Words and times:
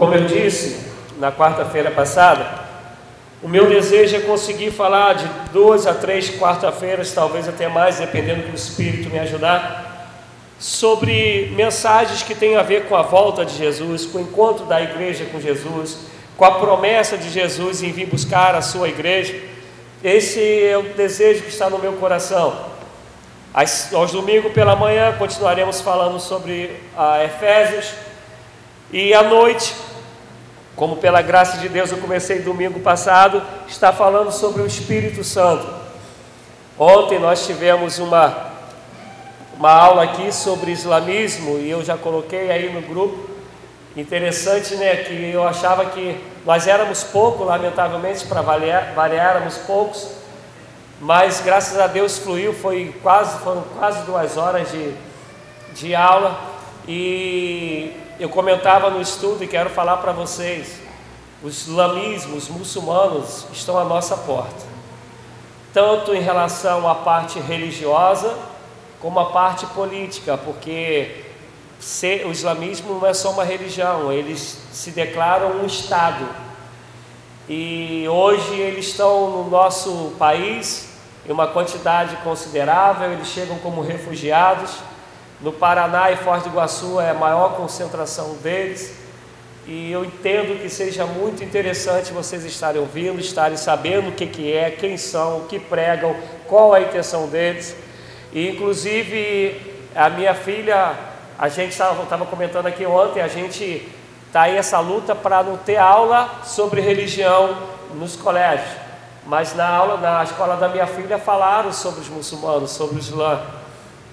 Como 0.00 0.14
eu 0.14 0.24
disse 0.24 0.78
na 1.18 1.30
quarta-feira 1.30 1.90
passada, 1.90 2.64
o 3.42 3.46
meu 3.46 3.68
desejo 3.68 4.16
é 4.16 4.20
conseguir 4.20 4.70
falar 4.70 5.12
de 5.12 5.26
duas 5.52 5.86
a 5.86 5.92
três 5.92 6.30
quarta-feiras, 6.38 7.12
talvez 7.12 7.46
até 7.46 7.68
mais, 7.68 7.98
dependendo 7.98 8.48
do 8.48 8.56
Espírito 8.56 9.10
me 9.10 9.18
ajudar, 9.18 10.08
sobre 10.58 11.52
mensagens 11.54 12.22
que 12.22 12.34
têm 12.34 12.56
a 12.56 12.62
ver 12.62 12.86
com 12.86 12.96
a 12.96 13.02
volta 13.02 13.44
de 13.44 13.54
Jesus, 13.54 14.06
com 14.06 14.16
o 14.16 14.20
encontro 14.22 14.64
da 14.64 14.80
igreja 14.80 15.26
com 15.26 15.38
Jesus, 15.38 15.98
com 16.34 16.46
a 16.46 16.52
promessa 16.52 17.18
de 17.18 17.28
Jesus 17.28 17.82
em 17.82 17.92
vir 17.92 18.06
buscar 18.06 18.54
a 18.54 18.62
sua 18.62 18.88
igreja. 18.88 19.38
Esse 20.02 20.64
é 20.64 20.78
o 20.78 20.82
desejo 20.94 21.42
que 21.42 21.50
está 21.50 21.68
no 21.68 21.78
meu 21.78 21.92
coração. 21.92 22.70
Aos 23.52 24.12
domingos 24.12 24.50
pela 24.54 24.74
manhã 24.74 25.14
continuaremos 25.18 25.82
falando 25.82 26.18
sobre 26.18 26.74
a 26.96 27.22
Efésios 27.22 27.92
e 28.90 29.12
à 29.12 29.22
noite 29.22 29.89
como 30.76 30.96
pela 30.96 31.20
graça 31.22 31.58
de 31.58 31.68
Deus 31.68 31.90
eu 31.90 31.98
comecei 31.98 32.40
domingo 32.40 32.80
passado, 32.80 33.42
está 33.68 33.92
falando 33.92 34.32
sobre 34.32 34.62
o 34.62 34.66
Espírito 34.66 35.22
Santo. 35.22 35.66
Ontem 36.78 37.18
nós 37.18 37.44
tivemos 37.44 37.98
uma, 37.98 38.52
uma 39.56 39.70
aula 39.70 40.04
aqui 40.04 40.32
sobre 40.32 40.70
islamismo 40.70 41.58
e 41.58 41.68
eu 41.70 41.84
já 41.84 41.96
coloquei 41.96 42.50
aí 42.50 42.72
no 42.72 42.80
grupo. 42.80 43.28
Interessante, 43.96 44.76
né? 44.76 44.96
Que 44.96 45.30
eu 45.32 45.46
achava 45.46 45.84
que 45.86 46.18
nós 46.46 46.66
éramos 46.66 47.04
poucos, 47.04 47.46
lamentavelmente, 47.46 48.24
para 48.26 48.40
variar, 48.40 48.94
variar, 48.94 49.36
éramos 49.36 49.58
poucos, 49.58 50.08
mas 51.00 51.40
graças 51.40 51.78
a 51.78 51.86
Deus 51.86 52.18
fluiu, 52.18 52.54
foi 52.54 52.94
quase, 53.02 53.38
foram 53.40 53.62
quase 53.78 54.02
duas 54.06 54.36
horas 54.36 54.70
de, 54.70 54.94
de 55.74 55.94
aula 55.94 56.38
e 56.88 57.92
eu 58.20 58.28
comentava 58.28 58.90
no 58.90 59.00
estudo 59.00 59.42
e 59.42 59.46
quero 59.46 59.70
falar 59.70 59.96
para 59.96 60.12
vocês: 60.12 60.78
os 61.42 61.66
islamismos, 61.66 62.44
os 62.44 62.48
muçulmanos 62.50 63.46
estão 63.50 63.78
à 63.78 63.84
nossa 63.84 64.14
porta, 64.14 64.66
tanto 65.72 66.14
em 66.14 66.20
relação 66.20 66.86
à 66.86 66.94
parte 66.96 67.40
religiosa 67.40 68.36
como 69.00 69.18
à 69.18 69.30
parte 69.30 69.64
política, 69.68 70.36
porque 70.36 71.24
o 72.26 72.30
islamismo 72.30 73.00
não 73.00 73.06
é 73.06 73.14
só 73.14 73.30
uma 73.30 73.42
religião, 73.42 74.12
eles 74.12 74.58
se 74.70 74.90
declaram 74.90 75.62
um 75.62 75.64
Estado. 75.64 76.28
E 77.48 78.06
hoje 78.06 78.54
eles 78.54 78.88
estão 78.88 79.30
no 79.30 79.50
nosso 79.50 80.12
país 80.18 80.90
em 81.26 81.32
uma 81.32 81.46
quantidade 81.46 82.14
considerável, 82.16 83.10
eles 83.12 83.28
chegam 83.28 83.58
como 83.60 83.80
refugiados 83.80 84.89
no 85.42 85.52
Paraná 85.52 86.10
e 86.10 86.16
Foz 86.16 86.42
do 86.42 86.50
Iguaçu 86.50 87.00
é 87.00 87.10
a 87.10 87.14
maior 87.14 87.56
concentração 87.56 88.34
deles. 88.42 88.94
E 89.66 89.90
eu 89.90 90.04
entendo 90.04 90.60
que 90.60 90.68
seja 90.68 91.06
muito 91.06 91.44
interessante 91.44 92.12
vocês 92.12 92.44
estarem 92.44 92.80
ouvindo, 92.80 93.20
estarem 93.20 93.56
sabendo 93.56 94.08
o 94.08 94.12
que, 94.12 94.26
que 94.26 94.52
é, 94.52 94.70
quem 94.70 94.96
são, 94.96 95.38
o 95.38 95.44
que 95.46 95.58
pregam, 95.58 96.14
qual 96.46 96.74
a 96.74 96.80
intenção 96.80 97.28
deles. 97.28 97.74
E 98.32 98.48
inclusive 98.48 99.78
a 99.94 100.08
minha 100.10 100.34
filha, 100.34 100.94
a 101.38 101.48
gente 101.48 101.70
estava 101.70 102.26
comentando 102.26 102.66
aqui 102.66 102.84
ontem, 102.84 103.20
a 103.20 103.28
gente 103.28 103.88
está 104.26 104.42
aí 104.42 104.56
essa 104.56 104.78
luta 104.80 105.14
para 105.14 105.42
não 105.42 105.56
ter 105.56 105.76
aula 105.76 106.40
sobre 106.44 106.80
religião 106.80 107.56
nos 107.94 108.16
colégios. 108.16 108.70
Mas 109.26 109.54
na 109.54 109.68
aula, 109.68 109.96
na 109.96 110.24
escola 110.24 110.56
da 110.56 110.68
minha 110.68 110.86
filha, 110.86 111.18
falaram 111.18 111.72
sobre 111.72 112.00
os 112.00 112.08
muçulmanos, 112.08 112.72
sobre 112.72 112.96
o 112.96 112.98
Islã. 112.98 113.59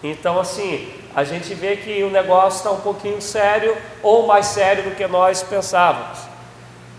Então, 0.03 0.39
assim, 0.39 0.91
a 1.15 1.23
gente 1.23 1.53
vê 1.53 1.75
que 1.75 2.03
o 2.03 2.09
negócio 2.09 2.57
está 2.57 2.71
um 2.71 2.81
pouquinho 2.81 3.21
sério 3.21 3.75
ou 4.03 4.27
mais 4.27 4.47
sério 4.47 4.83
do 4.83 4.95
que 4.95 5.07
nós 5.07 5.41
pensávamos. 5.41 6.19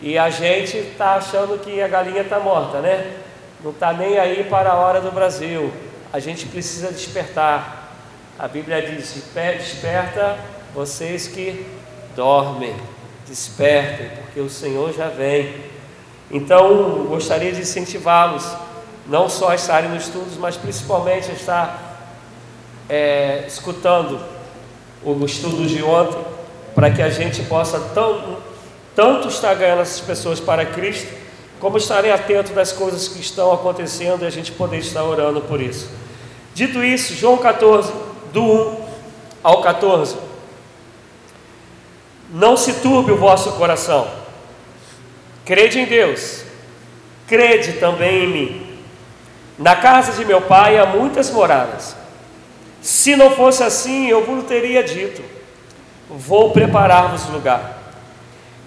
E 0.00 0.18
a 0.18 0.30
gente 0.30 0.76
está 0.76 1.14
achando 1.14 1.58
que 1.58 1.80
a 1.80 1.88
galinha 1.88 2.22
está 2.22 2.38
morta, 2.38 2.80
né? 2.80 3.16
Não 3.62 3.70
está 3.70 3.92
nem 3.92 4.18
aí 4.18 4.44
para 4.44 4.70
a 4.70 4.74
hora 4.74 5.00
do 5.00 5.10
Brasil. 5.10 5.72
A 6.12 6.20
gente 6.20 6.46
precisa 6.46 6.92
despertar. 6.92 7.92
A 8.38 8.46
Bíblia 8.46 8.80
diz: 8.80 9.14
desperta 9.34 10.38
vocês 10.74 11.26
que 11.26 11.66
dormem, 12.14 12.76
despertem, 13.26 14.10
porque 14.16 14.40
o 14.40 14.50
Senhor 14.50 14.92
já 14.92 15.08
vem. 15.08 15.54
Então, 16.30 17.06
gostaria 17.06 17.52
de 17.52 17.62
incentivá-los, 17.62 18.46
não 19.06 19.28
só 19.28 19.50
a 19.50 19.54
estarem 19.54 19.90
nos 19.90 20.04
estudos, 20.04 20.36
mas 20.36 20.56
principalmente 20.56 21.30
a 21.30 21.34
estar 21.34 21.87
é, 22.88 23.44
escutando 23.46 24.18
o 25.04 25.24
estudo 25.24 25.66
de 25.66 25.82
ontem, 25.82 26.18
para 26.74 26.90
que 26.90 27.02
a 27.02 27.10
gente 27.10 27.42
possa 27.42 27.78
tão, 27.94 28.38
tanto 28.94 29.28
estar 29.28 29.54
ganhando 29.54 29.82
essas 29.82 30.00
pessoas 30.00 30.40
para 30.40 30.64
Cristo, 30.64 31.12
como 31.60 31.76
estarem 31.76 32.10
atentos 32.10 32.52
das 32.52 32.72
coisas 32.72 33.08
que 33.08 33.20
estão 33.20 33.52
acontecendo 33.52 34.22
e 34.22 34.26
a 34.26 34.30
gente 34.30 34.52
poder 34.52 34.78
estar 34.78 35.02
orando 35.02 35.40
por 35.40 35.60
isso. 35.60 35.90
Dito 36.54 36.82
isso, 36.82 37.14
João 37.14 37.36
14, 37.38 37.92
do 38.32 38.42
1 38.42 38.84
ao 39.42 39.60
14. 39.62 40.16
Não 42.30 42.56
se 42.56 42.74
turbe 42.74 43.12
o 43.12 43.16
vosso 43.16 43.52
coração. 43.52 44.08
Crede 45.44 45.80
em 45.80 45.86
Deus, 45.86 46.42
crede 47.26 47.74
também 47.74 48.24
em 48.24 48.28
mim. 48.28 48.78
Na 49.58 49.74
casa 49.74 50.12
de 50.12 50.24
meu 50.24 50.42
pai 50.42 50.78
há 50.78 50.86
muitas 50.86 51.30
moradas. 51.30 51.97
Se 52.80 53.16
não 53.16 53.30
fosse 53.32 53.62
assim, 53.62 54.08
eu 54.08 54.24
vos 54.24 54.44
teria 54.44 54.82
dito: 54.82 55.22
Vou 56.08 56.52
preparar-vos 56.52 57.28
lugar. 57.28 57.76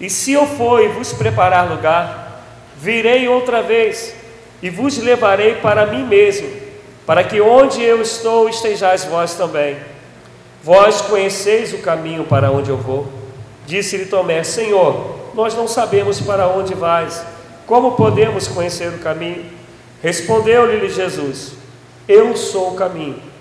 E 0.00 0.10
se 0.10 0.32
eu 0.32 0.46
for 0.46 0.82
e 0.82 0.88
vos 0.88 1.12
preparar 1.12 1.68
lugar, 1.68 2.42
virei 2.76 3.28
outra 3.28 3.62
vez 3.62 4.14
e 4.62 4.68
vos 4.68 4.98
levarei 4.98 5.56
para 5.56 5.86
mim 5.86 6.04
mesmo, 6.04 6.48
para 7.06 7.24
que 7.24 7.40
onde 7.40 7.82
eu 7.82 8.02
estou 8.02 8.48
estejais 8.48 9.04
vós 9.04 9.34
também. 9.34 9.76
Vós 10.62 11.00
conheceis 11.00 11.72
o 11.72 11.78
caminho 11.78 12.24
para 12.24 12.50
onde 12.50 12.70
eu 12.70 12.76
vou. 12.76 13.10
Disse-lhe 13.66 14.06
Tomé: 14.06 14.44
Senhor, 14.44 15.30
nós 15.34 15.54
não 15.54 15.66
sabemos 15.66 16.20
para 16.20 16.48
onde 16.48 16.74
vais. 16.74 17.24
Como 17.66 17.92
podemos 17.92 18.46
conhecer 18.46 18.88
o 18.88 18.98
caminho? 18.98 19.46
Respondeu-lhe 20.02 20.88
Jesus: 20.88 21.54
Eu 22.06 22.36
sou 22.36 22.72
o 22.72 22.76
caminho 22.76 23.31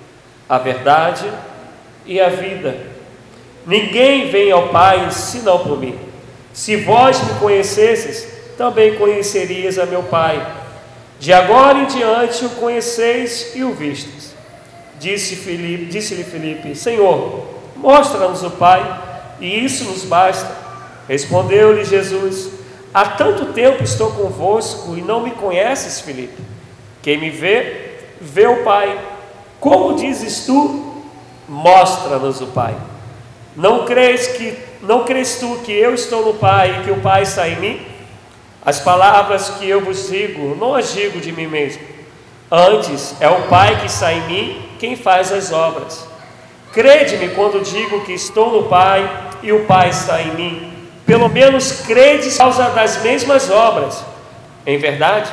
a 0.52 0.58
verdade 0.58 1.32
e 2.06 2.20
a 2.20 2.28
vida. 2.28 2.76
Ninguém 3.66 4.30
vem 4.30 4.52
ao 4.52 4.68
Pai 4.68 5.10
senão 5.10 5.60
por 5.60 5.80
mim. 5.80 5.98
Se 6.52 6.76
vós 6.76 7.24
me 7.24 7.40
conhecesses, 7.40 8.28
também 8.58 8.96
conhecerias 8.96 9.80
a 9.80 9.86
meu 9.86 10.04
Pai. 10.04 10.46
De 11.22 11.32
agora 11.32 11.78
em 11.78 11.86
diante 11.86 12.44
o 12.44 12.50
conheceis 12.50 13.54
e 13.56 13.64
o 13.64 13.74
vistes. 13.74 14.34
Disse 15.00 15.38
Filipe, 15.38 15.86
disse-lhe 15.86 16.26
Filipe: 16.26 16.76
Senhor, 16.76 17.46
mostra-nos 17.78 18.44
o 18.44 18.52
Pai, 18.52 18.84
e 19.40 19.64
isso 19.64 19.86
nos 19.86 20.04
basta. 20.04 20.54
Respondeu-lhe 21.08 21.86
Jesus: 21.86 22.50
Há 22.94 23.06
tanto 23.06 23.54
tempo 23.54 23.84
estou 23.84 24.12
convosco 24.12 24.98
e 24.98 25.02
não 25.02 25.22
me 25.22 25.32
conheces, 25.32 26.02
Filipe. 26.02 26.44
Quem 27.02 27.18
me 27.18 27.30
vê, 27.30 28.00
vê 28.20 28.48
o 28.48 28.66
Pai. 28.66 29.21
Como 29.62 29.94
dizes 29.96 30.48
tu? 30.48 31.04
Mostra-nos 31.48 32.42
o 32.42 32.48
Pai. 32.48 32.76
Não 33.56 33.86
crês 33.86 34.28
que 34.28 34.58
não 34.82 35.04
crês 35.04 35.38
tu 35.40 35.60
que 35.64 35.72
eu 35.72 35.94
estou 35.94 36.26
no 36.26 36.34
Pai 36.34 36.80
e 36.80 36.84
que 36.84 36.92
o 36.92 37.00
Pai 37.00 37.22
está 37.22 37.48
em 37.48 37.60
mim? 37.60 37.82
As 38.66 38.80
palavras 38.80 39.52
que 39.52 39.70
eu 39.70 39.82
vos 39.82 40.10
digo, 40.10 40.56
não 40.56 40.74
as 40.74 40.92
digo 40.92 41.20
de 41.20 41.32
mim 41.32 41.46
mesmo. 41.46 41.84
Antes 42.52 43.16
é 43.22 43.30
o 43.30 43.44
Pai 43.44 43.80
que 43.80 43.86
está 43.86 44.12
em 44.12 44.22
mim 44.22 44.66
quem 44.80 44.96
faz 44.96 45.32
as 45.32 45.52
obras. 45.52 46.08
Crede-me 46.74 47.30
quando 47.30 47.64
digo 47.64 48.04
que 48.04 48.14
estou 48.14 48.52
no 48.52 48.68
Pai 48.68 49.08
e 49.44 49.52
o 49.52 49.66
Pai 49.66 49.90
está 49.90 50.24
em 50.24 50.34
mim. 50.34 50.74
Pelo 51.06 51.30
menos 51.30 51.84
credes 51.86 52.34
por 52.34 52.46
causa 52.46 52.70
das 52.70 53.04
mesmas 53.04 53.52
obras. 53.52 54.04
Em 54.66 54.80
verdade, 54.80 55.32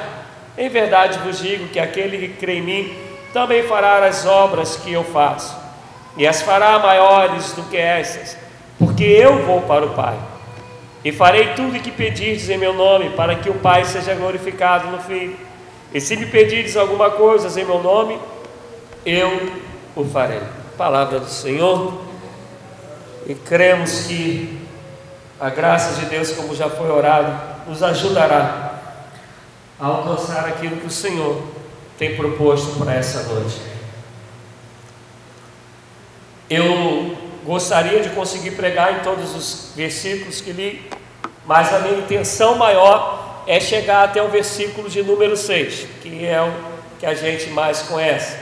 em 0.58 0.68
verdade 0.68 1.18
vos 1.20 1.38
digo 1.38 1.68
que 1.68 1.80
aquele 1.80 2.18
que 2.18 2.34
crê 2.34 2.56
em 2.56 2.62
mim 2.62 3.07
também 3.32 3.62
fará 3.64 4.04
as 4.06 4.26
obras 4.26 4.76
que 4.76 4.92
eu 4.92 5.04
faço, 5.04 5.56
e 6.16 6.26
as 6.26 6.42
fará 6.42 6.78
maiores 6.78 7.52
do 7.52 7.62
que 7.64 7.76
essas, 7.76 8.36
porque 8.78 9.04
eu 9.04 9.44
vou 9.44 9.62
para 9.62 9.86
o 9.86 9.90
Pai. 9.90 10.18
E 11.04 11.12
farei 11.12 11.54
tudo 11.54 11.76
o 11.76 11.80
que 11.80 11.90
pedirdes 11.90 12.48
em 12.48 12.58
meu 12.58 12.72
nome, 12.72 13.10
para 13.10 13.36
que 13.36 13.48
o 13.48 13.54
Pai 13.54 13.84
seja 13.84 14.14
glorificado 14.14 14.88
no 14.88 15.00
Filho. 15.00 15.36
E 15.92 16.00
se 16.00 16.16
me 16.16 16.26
pedirdes 16.26 16.76
alguma 16.76 17.10
coisa 17.10 17.60
em 17.60 17.64
meu 17.64 17.82
nome, 17.82 18.18
eu 19.06 19.52
o 19.94 20.04
farei. 20.04 20.42
Palavra 20.76 21.20
do 21.20 21.28
Senhor. 21.28 22.02
E 23.26 23.34
cremos 23.34 24.06
que 24.06 24.66
a 25.40 25.50
graça 25.50 26.00
de 26.00 26.06
Deus, 26.06 26.32
como 26.32 26.54
já 26.54 26.68
foi 26.68 26.90
orado, 26.90 27.32
nos 27.66 27.82
ajudará 27.82 28.74
a 29.78 29.86
alcançar 29.86 30.46
aquilo 30.46 30.76
que 30.76 30.86
o 30.86 30.90
Senhor 30.90 31.42
tem 31.98 32.16
proposto 32.16 32.78
para 32.78 32.94
essa 32.94 33.24
noite. 33.24 33.60
Eu 36.48 37.16
gostaria 37.44 38.00
de 38.00 38.10
conseguir 38.10 38.52
pregar 38.52 39.00
em 39.00 39.02
todos 39.02 39.34
os 39.34 39.72
versículos 39.74 40.40
que 40.40 40.52
li, 40.52 40.88
mas 41.44 41.74
a 41.74 41.80
minha 41.80 41.98
intenção 41.98 42.56
maior 42.56 43.42
é 43.46 43.58
chegar 43.58 44.04
até 44.04 44.22
o 44.22 44.28
versículo 44.28 44.88
de 44.88 45.02
número 45.02 45.36
6, 45.36 45.86
que 46.00 46.24
é 46.24 46.40
o 46.40 46.52
que 46.98 47.06
a 47.06 47.14
gente 47.14 47.50
mais 47.50 47.82
conhece. 47.82 48.36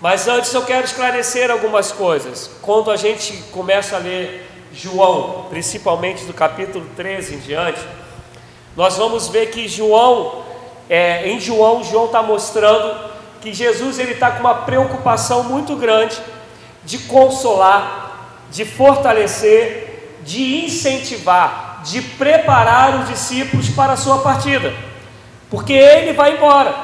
Mas 0.00 0.26
antes 0.26 0.52
eu 0.54 0.64
quero 0.64 0.84
esclarecer 0.84 1.50
algumas 1.50 1.92
coisas. 1.92 2.50
Quando 2.62 2.90
a 2.90 2.96
gente 2.96 3.36
começa 3.52 3.96
a 3.96 3.98
ler 3.98 4.46
João, 4.72 5.46
principalmente 5.50 6.24
do 6.24 6.32
capítulo 6.32 6.86
13 6.96 7.34
em 7.34 7.38
diante, 7.38 7.80
nós 8.76 8.96
vamos 8.96 9.28
ver 9.28 9.50
que 9.50 9.68
João, 9.68 10.44
é, 10.90 11.28
em 11.28 11.38
João, 11.38 11.84
João 11.84 12.06
está 12.06 12.20
mostrando 12.20 13.10
que 13.40 13.54
Jesus 13.54 14.00
ele 14.00 14.14
está 14.14 14.32
com 14.32 14.40
uma 14.40 14.54
preocupação 14.54 15.44
muito 15.44 15.76
grande 15.76 16.20
de 16.84 16.98
consolar, 16.98 18.42
de 18.50 18.64
fortalecer, 18.64 20.18
de 20.24 20.64
incentivar, 20.64 21.82
de 21.84 22.02
preparar 22.02 23.00
os 23.00 23.08
discípulos 23.08 23.68
para 23.68 23.92
a 23.92 23.96
sua 23.96 24.18
partida, 24.18 24.74
porque 25.48 25.72
ele 25.72 26.12
vai 26.12 26.34
embora. 26.34 26.74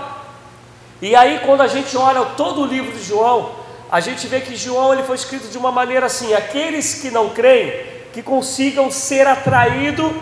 E 1.02 1.14
aí, 1.16 1.40
quando 1.44 1.62
a 1.62 1.66
gente 1.66 1.96
olha 1.96 2.24
todo 2.36 2.62
o 2.62 2.66
livro 2.66 2.96
de 2.96 3.02
João, 3.02 3.50
a 3.90 3.98
gente 3.98 4.26
vê 4.28 4.40
que 4.40 4.54
João 4.56 4.92
ele 4.92 5.02
foi 5.02 5.16
escrito 5.16 5.48
de 5.48 5.58
uma 5.58 5.72
maneira 5.72 6.06
assim: 6.06 6.32
aqueles 6.32 6.94
que 6.94 7.10
não 7.10 7.30
creem, 7.30 7.72
que 8.12 8.22
consigam 8.22 8.88
ser 8.88 9.26
atraídos 9.26 10.12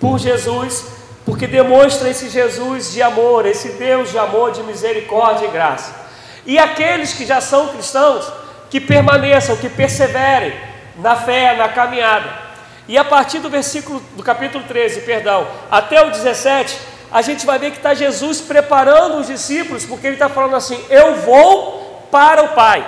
por 0.00 0.18
Jesus, 0.18 0.97
porque 1.28 1.46
demonstra 1.46 2.08
esse 2.08 2.30
Jesus 2.30 2.90
de 2.90 3.02
amor, 3.02 3.44
esse 3.44 3.72
Deus 3.72 4.10
de 4.10 4.18
amor, 4.18 4.50
de 4.50 4.62
misericórdia 4.62 5.44
e 5.44 5.50
graça. 5.50 5.94
E 6.46 6.58
aqueles 6.58 7.12
que 7.12 7.26
já 7.26 7.38
são 7.38 7.68
cristãos, 7.68 8.32
que 8.70 8.80
permaneçam, 8.80 9.54
que 9.58 9.68
perseverem 9.68 10.54
na 10.96 11.14
fé, 11.16 11.54
na 11.54 11.68
caminhada. 11.68 12.32
E 12.88 12.96
a 12.96 13.04
partir 13.04 13.40
do 13.40 13.50
versículo 13.50 14.02
do 14.16 14.22
capítulo 14.22 14.64
13, 14.64 15.02
perdão, 15.02 15.46
até 15.70 16.02
o 16.02 16.10
17, 16.10 16.78
a 17.12 17.20
gente 17.20 17.44
vai 17.44 17.58
ver 17.58 17.72
que 17.72 17.76
está 17.76 17.92
Jesus 17.92 18.40
preparando 18.40 19.18
os 19.18 19.26
discípulos, 19.26 19.84
porque 19.84 20.06
ele 20.06 20.16
está 20.16 20.30
falando 20.30 20.56
assim: 20.56 20.82
Eu 20.88 21.16
vou 21.16 22.08
para 22.10 22.42
o 22.42 22.48
Pai. 22.54 22.82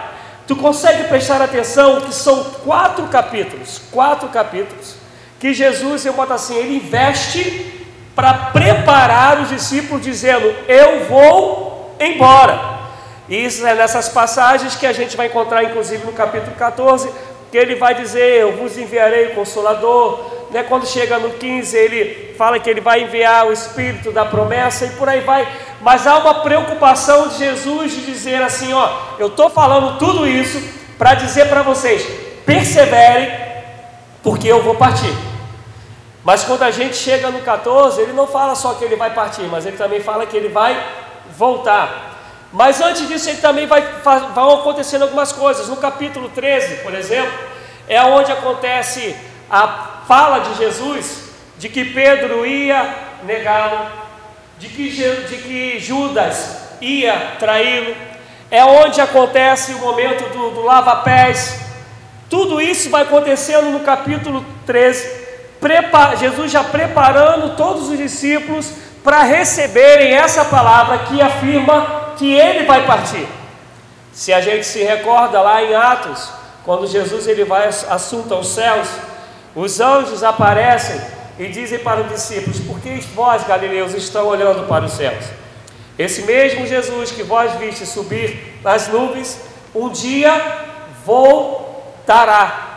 Tu 0.46 0.56
consegue 0.56 1.04
prestar 1.08 1.42
atenção 1.42 2.00
que 2.00 2.14
são 2.14 2.42
quatro 2.64 3.06
capítulos, 3.08 3.82
quatro 3.92 4.30
capítulos, 4.30 4.94
que 5.38 5.52
Jesus, 5.52 6.06
eu 6.06 6.14
boto 6.14 6.32
assim, 6.32 6.56
ele 6.56 6.76
investe 6.76 7.79
para 8.14 8.32
preparar 8.34 9.40
os 9.40 9.48
discípulos, 9.48 10.02
dizendo: 10.02 10.54
Eu 10.68 11.04
vou 11.04 11.94
embora. 12.00 12.80
E 13.28 13.44
isso 13.44 13.64
é 13.66 13.74
nessas 13.74 14.08
passagens 14.08 14.74
que 14.74 14.86
a 14.86 14.92
gente 14.92 15.16
vai 15.16 15.26
encontrar, 15.26 15.62
inclusive 15.62 16.04
no 16.04 16.12
capítulo 16.12 16.56
14, 16.56 17.08
que 17.50 17.56
ele 17.56 17.76
vai 17.76 17.94
dizer: 17.94 18.40
Eu 18.40 18.56
vos 18.56 18.76
enviarei 18.76 19.28
o 19.28 19.34
Consolador. 19.34 20.40
Né? 20.50 20.64
Quando 20.64 20.84
chega 20.84 21.18
no 21.18 21.30
15, 21.30 21.76
ele 21.76 22.34
fala 22.36 22.58
que 22.58 22.68
ele 22.68 22.80
vai 22.80 23.02
enviar 23.02 23.46
o 23.46 23.52
Espírito 23.52 24.10
da 24.10 24.24
promessa 24.24 24.86
e 24.86 24.90
por 24.90 25.08
aí 25.08 25.20
vai. 25.20 25.46
Mas 25.80 26.06
há 26.06 26.18
uma 26.18 26.42
preocupação 26.42 27.28
de 27.28 27.38
Jesus 27.38 27.92
de 27.92 28.04
dizer 28.04 28.42
assim: 28.42 28.72
Ó, 28.72 28.88
eu 29.18 29.28
estou 29.28 29.48
falando 29.48 29.98
tudo 29.98 30.26
isso 30.26 30.60
para 30.98 31.14
dizer 31.14 31.48
para 31.48 31.62
vocês: 31.62 32.04
perseverem, 32.44 33.30
porque 34.22 34.48
eu 34.48 34.60
vou 34.62 34.74
partir. 34.74 35.29
Mas 36.22 36.44
quando 36.44 36.62
a 36.62 36.70
gente 36.70 36.96
chega 36.96 37.30
no 37.30 37.40
14, 37.40 38.00
ele 38.00 38.12
não 38.12 38.26
fala 38.26 38.54
só 38.54 38.74
que 38.74 38.84
ele 38.84 38.96
vai 38.96 39.10
partir, 39.10 39.42
mas 39.42 39.64
ele 39.64 39.76
também 39.76 40.00
fala 40.00 40.26
que 40.26 40.36
ele 40.36 40.48
vai 40.48 40.78
voltar. 41.36 42.10
Mas 42.52 42.80
antes 42.80 43.08
disso, 43.08 43.30
ele 43.30 43.40
também 43.40 43.66
vai 43.66 43.80
vão 44.34 44.60
acontecendo 44.60 45.02
algumas 45.02 45.32
coisas. 45.32 45.68
No 45.68 45.76
capítulo 45.76 46.28
13, 46.28 46.76
por 46.82 46.94
exemplo, 46.94 47.32
é 47.88 48.02
onde 48.02 48.32
acontece 48.32 49.16
a 49.50 50.02
fala 50.06 50.40
de 50.40 50.54
Jesus 50.58 51.30
de 51.58 51.68
que 51.68 51.84
Pedro 51.84 52.44
ia 52.44 52.94
negá-lo, 53.22 53.86
de 54.58 54.68
que, 54.68 54.90
de 54.90 55.36
que 55.38 55.78
Judas 55.78 56.56
ia 56.80 57.36
traí-lo. 57.38 57.94
É 58.50 58.64
onde 58.64 59.00
acontece 59.00 59.72
o 59.74 59.78
momento 59.78 60.28
do, 60.30 60.50
do 60.50 60.62
lava-pés. 60.62 61.60
Tudo 62.28 62.60
isso 62.60 62.90
vai 62.90 63.02
acontecendo 63.02 63.70
no 63.70 63.80
capítulo 63.80 64.44
13. 64.66 65.29
Jesus 66.18 66.50
já 66.50 66.64
preparando 66.64 67.56
todos 67.56 67.88
os 67.88 67.98
discípulos 67.98 68.72
para 69.04 69.22
receberem 69.22 70.14
essa 70.14 70.44
palavra 70.44 70.98
que 70.98 71.20
afirma 71.20 72.14
que 72.16 72.32
ele 72.32 72.64
vai 72.64 72.86
partir. 72.86 73.26
Se 74.12 74.32
a 74.32 74.40
gente 74.40 74.64
se 74.66 74.82
recorda 74.82 75.40
lá 75.40 75.62
em 75.62 75.74
Atos, 75.74 76.28
quando 76.64 76.86
Jesus 76.86 77.26
ele 77.26 77.44
vai 77.44 77.68
assunto 77.68 78.34
aos 78.34 78.48
céus, 78.48 78.88
os 79.54 79.80
anjos 79.80 80.22
aparecem 80.22 81.00
e 81.38 81.48
dizem 81.48 81.78
para 81.78 82.02
os 82.02 82.08
discípulos: 82.08 82.60
Por 82.60 82.80
que 82.80 83.00
vós, 83.14 83.44
galileus, 83.44 83.94
estão 83.94 84.26
olhando 84.26 84.66
para 84.66 84.84
os 84.84 84.92
céus? 84.92 85.24
Esse 85.98 86.22
mesmo 86.22 86.66
Jesus 86.66 87.10
que 87.10 87.22
vós 87.22 87.52
viste 87.54 87.86
subir 87.86 88.58
nas 88.62 88.88
nuvens, 88.88 89.40
um 89.74 89.88
dia 89.88 90.32
voltará. 91.04 92.69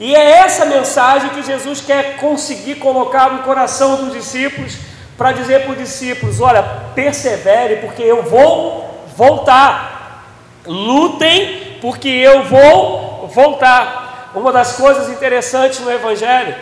E 0.00 0.16
é 0.16 0.30
essa 0.38 0.64
mensagem 0.64 1.28
que 1.28 1.42
Jesus 1.42 1.82
quer 1.82 2.16
conseguir 2.16 2.76
colocar 2.76 3.30
no 3.30 3.42
coração 3.42 3.96
dos 3.96 4.14
discípulos 4.14 4.78
para 5.18 5.32
dizer 5.32 5.62
para 5.62 5.72
os 5.72 5.78
discípulos: 5.78 6.40
olha, 6.40 6.62
persevere, 6.94 7.76
porque 7.76 8.02
eu 8.02 8.22
vou 8.22 9.04
voltar. 9.14 10.24
Lutem, 10.66 11.76
porque 11.82 12.08
eu 12.08 12.44
vou 12.44 13.28
voltar. 13.28 14.30
Uma 14.34 14.50
das 14.50 14.72
coisas 14.72 15.10
interessantes 15.10 15.80
no 15.80 15.92
Evangelho 15.92 16.54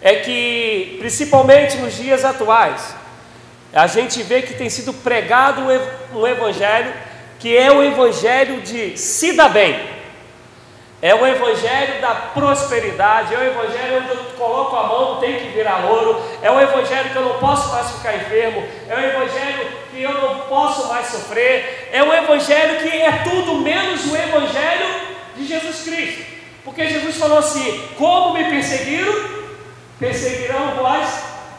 é 0.00 0.16
que, 0.16 0.96
principalmente 1.00 1.76
nos 1.78 1.96
dias 1.96 2.24
atuais, 2.24 2.94
a 3.72 3.88
gente 3.88 4.22
vê 4.22 4.42
que 4.42 4.54
tem 4.54 4.70
sido 4.70 4.92
pregado 4.92 5.62
um 6.14 6.26
Evangelho 6.26 6.92
que 7.40 7.56
é 7.56 7.70
o 7.70 7.82
Evangelho 7.82 8.60
de 8.60 8.96
se 8.96 9.32
dar 9.32 9.48
bem. 9.48 9.97
É 11.00 11.14
o 11.14 11.24
evangelho 11.24 12.00
da 12.00 12.12
prosperidade, 12.34 13.32
é 13.32 13.38
o 13.38 13.44
evangelho 13.44 13.98
onde 13.98 14.10
eu 14.10 14.24
coloco 14.36 14.74
a 14.74 14.82
mão, 14.82 15.20
tem 15.20 15.38
que 15.38 15.48
virar 15.50 15.84
ouro, 15.84 16.20
é 16.42 16.50
o 16.50 16.60
evangelho 16.60 17.10
que 17.10 17.16
eu 17.16 17.22
não 17.22 17.38
posso 17.38 17.72
mais 17.72 17.88
ficar 17.92 18.16
enfermo, 18.16 18.66
é 18.88 18.94
o 18.96 19.00
evangelho 19.00 19.68
que 19.92 20.02
eu 20.02 20.12
não 20.12 20.40
posso 20.40 20.88
mais 20.88 21.06
sofrer, 21.06 21.88
é 21.92 22.02
o 22.02 22.12
evangelho 22.12 22.80
que 22.80 22.88
é 22.88 23.12
tudo 23.22 23.54
menos 23.60 24.06
o 24.06 24.16
evangelho 24.16 24.86
de 25.36 25.46
Jesus 25.46 25.84
Cristo. 25.84 26.24
Porque 26.64 26.88
Jesus 26.88 27.16
falou 27.16 27.38
assim: 27.38 27.88
como 27.96 28.34
me 28.34 28.44
perseguiram, 28.50 29.14
perseguirão 30.00 30.74
vós 30.74 31.08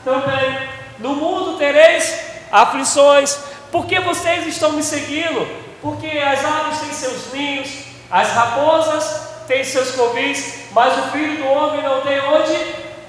também. 0.03 0.67
No 0.99 1.15
mundo 1.15 1.57
tereis 1.57 2.25
aflições, 2.51 3.39
porque 3.71 4.01
vocês 4.01 4.45
estão 4.47 4.73
me 4.73 4.83
seguindo, 4.83 5.47
porque 5.81 6.07
as 6.07 6.43
aves 6.43 6.79
têm 6.79 6.91
seus 6.91 7.31
ninhos, 7.31 7.69
as 8.11 8.29
raposas 8.31 9.28
tem 9.49 9.63
seus 9.63 9.89
covis, 9.91 10.65
mas 10.71 10.95
o 10.95 11.09
filho 11.09 11.37
do 11.37 11.47
homem 11.47 11.81
não 11.81 12.01
tem 12.01 12.19
onde 12.19 12.55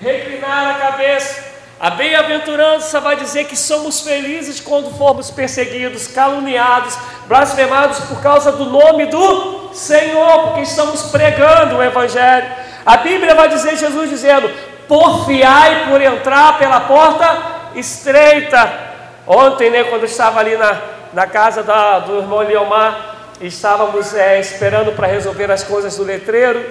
reclinar 0.00 0.70
a 0.70 0.75
cabeça. 0.78 1.50
A 1.78 1.90
bem-aventurança 1.90 2.99
vai 2.99 3.14
dizer 3.14 3.44
que 3.44 3.54
somos 3.54 4.00
felizes 4.00 4.59
quando 4.59 4.90
formos 4.97 5.30
perseguidos, 5.30 6.06
caluniados, 6.06 6.97
blasfemados 7.26 8.00
por 8.00 8.23
causa 8.23 8.52
do 8.52 8.64
nome 8.64 9.04
do 9.06 9.68
Senhor, 9.75 10.44
porque 10.44 10.62
estamos 10.62 11.02
pregando 11.11 11.76
o 11.76 11.82
Evangelho. 11.82 12.50
A 12.87 12.97
Bíblia 12.97 13.35
vai 13.35 13.50
dizer, 13.50 13.76
Jesus 13.76 14.09
dizendo: 14.09 14.50
porfiai 14.88 15.90
por 15.90 16.00
entrar 16.00 16.59
pela 16.59 16.80
porta 16.80 17.70
estreita. 17.75 18.88
Ontem, 19.26 19.68
né, 19.68 19.85
quando 19.85 20.02
eu 20.02 20.09
estava 20.09 20.40
ali 20.40 20.56
na, 20.56 20.80
na 21.12 21.26
casa 21.26 21.62
da, 21.62 21.99
do 21.99 22.16
irmão 22.16 22.38
Leomar, 22.38 23.10
estávamos 23.40 24.14
é, 24.14 24.38
esperando 24.40 24.92
para 24.92 25.06
resolver 25.06 25.50
as 25.50 25.62
coisas 25.62 25.97
do 25.97 26.04
letreiro, 26.04 26.64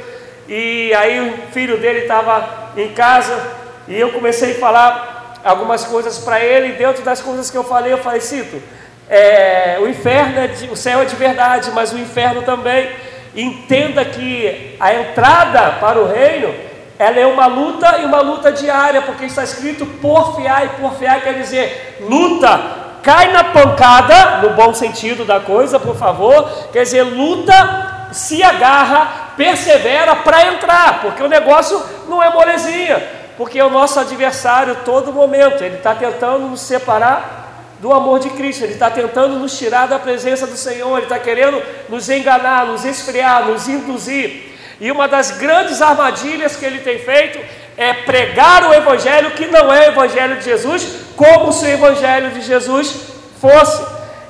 e 0.47 0.93
aí 0.93 1.19
o 1.29 1.51
filho 1.51 1.77
dele 1.77 1.99
estava 1.99 2.71
em 2.77 2.89
casa, 2.93 3.41
e 3.87 3.99
eu 3.99 4.11
comecei 4.11 4.53
a 4.53 4.59
falar 4.59 5.39
algumas 5.43 5.83
coisas 5.83 6.17
para 6.19 6.39
ele, 6.39 6.69
e 6.69 6.73
dentro 6.73 7.03
das 7.03 7.21
coisas 7.21 7.49
que 7.49 7.57
eu 7.57 7.63
falei, 7.63 7.93
eu 7.93 7.97
falei, 7.97 8.21
Cito, 8.21 8.61
é, 9.09 9.79
o 9.81 9.87
inferno, 9.87 10.39
é 10.39 10.47
de, 10.47 10.69
o 10.69 10.75
céu 10.75 11.01
é 11.01 11.05
de 11.05 11.15
verdade, 11.15 11.71
mas 11.71 11.91
o 11.91 11.97
inferno 11.97 12.43
também. 12.43 12.89
Entenda 13.35 14.03
que 14.05 14.75
a 14.79 14.93
entrada 14.93 15.77
para 15.79 15.99
o 15.99 16.07
reino, 16.07 16.53
ela 16.97 17.19
é 17.19 17.25
uma 17.25 17.47
luta 17.47 17.97
e 17.99 18.05
uma 18.05 18.21
luta 18.21 18.51
diária, 18.51 19.01
porque 19.01 19.25
está 19.25 19.43
escrito 19.43 19.85
porfiar, 19.85 20.65
e 20.65 20.69
porfiar 20.81 21.21
quer 21.21 21.33
dizer 21.33 21.97
luta, 22.01 22.59
cai 23.03 23.31
na 23.31 23.43
pancada, 23.43 24.41
no 24.41 24.51
bom 24.51 24.73
sentido 24.73 25.25
da 25.25 25.39
coisa, 25.39 25.79
por 25.79 25.95
favor, 25.95 26.69
quer 26.71 26.83
dizer, 26.83 27.03
luta, 27.03 28.09
se 28.11 28.43
agarra, 28.43 29.33
persevera 29.37 30.15
para 30.17 30.47
entrar, 30.47 31.01
porque 31.01 31.23
o 31.23 31.27
negócio 31.27 31.81
não 32.07 32.21
é 32.21 32.29
molezinha, 32.29 33.01
porque 33.37 33.59
é 33.59 33.65
o 33.65 33.69
nosso 33.69 33.99
adversário 33.99 34.77
todo 34.83 35.13
momento, 35.13 35.63
ele 35.63 35.77
está 35.77 35.95
tentando 35.95 36.47
nos 36.47 36.61
separar 36.61 37.39
do 37.79 37.93
amor 37.93 38.19
de 38.19 38.29
Cristo, 38.31 38.63
ele 38.63 38.73
está 38.73 38.89
tentando 38.89 39.39
nos 39.39 39.57
tirar 39.57 39.87
da 39.87 39.97
presença 39.97 40.45
do 40.45 40.57
Senhor, 40.57 40.97
ele 40.97 41.05
está 41.05 41.17
querendo 41.17 41.61
nos 41.87 42.09
enganar, 42.09 42.65
nos 42.65 42.83
esfriar, 42.83 43.45
nos 43.45 43.67
induzir. 43.67 44.49
E 44.81 44.91
uma 44.91 45.07
das 45.07 45.31
grandes 45.31 45.81
armadilhas 45.81 46.55
que 46.55 46.65
ele 46.65 46.79
tem 46.79 46.99
feito 46.99 47.39
é 47.79 47.93
pregar 47.93 48.69
o 48.69 48.73
evangelho 48.73 49.31
que 49.31 49.45
não 49.45 49.73
é 49.73 49.87
o 49.87 49.91
evangelho 49.93 50.35
de 50.35 50.43
Jesus, 50.43 50.85
como 51.15 51.53
se 51.53 51.63
o 51.63 51.69
evangelho 51.69 52.31
de 52.31 52.41
Jesus 52.41 52.93
fosse. 53.39 53.81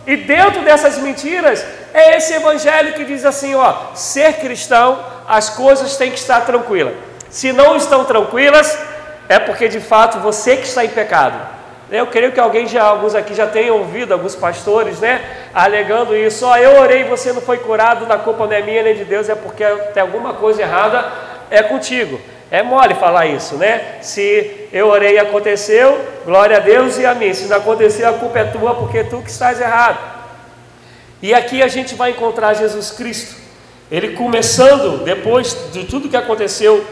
E 0.05 0.15
dentro 0.17 0.61
dessas 0.61 0.99
mentiras 0.99 1.65
é 1.91 2.15
esse 2.15 2.31
evangelho 2.31 2.93
que 2.93 3.03
diz 3.03 3.25
assim, 3.25 3.55
ó, 3.55 3.73
ser 3.95 4.33
cristão, 4.33 5.03
as 5.27 5.49
coisas 5.49 5.97
têm 5.97 6.11
que 6.11 6.19
estar 6.19 6.41
tranquilas. 6.41 6.93
Se 7.27 7.51
não 7.51 7.75
estão 7.75 8.05
tranquilas, 8.05 8.77
é 9.27 9.39
porque 9.39 9.67
de 9.67 9.79
fato 9.79 10.19
você 10.19 10.55
que 10.55 10.67
está 10.67 10.85
em 10.85 10.89
pecado. 10.89 11.39
Eu 11.89 12.05
creio 12.05 12.31
que 12.31 12.39
alguém 12.39 12.67
já, 12.67 12.83
alguns 12.83 13.15
aqui 13.15 13.33
já 13.33 13.47
tenham 13.47 13.79
ouvido, 13.79 14.13
alguns 14.13 14.35
pastores, 14.35 14.99
né, 14.99 15.21
alegando 15.55 16.15
isso. 16.15 16.45
Ó, 16.45 16.55
eu 16.55 16.79
orei 16.79 17.03
você 17.03 17.33
não 17.33 17.41
foi 17.41 17.57
curado, 17.57 18.05
na 18.05 18.19
culpa 18.19 18.45
não 18.45 18.53
é 18.53 18.61
minha 18.61 18.83
nem 18.83 18.93
de 18.93 19.05
Deus, 19.05 19.27
é 19.27 19.33
porque 19.33 19.65
tem 19.91 20.01
alguma 20.01 20.35
coisa 20.35 20.61
errada, 20.61 21.03
é 21.49 21.63
contigo. 21.63 22.21
É 22.51 22.63
mole 22.63 22.95
falar 22.95 23.27
isso, 23.27 23.55
né? 23.55 23.99
Se 24.01 24.67
eu 24.73 24.87
orei 24.87 25.15
e 25.15 25.19
aconteceu, 25.19 26.03
glória 26.25 26.57
a 26.57 26.59
Deus 26.59 26.97
e 26.97 27.05
a 27.05 27.13
mim. 27.13 27.33
Se 27.33 27.45
não 27.45 27.57
aconteceu, 27.57 28.09
a 28.09 28.13
culpa 28.13 28.39
é 28.39 28.43
tua, 28.45 28.73
porque 28.73 29.03
tu 29.03 29.21
que 29.21 29.29
estás 29.29 29.61
errado. 29.61 30.19
E 31.21 31.33
aqui 31.33 31.61
a 31.61 31.67
gente 31.67 31.93
vai 31.93 32.11
encontrar 32.11 32.55
Jesus 32.55 32.91
Cristo. 32.91 33.35
Ele 33.91 34.15
começando, 34.15 35.03
depois 35.03 35.55
de 35.71 35.83
tudo 35.83 36.09
que 36.09 36.17
aconteceu 36.17 36.85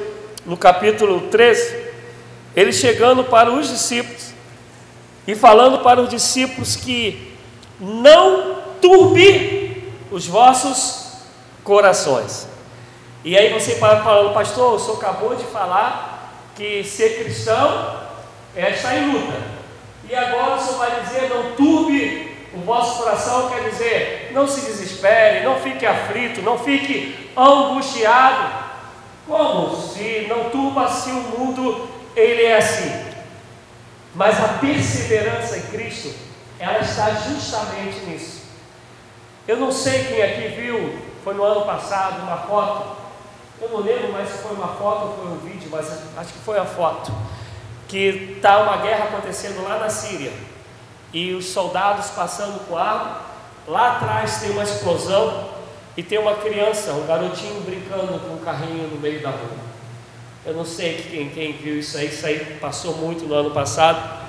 no 0.45 0.57
capítulo 0.57 1.21
13, 1.21 1.75
ele 2.55 2.71
chegando 2.71 3.23
para 3.23 3.51
os 3.51 3.69
discípulos 3.69 4.33
e 5.27 5.35
falando 5.35 5.79
para 5.79 6.01
os 6.01 6.09
discípulos 6.09 6.75
que 6.75 7.33
não 7.79 8.61
turbe 8.81 9.93
os 10.11 10.27
vossos 10.27 11.17
corações. 11.63 12.47
E 13.23 13.37
aí 13.37 13.51
você 13.51 13.75
para 13.75 14.03
falando, 14.03 14.33
pastor, 14.33 14.75
o 14.75 14.79
senhor 14.79 14.97
acabou 14.97 15.35
de 15.35 15.43
falar 15.45 16.31
que 16.55 16.83
ser 16.83 17.23
cristão 17.23 18.01
é 18.55 18.71
estar 18.71 18.95
em 18.95 19.11
luta. 19.11 19.37
E 20.09 20.15
agora 20.15 20.55
o 20.55 20.59
senhor 20.59 20.77
vai 20.77 21.01
dizer, 21.01 21.29
não 21.29 21.55
turbe 21.55 22.35
o 22.53 22.59
vosso 22.61 22.97
coração, 23.03 23.49
quer 23.49 23.69
dizer, 23.69 24.31
não 24.33 24.47
se 24.47 24.61
desespere, 24.61 25.43
não 25.43 25.59
fique 25.59 25.85
aflito, 25.85 26.41
não 26.41 26.57
fique 26.57 27.31
angustiado. 27.35 28.67
Como 29.27 29.75
se 29.75 30.25
não 30.29 30.49
turba 30.49 30.87
se 30.87 31.09
o 31.09 31.13
mundo 31.13 31.89
ele 32.15 32.43
é 32.43 32.57
assim? 32.57 33.07
Mas 34.15 34.39
a 34.43 34.47
perseverança 34.59 35.57
em 35.57 35.63
Cristo, 35.63 36.11
ela 36.57 36.79
está 36.79 37.11
justamente 37.11 37.99
nisso. 38.05 38.43
Eu 39.47 39.57
não 39.57 39.71
sei 39.71 40.05
quem 40.05 40.21
aqui 40.23 40.47
viu, 40.59 40.97
foi 41.23 41.33
no 41.33 41.43
ano 41.43 41.65
passado, 41.65 42.23
uma 42.23 42.37
foto. 42.37 43.06
Eu 43.59 43.69
não 43.69 43.79
lembro 43.79 44.11
mais 44.11 44.29
se 44.29 44.37
foi 44.37 44.51
uma 44.51 44.67
foto 44.67 45.05
ou 45.05 45.17
foi 45.17 45.27
um 45.31 45.37
vídeo, 45.37 45.69
mas 45.71 45.91
acho 46.17 46.33
que 46.33 46.39
foi 46.39 46.59
a 46.59 46.65
foto. 46.65 47.11
Que 47.87 48.35
está 48.37 48.59
uma 48.59 48.77
guerra 48.77 49.05
acontecendo 49.05 49.63
lá 49.63 49.79
na 49.79 49.89
Síria. 49.89 50.31
E 51.11 51.33
os 51.33 51.45
soldados 51.45 52.07
passando 52.11 52.67
com 52.67 52.77
arma. 52.77 53.21
Lá 53.67 53.97
atrás 53.97 54.39
tem 54.39 54.51
uma 54.51 54.63
explosão 54.63 55.49
e 55.97 56.03
tem 56.03 56.19
uma 56.19 56.35
criança, 56.35 56.93
um 56.93 57.07
garotinho 57.07 57.61
brincando 57.61 58.19
com 58.19 58.35
um 58.35 58.37
carrinho 58.37 58.87
no 58.87 58.99
meio 58.99 59.21
da 59.21 59.31
rua. 59.31 59.67
Eu 60.45 60.53
não 60.53 60.63
sei 60.63 61.05
quem, 61.09 61.29
quem 61.29 61.53
viu 61.53 61.79
isso 61.79 61.97
aí, 61.97 62.07
isso 62.07 62.25
aí 62.25 62.57
passou 62.61 62.95
muito 62.95 63.25
no 63.25 63.33
ano 63.33 63.51
passado. 63.51 64.27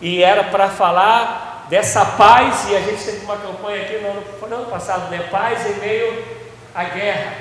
E 0.00 0.22
era 0.22 0.44
para 0.44 0.68
falar 0.68 1.66
dessa 1.68 2.04
paz, 2.04 2.68
e 2.68 2.76
a 2.76 2.80
gente 2.80 3.04
teve 3.04 3.24
uma 3.24 3.36
campanha 3.36 3.82
aqui 3.82 3.98
no 3.98 4.08
ano, 4.08 4.24
no 4.40 4.56
ano 4.56 4.66
passado, 4.66 5.10
né? 5.10 5.28
Paz 5.30 5.64
em 5.66 5.78
meio 5.78 6.24
à 6.74 6.84
guerra. 6.84 7.36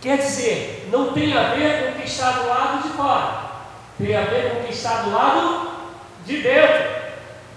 Quer 0.00 0.16
dizer, 0.16 0.88
não 0.90 1.12
tem 1.12 1.36
a 1.36 1.54
ver 1.54 1.82
com 1.82 1.90
o 1.90 2.00
que 2.00 2.08
está 2.08 2.30
do 2.30 2.48
lado 2.48 2.82
de 2.82 2.88
fora, 2.94 3.50
tem 3.98 4.16
a 4.16 4.22
ver 4.22 4.50
com 4.50 4.60
o 4.60 4.64
que 4.64 4.72
está 4.72 5.02
do 5.02 5.10
lado 5.10 5.70
de 6.24 6.38
dentro. 6.40 7.00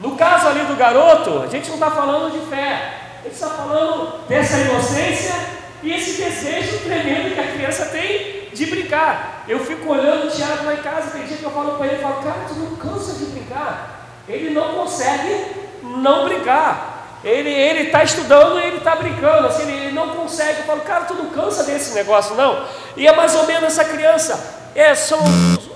No 0.02 0.18
caso 0.18 0.50
ali 0.50 0.66
do 0.66 0.76
garoto, 0.76 1.44
a 1.44 1.48
gente 1.48 1.68
não 1.68 1.76
está 1.76 1.92
falando 1.92 2.34
de 2.34 2.46
fé, 2.48 2.98
a 3.22 3.24
gente 3.24 3.36
está 3.36 3.50
falando 3.50 4.28
dessa 4.28 4.58
inocência 4.58 5.34
e 5.82 5.94
esse 5.94 6.22
desejo 6.22 6.80
tremendo 6.80 7.34
que 7.34 7.40
a 7.40 7.52
criança 7.54 7.86
tem 7.86 8.50
de 8.54 8.66
brincar. 8.66 9.46
Eu 9.48 9.60
fico 9.60 9.92
olhando 9.92 10.28
o 10.28 10.30
Tiago 10.30 10.66
lá 10.66 10.74
em 10.74 10.84
casa, 10.84 11.12
tem 11.12 11.26
dia 11.26 11.38
que 11.38 11.44
eu 11.44 11.52
falo 11.52 11.78
para 11.78 11.88
ele, 11.88 11.96
eu 11.96 12.02
falo, 12.02 12.24
cara, 12.24 12.46
tu 12.48 12.56
não 12.56 12.76
cansa 12.76 13.14
de 13.14 13.26
brincar. 13.32 14.10
Ele 14.28 14.54
não 14.54 14.74
consegue 14.76 15.46
não 15.82 16.26
brincar. 16.26 16.93
Ele 17.24 17.84
está 17.84 18.04
estudando 18.04 18.60
e 18.60 18.64
ele 18.64 18.78
está 18.78 18.96
brincando, 18.96 19.48
assim, 19.48 19.64
ele 19.64 19.94
não 19.94 20.10
consegue. 20.10 20.60
Eu 20.60 20.66
falo, 20.66 20.82
cara, 20.82 21.06
tu 21.06 21.14
não 21.14 21.28
cansa 21.28 21.64
desse 21.64 21.94
negócio, 21.94 22.36
não. 22.36 22.66
E 22.98 23.08
é 23.08 23.16
mais 23.16 23.34
ou 23.36 23.46
menos 23.46 23.64
essa 23.64 23.86
criança. 23.86 24.62
É, 24.76 24.94
são 24.94 25.20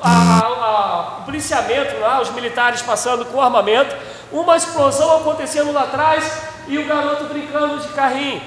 a, 0.01 0.09
a, 0.09 1.17
o 1.19 1.25
policiamento 1.25 1.99
lá, 1.99 2.19
os 2.19 2.31
militares 2.31 2.81
passando 2.81 3.25
com 3.25 3.41
armamento, 3.41 3.95
uma 4.31 4.57
explosão 4.57 5.17
acontecendo 5.17 5.71
lá 5.71 5.83
atrás 5.83 6.29
e 6.67 6.77
o 6.77 6.85
garoto 6.85 7.25
brincando 7.25 7.79
de 7.79 7.87
carrinho. 7.89 8.41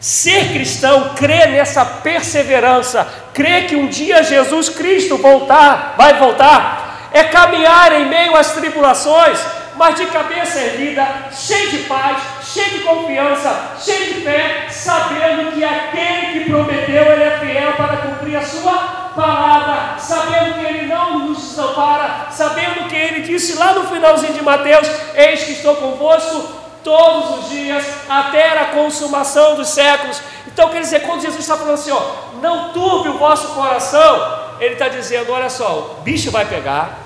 Ser 0.00 0.52
cristão, 0.52 1.14
crer 1.14 1.50
nessa 1.50 1.84
perseverança, 1.84 3.06
crer 3.32 3.66
que 3.66 3.76
um 3.76 3.86
dia 3.86 4.22
Jesus 4.22 4.68
Cristo 4.68 5.16
voltar, 5.18 5.94
vai 5.96 6.14
voltar, 6.18 7.10
é 7.12 7.24
caminhar 7.24 7.92
em 7.92 8.06
meio 8.06 8.36
às 8.36 8.52
tribulações, 8.52 9.38
mas 9.76 9.96
de 9.96 10.06
cabeça 10.06 10.60
erguida, 10.60 11.28
cheio 11.32 11.70
de 11.70 11.78
paz, 11.84 12.22
cheio 12.42 12.70
de 12.70 12.80
confiança, 12.80 13.72
cheio 13.78 14.14
de 14.14 14.20
fé, 14.20 14.66
sabendo 14.70 15.52
que 15.52 15.64
aquele 15.64 16.32
que 16.32 16.50
prometeu, 16.50 17.12
ele 17.12 17.22
é 17.22 17.38
fiel 17.38 17.72
para 17.72 17.96
cumprir 17.98 18.36
a 18.36 18.44
sua 18.44 18.72
palavra, 19.14 19.98
sabendo 19.98 20.54
que 20.58 20.64
ele 20.64 20.86
não 20.86 21.20
nos 21.20 21.38
desampara, 21.38 22.26
sabendo 22.30 22.88
que 22.88 22.96
ele 22.96 23.22
disse 23.22 23.58
lá 23.58 23.72
no 23.72 23.86
finalzinho 23.88 24.32
de 24.32 24.42
Mateus: 24.42 24.88
Eis 25.14 25.42
que 25.44 25.52
estou 25.52 25.76
convosco 25.76 26.64
todos 26.84 27.38
os 27.38 27.50
dias, 27.50 27.84
até 28.08 28.58
a 28.58 28.66
consumação 28.66 29.56
dos 29.56 29.68
séculos. 29.68 30.20
Então, 30.46 30.68
quer 30.68 30.80
dizer, 30.80 31.00
quando 31.00 31.22
Jesus 31.22 31.40
está 31.40 31.56
falando 31.56 31.74
assim, 31.74 31.90
ó, 31.90 32.00
não 32.40 32.72
turbe 32.72 33.08
o 33.08 33.18
vosso 33.18 33.48
coração, 33.54 34.44
ele 34.60 34.74
está 34.74 34.88
dizendo: 34.88 35.32
olha 35.32 35.50
só, 35.50 35.96
o 35.98 36.02
bicho 36.02 36.30
vai 36.30 36.44
pegar, 36.44 36.98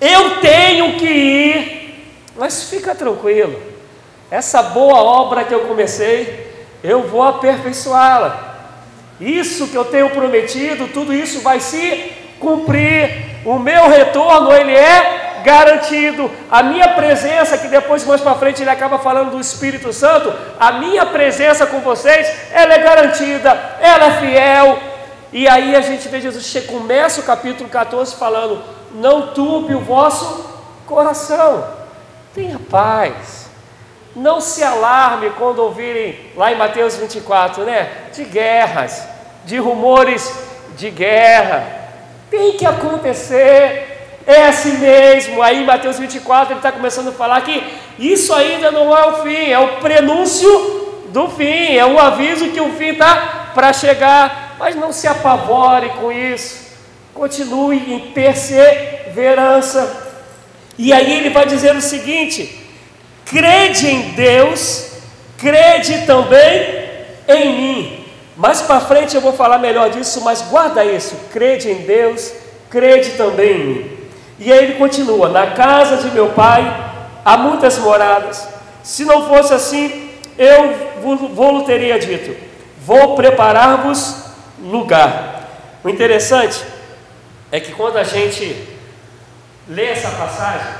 eu 0.00 0.40
tenho 0.40 0.94
que 0.94 1.06
ir, 1.06 1.85
mas 2.38 2.64
fica 2.64 2.94
tranquilo, 2.94 3.60
essa 4.30 4.62
boa 4.62 5.00
obra 5.00 5.44
que 5.44 5.54
eu 5.54 5.60
comecei, 5.60 6.46
eu 6.82 7.02
vou 7.02 7.22
aperfeiçoá-la. 7.22 8.54
Isso 9.20 9.68
que 9.68 9.76
eu 9.76 9.84
tenho 9.84 10.10
prometido, 10.10 10.88
tudo 10.88 11.14
isso 11.14 11.40
vai 11.40 11.60
se 11.60 12.12
cumprir. 12.38 13.40
O 13.44 13.58
meu 13.58 13.88
retorno, 13.88 14.52
ele 14.52 14.74
é 14.74 15.40
garantido. 15.44 16.30
A 16.50 16.62
minha 16.62 16.88
presença, 16.88 17.56
que 17.56 17.68
depois 17.68 18.04
mais 18.04 18.20
para 18.20 18.34
frente 18.34 18.62
ele 18.62 18.70
acaba 18.70 18.98
falando 18.98 19.30
do 19.30 19.40
Espírito 19.40 19.92
Santo, 19.92 20.32
a 20.58 20.72
minha 20.72 21.06
presença 21.06 21.66
com 21.66 21.80
vocês, 21.80 22.28
ela 22.52 22.74
é 22.74 22.78
garantida, 22.78 23.50
ela 23.80 24.06
é 24.06 24.20
fiel. 24.20 24.78
E 25.32 25.48
aí 25.48 25.76
a 25.76 25.80
gente 25.80 26.08
vê 26.08 26.20
Jesus 26.20 26.66
começa 26.66 27.20
o 27.20 27.24
capítulo 27.24 27.68
14 27.68 28.16
falando: 28.16 28.62
"Não 28.94 29.28
turbe 29.28 29.74
o 29.74 29.80
vosso 29.80 30.44
coração. 30.86 31.75
Tenha 32.36 32.58
paz. 32.58 33.48
Não 34.14 34.42
se 34.42 34.62
alarme 34.62 35.30
quando 35.38 35.60
ouvirem 35.60 36.32
lá 36.36 36.52
em 36.52 36.56
Mateus 36.56 36.94
24, 36.96 37.64
né? 37.64 37.90
De 38.14 38.24
guerras, 38.24 39.08
de 39.46 39.56
rumores 39.56 40.30
de 40.76 40.90
guerra. 40.90 41.64
Tem 42.30 42.52
que 42.52 42.66
acontecer 42.66 43.94
é 44.26 44.48
assim 44.48 44.76
mesmo. 44.76 45.40
Aí 45.40 45.64
Mateus 45.64 45.98
24 45.98 46.52
ele 46.52 46.58
está 46.58 46.70
começando 46.70 47.08
a 47.08 47.12
falar 47.12 47.40
que 47.40 47.64
isso 47.98 48.34
ainda 48.34 48.70
não 48.70 48.94
é 48.94 49.06
o 49.06 49.22
fim, 49.22 49.50
é 49.50 49.58
o 49.58 49.76
prenúncio 49.78 51.06
do 51.08 51.28
fim, 51.28 51.74
é 51.74 51.86
um 51.86 51.98
aviso 51.98 52.50
que 52.50 52.60
o 52.60 52.74
fim 52.74 52.88
está 52.88 53.52
para 53.54 53.72
chegar. 53.72 54.56
Mas 54.58 54.76
não 54.76 54.92
se 54.92 55.08
apavore 55.08 55.88
com 56.00 56.12
isso. 56.12 56.66
Continue 57.14 57.94
em 57.94 58.10
perseverança. 58.10 60.05
E 60.78 60.92
aí 60.92 61.18
ele 61.18 61.30
vai 61.30 61.46
dizer 61.46 61.74
o 61.74 61.80
seguinte: 61.80 62.60
crede 63.24 63.88
em 63.88 64.10
Deus, 64.10 64.92
crede 65.38 66.06
também 66.06 66.86
em 67.28 67.52
mim. 67.56 68.04
Mais 68.36 68.60
para 68.60 68.80
frente 68.80 69.14
eu 69.14 69.20
vou 69.20 69.32
falar 69.32 69.58
melhor 69.58 69.90
disso, 69.90 70.20
mas 70.22 70.42
guarda 70.42 70.84
isso: 70.84 71.16
crede 71.32 71.70
em 71.70 71.82
Deus, 71.82 72.32
crede 72.68 73.10
também 73.12 73.52
em 73.52 73.64
mim. 73.64 73.90
E 74.38 74.52
aí 74.52 74.64
ele 74.64 74.74
continua: 74.74 75.28
Na 75.28 75.48
casa 75.48 75.96
de 75.96 76.10
meu 76.10 76.28
pai 76.30 76.92
há 77.24 77.36
muitas 77.36 77.78
moradas. 77.78 78.46
Se 78.82 79.04
não 79.04 79.26
fosse 79.26 79.54
assim, 79.54 80.10
eu 80.36 80.74
vou 81.32 81.62
teria 81.62 81.98
dito: 81.98 82.36
Vou 82.78 83.16
preparar-vos 83.16 84.26
lugar. 84.62 85.48
O 85.82 85.88
interessante 85.88 86.62
é 87.50 87.58
que 87.58 87.72
quando 87.72 87.96
a 87.96 88.04
gente 88.04 88.75
lê 89.68 89.86
essa 89.86 90.10
passagem, 90.10 90.72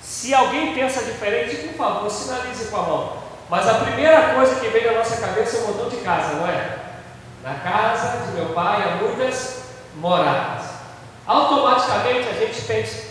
se 0.00 0.34
alguém 0.34 0.74
pensa 0.74 1.04
diferente, 1.04 1.56
por 1.56 1.74
favor, 1.74 2.10
sinalize 2.10 2.66
com 2.66 2.76
a 2.76 2.82
mão. 2.82 3.16
Mas 3.48 3.68
a 3.68 3.74
primeira 3.74 4.34
coisa 4.34 4.56
que 4.56 4.68
vem 4.68 4.86
na 4.86 4.92
nossa 4.92 5.16
cabeça 5.20 5.56
é 5.56 5.60
o 5.60 5.66
montão 5.68 5.88
de 5.88 5.96
casa, 5.98 6.34
não 6.34 6.48
é? 6.48 6.78
Na 7.42 7.54
casa 7.54 8.26
de 8.26 8.32
meu 8.32 8.46
pai 8.50 8.82
há 8.82 8.96
muitas 8.96 9.62
moradas. 9.96 10.64
Automaticamente 11.26 12.28
a 12.28 12.32
gente 12.32 12.60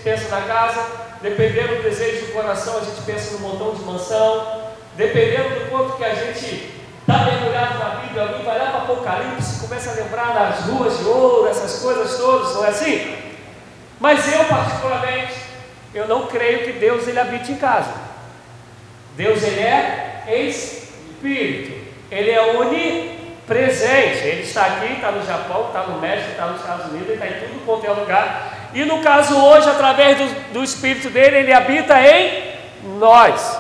pensa 0.04 0.30
na 0.30 0.42
casa, 0.42 0.86
dependendo 1.22 1.76
do 1.76 1.84
desejo 1.84 2.28
do 2.28 2.34
coração, 2.34 2.78
a 2.78 2.82
gente 2.82 3.02
pensa 3.02 3.34
no 3.34 3.40
montão 3.40 3.74
de 3.74 3.84
mansão, 3.84 4.66
dependendo 4.96 5.60
do 5.60 5.70
quanto 5.70 5.98
que 5.98 6.04
a 6.04 6.16
gente 6.16 6.82
está 7.00 7.26
mergulhado 7.26 7.78
na 7.78 7.90
Bíblia, 8.02 8.24
alguém 8.24 8.44
vai 8.44 8.58
lá 8.58 8.72
para 8.72 8.82
Apocalipse, 8.82 9.60
começa 9.60 9.92
a 9.92 9.94
lembrar 9.94 10.34
das 10.34 10.66
ruas 10.66 10.98
de 10.98 11.06
ouro, 11.06 11.48
essas 11.48 11.82
coisas 11.82 12.18
todas, 12.18 12.56
não 12.56 12.66
é 12.66 12.70
assim? 12.70 13.35
Mas 14.00 14.32
eu, 14.32 14.44
particularmente, 14.46 15.34
eu 15.94 16.08
não 16.08 16.28
creio 16.28 16.66
que 16.66 16.74
Deus 16.74 17.08
ele 17.08 17.20
habite 17.20 17.52
em 17.52 17.58
casa. 17.58 17.94
Deus 19.16 19.42
ele 19.44 19.62
é 19.62 20.46
espírito, 20.46 21.74
ele 22.12 22.32
é 22.32 22.42
onipresente. 22.58 24.28
Ele 24.28 24.42
está 24.42 24.66
aqui, 24.66 24.94
está 24.94 25.12
no 25.12 25.26
Japão, 25.26 25.68
está 25.68 25.84
no 25.84 26.00
México, 26.00 26.32
está 26.32 26.48
nos 26.48 26.60
Estados 26.62 26.92
Unidos, 26.92 27.10
está 27.10 27.28
em 27.28 27.40
tudo 27.40 27.66
quanto 27.66 27.86
é 27.86 27.90
lugar. 27.90 28.70
E 28.74 28.84
no 28.84 29.02
caso 29.02 29.38
hoje, 29.38 29.70
através 29.70 30.18
do, 30.18 30.54
do 30.54 30.64
espírito 30.64 31.10
dele, 31.10 31.38
ele 31.38 31.54
habita 31.54 32.00
em 32.02 32.56
nós. 33.00 33.60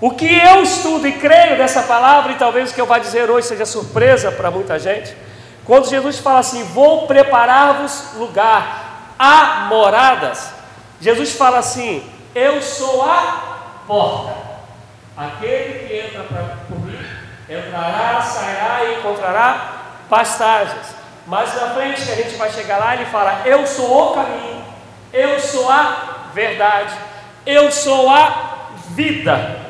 O 0.00 0.10
que 0.10 0.26
eu 0.26 0.62
estudo 0.62 1.08
e 1.08 1.12
creio 1.12 1.56
dessa 1.56 1.82
palavra, 1.82 2.32
e 2.32 2.36
talvez 2.36 2.70
o 2.70 2.74
que 2.74 2.80
eu 2.80 2.86
vá 2.86 2.98
dizer 2.98 3.30
hoje 3.30 3.48
seja 3.48 3.64
surpresa 3.64 4.30
para 4.30 4.50
muita 4.50 4.78
gente, 4.78 5.16
quando 5.64 5.88
Jesus 5.88 6.18
fala 6.18 6.40
assim: 6.40 6.62
Vou 6.62 7.06
preparar-vos 7.06 8.12
lugar, 8.14 8.85
há 9.18 9.66
moradas. 9.68 10.52
Jesus 11.00 11.32
fala 11.32 11.58
assim: 11.58 12.08
Eu 12.34 12.60
sou 12.62 13.02
a 13.02 13.56
porta. 13.86 14.34
Aquele 15.16 15.86
que 15.86 15.94
entra 15.94 16.24
por 16.68 16.78
mim 16.80 16.98
entrará, 17.48 18.20
sairá 18.20 18.84
e 18.84 18.98
encontrará 18.98 19.72
pastagens. 20.10 20.94
Mas 21.26 21.54
na 21.54 21.70
frente 21.70 22.04
que 22.04 22.12
a 22.12 22.16
gente 22.16 22.36
vai 22.36 22.50
chegar 22.50 22.78
lá, 22.78 22.94
ele 22.94 23.06
fala: 23.06 23.42
Eu 23.44 23.66
sou 23.66 24.12
o 24.12 24.14
caminho, 24.14 24.64
eu 25.12 25.40
sou 25.40 25.70
a 25.70 26.30
verdade, 26.34 26.94
eu 27.44 27.70
sou 27.72 28.10
a 28.10 28.70
vida. 28.90 29.64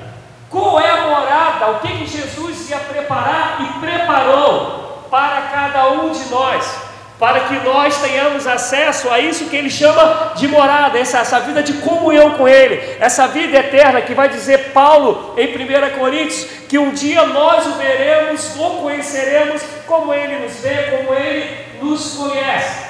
Qual 0.50 0.80
é 0.80 0.90
a 0.90 1.06
morada? 1.06 1.70
O 1.72 1.80
que, 1.80 1.98
que 1.98 2.06
Jesus 2.06 2.70
ia 2.70 2.78
preparar 2.78 3.58
e 3.60 3.80
preparou 3.80 5.06
para 5.10 5.42
cada 5.42 5.88
um 5.90 6.10
de 6.10 6.24
nós? 6.28 6.85
Para 7.18 7.40
que 7.40 7.54
nós 7.60 7.96
tenhamos 7.98 8.46
acesso 8.46 9.10
a 9.10 9.18
isso 9.18 9.46
que 9.46 9.56
ele 9.56 9.70
chama 9.70 10.32
de 10.36 10.46
morada, 10.46 10.98
essa, 10.98 11.18
essa 11.18 11.40
vida 11.40 11.62
de 11.62 11.74
comunhão 11.74 12.32
com 12.32 12.46
Ele, 12.46 12.96
essa 13.00 13.26
vida 13.26 13.56
eterna 13.56 14.02
que 14.02 14.12
vai 14.12 14.28
dizer 14.28 14.72
Paulo 14.72 15.34
em 15.36 15.46
1 15.46 15.98
Coríntios, 15.98 16.44
que 16.68 16.78
um 16.78 16.90
dia 16.90 17.24
nós 17.24 17.66
o 17.66 17.72
veremos 17.72 18.54
ou 18.58 18.82
conheceremos 18.82 19.62
como 19.86 20.12
Ele 20.12 20.40
nos 20.40 20.56
vê, 20.56 20.98
como 20.98 21.14
Ele 21.14 21.56
nos 21.80 22.16
conhece. 22.16 22.84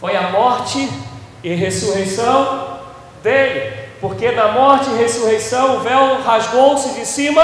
Foi 0.00 0.16
a 0.16 0.30
morte 0.30 0.88
e 1.44 1.54
ressurreição 1.54 2.78
dele 3.22 3.88
porque 4.00 4.30
na 4.30 4.48
morte 4.48 4.90
e 4.90 4.96
ressurreição 4.96 5.76
o 5.76 5.80
véu 5.80 6.22
rasgou-se 6.22 6.94
de 6.94 7.04
cima 7.04 7.42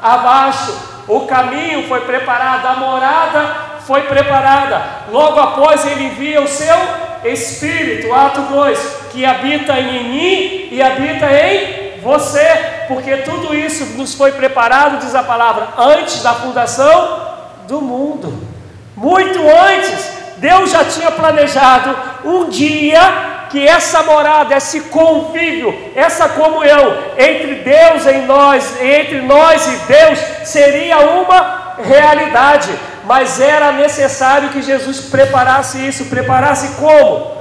a 0.00 0.16
baixo, 0.18 0.72
o 1.08 1.26
caminho 1.26 1.88
foi 1.88 2.00
preparado, 2.02 2.66
a 2.66 2.76
morada 2.76 3.69
foi 3.90 4.02
preparada. 4.02 4.80
Logo 5.10 5.40
após 5.40 5.84
ele 5.84 6.04
envia 6.04 6.40
o 6.40 6.46
seu 6.46 6.76
Espírito, 7.24 8.14
ato 8.14 8.40
2, 8.42 8.78
que 9.10 9.26
habita 9.26 9.72
em 9.80 10.04
mim 10.04 10.68
e 10.70 10.80
habita 10.80 11.26
em 11.26 11.98
você, 12.00 12.46
porque 12.86 13.16
tudo 13.16 13.52
isso 13.52 13.84
nos 13.98 14.14
foi 14.14 14.30
preparado, 14.30 15.00
diz 15.00 15.12
a 15.12 15.24
palavra, 15.24 15.70
antes 15.76 16.22
da 16.22 16.32
fundação 16.34 17.20
do 17.66 17.82
mundo. 17.82 18.32
Muito 18.94 19.40
antes, 19.40 20.08
Deus 20.36 20.70
já 20.70 20.84
tinha 20.84 21.10
planejado 21.10 21.96
um 22.24 22.48
dia 22.48 23.00
que 23.50 23.66
essa 23.66 24.04
morada, 24.04 24.54
esse 24.54 24.82
convívio, 24.82 25.76
essa 25.96 26.28
comunhão 26.28 26.96
entre 27.18 27.56
Deus 27.56 28.06
em 28.06 28.24
nós, 28.24 28.80
entre 28.80 29.20
nós 29.22 29.66
e 29.66 29.76
Deus, 29.92 30.18
seria 30.44 31.00
uma 31.00 31.74
realidade, 31.82 32.70
mas 33.10 33.40
era 33.40 33.72
necessário 33.72 34.50
que 34.50 34.62
Jesus 34.62 35.00
preparasse 35.00 35.84
isso. 35.84 36.04
Preparasse 36.04 36.76
como? 36.76 37.32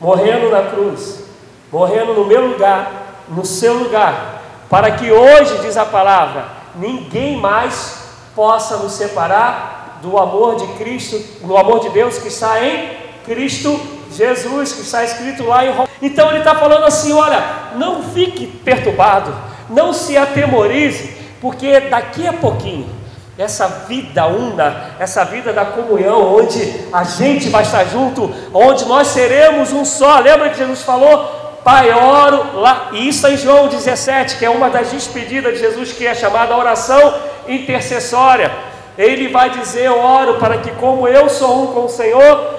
Morrendo 0.00 0.50
na 0.50 0.62
cruz, 0.62 1.22
morrendo 1.70 2.12
no 2.12 2.24
meu 2.24 2.44
lugar, 2.44 3.22
no 3.28 3.44
seu 3.44 3.74
lugar, 3.74 4.42
para 4.68 4.90
que 4.90 5.12
hoje, 5.12 5.60
diz 5.60 5.76
a 5.76 5.84
palavra, 5.84 6.46
ninguém 6.74 7.36
mais 7.36 7.98
possa 8.34 8.78
nos 8.78 8.94
separar 8.94 10.00
do 10.02 10.18
amor 10.18 10.56
de 10.56 10.66
Cristo, 10.72 11.46
do 11.46 11.56
amor 11.56 11.78
de 11.78 11.90
Deus 11.90 12.18
que 12.18 12.26
está 12.26 12.60
em 12.60 12.96
Cristo 13.24 13.80
Jesus, 14.10 14.72
que 14.72 14.80
está 14.80 15.04
escrito 15.04 15.44
lá 15.44 15.64
em 15.64 15.68
Romanos. 15.68 15.90
Então 16.02 16.30
ele 16.30 16.38
está 16.38 16.56
falando 16.56 16.82
assim: 16.82 17.12
olha, 17.12 17.44
não 17.76 18.02
fique 18.02 18.48
perturbado, 18.48 19.32
não 19.70 19.92
se 19.92 20.16
atemorize, 20.16 21.16
porque 21.40 21.78
daqui 21.78 22.26
a 22.26 22.32
pouquinho, 22.32 22.97
essa 23.38 23.68
vida 23.68 24.26
una, 24.26 24.96
essa 24.98 25.24
vida 25.24 25.52
da 25.52 25.64
comunhão, 25.64 26.34
onde 26.34 26.88
a 26.92 27.04
gente 27.04 27.48
vai 27.48 27.62
estar 27.62 27.84
junto, 27.84 28.34
onde 28.52 28.84
nós 28.84 29.06
seremos 29.06 29.72
um 29.72 29.84
só. 29.84 30.18
Lembra 30.18 30.50
que 30.50 30.58
Jesus 30.58 30.82
falou? 30.82 31.60
Pai, 31.62 31.92
oro 31.92 32.60
lá, 32.60 32.88
e 32.92 33.08
isso 33.08 33.26
é 33.26 33.34
em 33.34 33.36
João 33.36 33.68
17, 33.68 34.38
que 34.38 34.44
é 34.44 34.50
uma 34.50 34.68
das 34.68 34.90
despedidas 34.90 35.54
de 35.54 35.60
Jesus, 35.60 35.92
que 35.92 36.04
é 36.04 36.14
chamada 36.16 36.56
oração 36.56 37.14
intercessória. 37.46 38.50
Ele 38.96 39.28
vai 39.28 39.50
dizer: 39.50 39.84
Eu 39.84 40.00
oro 40.00 40.34
para 40.38 40.58
que, 40.58 40.72
como 40.72 41.06
eu 41.06 41.28
sou 41.28 41.62
um 41.62 41.66
com 41.68 41.84
o 41.84 41.88
Senhor, 41.88 42.58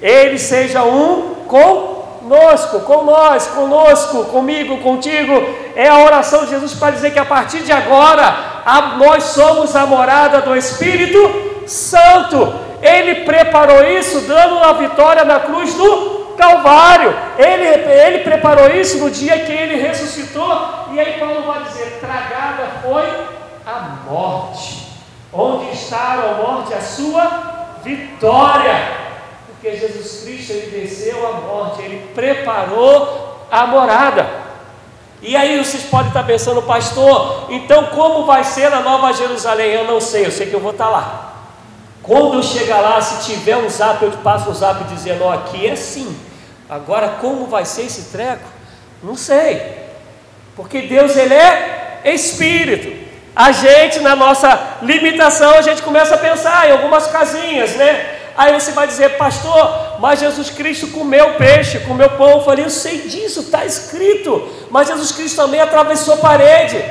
ele 0.00 0.38
seja 0.38 0.84
um 0.84 1.44
conosco, 2.26 2.80
com 2.80 3.04
nós, 3.04 3.46
conosco, 3.46 4.24
comigo, 4.24 4.78
contigo. 4.78 5.32
É 5.76 5.88
a 5.88 5.98
oração 5.98 6.44
de 6.44 6.50
Jesus 6.50 6.74
para 6.74 6.92
dizer 6.92 7.12
que 7.12 7.18
a 7.18 7.24
partir 7.24 7.60
de 7.60 7.70
agora 7.70 8.62
a, 8.64 8.96
nós 8.96 9.22
somos 9.24 9.76
a 9.76 9.86
morada 9.86 10.40
do 10.40 10.56
Espírito 10.56 11.64
Santo. 11.66 12.52
Ele 12.82 13.24
preparou 13.24 13.84
isso 13.84 14.20
dando 14.22 14.58
a 14.58 14.72
vitória 14.72 15.24
na 15.24 15.40
cruz 15.40 15.74
do 15.74 16.34
Calvário. 16.36 17.16
Ele, 17.38 17.64
ele 17.64 18.18
preparou 18.24 18.68
isso 18.70 18.98
no 18.98 19.08
dia 19.08 19.38
que 19.38 19.52
ele 19.52 19.80
ressuscitou. 19.80 20.86
E 20.92 20.98
aí 20.98 21.18
Paulo 21.18 21.42
vai 21.42 21.62
dizer: 21.62 21.98
tragada 22.00 22.68
foi 22.82 23.08
a 23.64 24.10
morte. 24.10 24.84
Onde 25.32 25.70
está 25.72 26.14
a 26.14 26.42
morte? 26.42 26.74
A 26.74 26.80
sua 26.80 27.76
vitória 27.82 29.05
porque 29.66 29.76
Jesus 29.78 30.22
Cristo 30.22 30.52
ele 30.52 30.80
venceu 30.80 31.26
a 31.26 31.32
morte, 31.40 31.82
ele 31.82 32.08
preparou 32.14 33.46
a 33.50 33.66
morada. 33.66 34.24
E 35.20 35.34
aí 35.34 35.58
vocês 35.58 35.82
podem 35.84 36.08
estar 36.08 36.22
pensando, 36.22 36.62
pastor, 36.62 37.46
então 37.50 37.86
como 37.86 38.24
vai 38.24 38.44
ser 38.44 38.72
a 38.72 38.80
Nova 38.80 39.12
Jerusalém? 39.12 39.72
Eu 39.72 39.84
não 39.84 40.00
sei, 40.00 40.24
eu 40.24 40.30
sei 40.30 40.46
que 40.46 40.54
eu 40.54 40.60
vou 40.60 40.70
estar 40.70 40.88
lá. 40.88 41.32
Quando 42.00 42.34
eu 42.34 42.42
chegar 42.44 42.80
lá, 42.80 43.00
se 43.00 43.28
tiver 43.28 43.56
um 43.56 43.68
zap, 43.68 44.00
eu 44.04 44.12
te 44.12 44.18
passo 44.18 44.48
um 44.48 44.54
zap 44.54 44.84
dizendo, 44.84 45.24
ó, 45.24 45.32
aqui 45.32 45.66
é 45.66 45.72
assim. 45.72 46.16
Agora 46.70 47.16
como 47.20 47.46
vai 47.46 47.64
ser 47.64 47.82
esse 47.82 48.12
treco? 48.12 48.44
Não 49.02 49.16
sei. 49.16 49.60
Porque 50.54 50.82
Deus 50.82 51.16
ele 51.16 51.34
é 51.34 52.02
espírito. 52.04 53.04
A 53.34 53.50
gente, 53.50 53.98
na 53.98 54.14
nossa 54.14 54.76
limitação, 54.82 55.54
a 55.54 55.62
gente 55.62 55.82
começa 55.82 56.14
a 56.14 56.18
pensar 56.18 56.68
em 56.68 56.72
algumas 56.72 57.08
casinhas, 57.08 57.74
né? 57.74 58.15
Aí 58.36 58.52
você 58.52 58.72
vai 58.72 58.86
dizer, 58.86 59.16
pastor, 59.16 59.98
mas 59.98 60.20
Jesus 60.20 60.50
Cristo 60.50 60.88
comeu 60.88 61.34
peixe, 61.34 61.78
comeu 61.80 62.10
pão. 62.10 62.32
Eu 62.32 62.44
falei, 62.44 62.64
eu 62.64 62.70
sei 62.70 63.02
disso, 63.02 63.40
está 63.40 63.64
escrito. 63.64 64.46
Mas 64.70 64.88
Jesus 64.88 65.12
Cristo 65.12 65.36
também 65.36 65.60
atravessou 65.60 66.14
a 66.14 66.18
parede. 66.18 66.84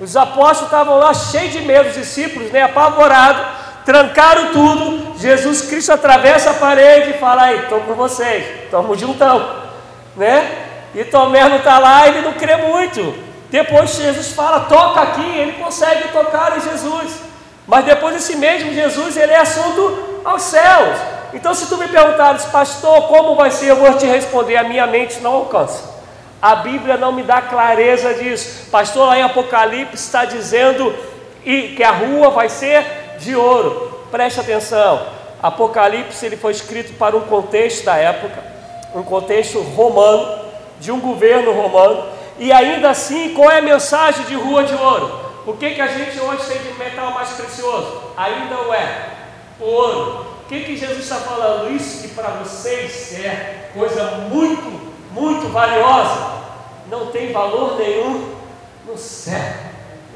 Os 0.00 0.16
apóstolos 0.16 0.64
estavam 0.64 0.98
lá 0.98 1.14
cheios 1.14 1.52
de 1.52 1.60
medo, 1.60 1.88
os 1.88 1.94
discípulos, 1.94 2.50
né, 2.50 2.62
apavorados, 2.62 3.46
trancaram 3.84 4.52
tudo. 4.52 5.18
Jesus 5.18 5.62
Cristo 5.62 5.92
atravessa 5.92 6.50
a 6.50 6.54
parede 6.54 7.10
e 7.10 7.18
fala: 7.18 7.44
aí, 7.44 7.60
estou 7.60 7.80
com 7.80 7.94
vocês, 7.94 8.64
estamos 8.64 8.98
juntão, 8.98 9.56
né? 10.16 10.66
E 10.94 11.04
Tomé 11.04 11.48
não 11.48 11.58
está 11.58 11.78
lá, 11.78 12.08
ele 12.08 12.22
não 12.22 12.32
crê 12.32 12.56
muito. 12.56 13.14
Depois 13.50 13.94
Jesus 13.94 14.32
fala: 14.32 14.60
toca 14.60 15.00
aqui, 15.00 15.38
ele 15.38 15.52
consegue 15.52 16.08
tocar 16.08 16.56
em 16.56 16.60
Jesus. 16.60 17.29
Mas 17.66 17.84
depois 17.84 18.16
esse 18.16 18.36
mesmo 18.36 18.72
Jesus, 18.72 19.16
ele 19.16 19.32
é 19.32 19.38
assunto 19.38 20.20
aos 20.24 20.42
céus. 20.42 20.98
Então 21.32 21.54
se 21.54 21.68
tu 21.68 21.76
me 21.76 21.86
perguntares, 21.86 22.44
pastor, 22.46 23.06
como 23.08 23.36
vai 23.36 23.50
ser? 23.50 23.70
Eu 23.70 23.76
vou 23.76 23.94
te 23.94 24.06
responder, 24.06 24.56
a 24.56 24.64
minha 24.64 24.86
mente 24.86 25.20
não 25.20 25.34
alcança. 25.34 25.88
A 26.42 26.56
Bíblia 26.56 26.96
não 26.96 27.12
me 27.12 27.22
dá 27.22 27.40
clareza 27.42 28.14
disso. 28.14 28.70
Pastor, 28.70 29.06
lá 29.06 29.18
em 29.18 29.22
Apocalipse 29.22 29.94
está 29.94 30.24
dizendo 30.24 30.94
que 31.44 31.82
a 31.82 31.90
rua 31.90 32.30
vai 32.30 32.48
ser 32.48 32.84
de 33.18 33.36
ouro. 33.36 34.06
Preste 34.10 34.40
atenção. 34.40 35.06
Apocalipse 35.42 36.24
ele 36.24 36.36
foi 36.36 36.52
escrito 36.52 36.94
para 36.94 37.16
um 37.16 37.20
contexto 37.20 37.84
da 37.84 37.96
época, 37.96 38.42
um 38.94 39.02
contexto 39.02 39.60
romano, 39.60 40.44
de 40.80 40.90
um 40.90 40.98
governo 40.98 41.52
romano. 41.52 42.04
E 42.38 42.50
ainda 42.50 42.90
assim, 42.90 43.34
qual 43.34 43.50
é 43.50 43.58
a 43.58 43.62
mensagem 43.62 44.24
de 44.24 44.34
rua 44.34 44.64
de 44.64 44.74
ouro? 44.74 45.29
O 45.50 45.56
que, 45.56 45.70
que 45.70 45.80
a 45.80 45.88
gente 45.88 46.18
hoje 46.20 46.44
tem 46.46 46.58
de 46.58 46.78
metal 46.78 47.10
mais 47.10 47.30
precioso? 47.30 48.12
Ainda 48.16 48.56
o 48.60 48.72
é 48.72 49.08
o 49.58 49.64
ouro. 49.64 50.26
O 50.44 50.48
que, 50.48 50.60
que 50.60 50.76
Jesus 50.76 51.00
está 51.00 51.16
falando? 51.16 51.74
Isso 51.74 52.02
que 52.02 52.14
para 52.14 52.28
vocês 52.28 53.18
é 53.18 53.68
coisa 53.74 54.28
muito, 54.30 54.92
muito 55.10 55.48
valiosa, 55.48 56.34
não 56.88 57.06
tem 57.06 57.32
valor 57.32 57.76
nenhum 57.76 58.32
no 58.86 58.96
céu. 58.96 59.54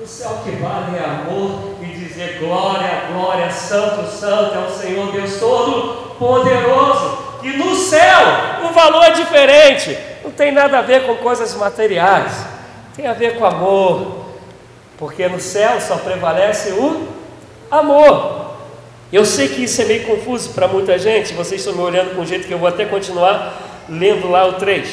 No 0.01 0.07
céu 0.07 0.39
que 0.45 0.53
vale 0.53 0.97
é 0.97 1.05
amor 1.05 1.79
e 1.83 1.87
dizer 1.87 2.39
glória, 2.39 3.09
glória, 3.13 3.51
santo, 3.51 4.09
santo 4.09 4.55
é 4.55 4.67
o 4.69 4.71
Senhor 4.71 5.11
Deus 5.11 5.41
Todo-Poderoso. 5.41 7.19
E 7.43 7.49
no 7.49 7.75
céu 7.75 8.21
o 8.69 8.73
valor 8.73 9.03
é 9.03 9.11
diferente, 9.11 9.99
não 10.23 10.31
tem 10.31 10.53
nada 10.53 10.79
a 10.79 10.83
ver 10.83 11.05
com 11.07 11.17
coisas 11.17 11.53
materiais, 11.57 12.47
tem 12.95 13.09
a 13.09 13.13
ver 13.13 13.37
com 13.37 13.45
amor, 13.45 14.24
porque 15.05 15.29
no 15.29 15.39
céu 15.39 15.79
só 15.83 15.97
prevalece 15.97 16.71
o 16.71 17.07
amor. 17.71 18.55
Eu 19.13 19.23
sei 19.27 19.49
que 19.49 19.65
isso 19.65 19.83
é 19.83 19.85
meio 19.85 20.05
confuso 20.05 20.55
para 20.55 20.67
muita 20.67 20.99
gente, 20.99 21.35
vocês 21.35 21.61
estão 21.61 21.75
me 21.75 21.83
olhando 21.83 22.17
com 22.17 22.25
jeito 22.25 22.47
que 22.47 22.55
eu 22.55 22.59
vou 22.59 22.69
até 22.69 22.87
continuar 22.87 23.85
lendo 23.87 24.31
lá 24.31 24.47
o 24.47 24.55
3. 24.55 24.89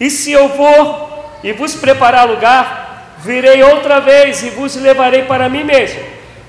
E 0.00 0.08
se 0.08 0.32
eu 0.32 0.48
vou 0.48 1.38
e 1.44 1.52
vos 1.52 1.74
preparar 1.74 2.26
lugar, 2.26 3.14
virei 3.18 3.62
outra 3.62 4.00
vez 4.00 4.42
e 4.42 4.48
vos 4.48 4.74
levarei 4.74 5.24
para 5.24 5.50
mim 5.50 5.64
mesmo, 5.64 6.00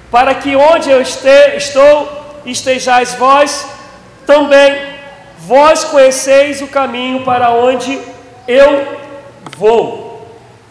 para 0.10 0.34
que 0.34 0.56
onde 0.56 0.90
eu 0.90 1.02
este, 1.02 1.28
estou 1.58 2.42
estejais 2.46 3.16
vós 3.16 3.68
também. 4.26 4.96
Vós 5.40 5.84
conheceis 5.84 6.62
o 6.62 6.68
caminho 6.68 7.26
para 7.26 7.52
onde 7.52 8.00
eu 8.48 8.98
vou. 9.58 10.07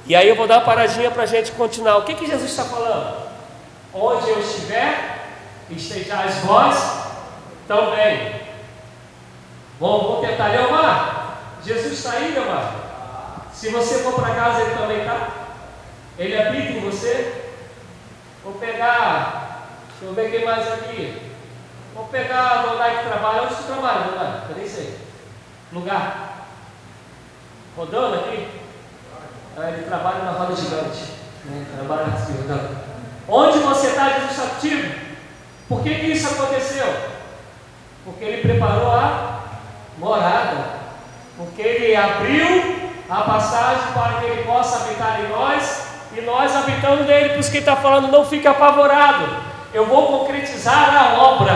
E 0.09 0.15
aí 0.15 0.29
eu 0.29 0.37
vou 0.37 0.47
dar 0.47 0.59
uma 0.59 0.65
paradinha 0.65 1.11
para 1.11 1.25
a 1.25 1.27
gente 1.27 1.51
continuar. 1.53 1.97
O 1.97 2.05
que, 2.05 2.15
que 2.15 2.27
Jesus 2.27 2.51
está 2.51 2.65
falando? 2.65 3.27
Onde 3.93 4.31
eu 4.31 4.41
estiver, 4.41 5.27
estejais 5.71 6.37
vós 6.45 6.77
também. 7.67 8.41
Bom, 9.81 10.01
vamos 10.01 10.29
tentar. 10.29 10.49
Leomar, 10.49 11.39
Jesus 11.65 11.93
está 11.93 12.13
aí, 12.13 12.33
Leomar? 12.33 12.87
Se 13.53 13.69
você 13.71 13.99
for 13.99 14.15
para 14.15 14.35
casa, 14.35 14.61
ele 14.63 14.77
também 14.77 15.01
está? 15.01 15.29
Ele 16.19 16.39
habita 16.41 16.73
em 16.73 16.81
você? 16.81 17.43
Vou 18.45 18.55
pegar, 18.55 19.67
deixa 19.89 20.05
eu 20.05 20.15
ver 20.15 20.31
quem 20.31 20.45
mais 20.45 20.73
aqui. 20.73 21.33
Vou 21.95 22.05
pegar 22.05 22.51
a 22.51 22.63
Donai 22.63 22.99
que 22.99 23.09
trabalha. 23.09 23.43
Onde 23.43 23.55
você 23.55 23.63
trabalha, 23.65 24.05
Donai? 24.05 24.43
Eu 24.51 24.57
nem. 24.57 24.95
Lugar. 25.73 26.47
Rodando 27.77 28.21
aqui? 28.21 28.66
Ah, 29.59 29.71
ele 29.71 29.85
trabalha 29.85 30.19
na 30.19 30.33
roda 30.33 30.55
gigante. 30.55 31.13
Né? 31.47 31.65
Trabalha 31.75 32.13
assim, 32.13 32.37
rodando. 32.43 32.77
Onde 33.27 33.59
você 33.61 33.87
está, 33.87 34.11
Jesus 34.11 34.33
está 34.33 34.43
contigo? 34.49 34.95
Por 35.67 35.83
que, 35.83 35.95
que 35.95 36.13
isso 36.13 36.29
aconteceu? 36.29 36.95
Porque 38.05 38.23
ele 38.23 38.43
preparou 38.43 38.91
a 38.93 39.41
morada. 39.97 40.77
Porque 41.39 41.63
ele 41.63 41.97
abriu 41.97 42.77
a 43.09 43.23
passagem 43.23 43.93
para 43.95 44.21
que 44.21 44.27
ele 44.27 44.45
possa 44.45 44.85
habitar 44.85 45.21
em 45.25 45.29
nós 45.29 45.87
e 46.15 46.21
nós 46.21 46.55
habitando 46.55 47.05
nele. 47.05 47.31
Por 47.31 47.41
isso 47.41 47.51
que 47.51 47.57
ele 47.57 47.63
está 47.63 47.77
falando, 47.77 48.13
não 48.13 48.27
fique 48.27 48.47
apavorado. 48.47 49.27
Eu 49.73 49.87
vou 49.87 50.19
concretizar 50.19 50.95
a 50.95 51.23
obra. 51.23 51.55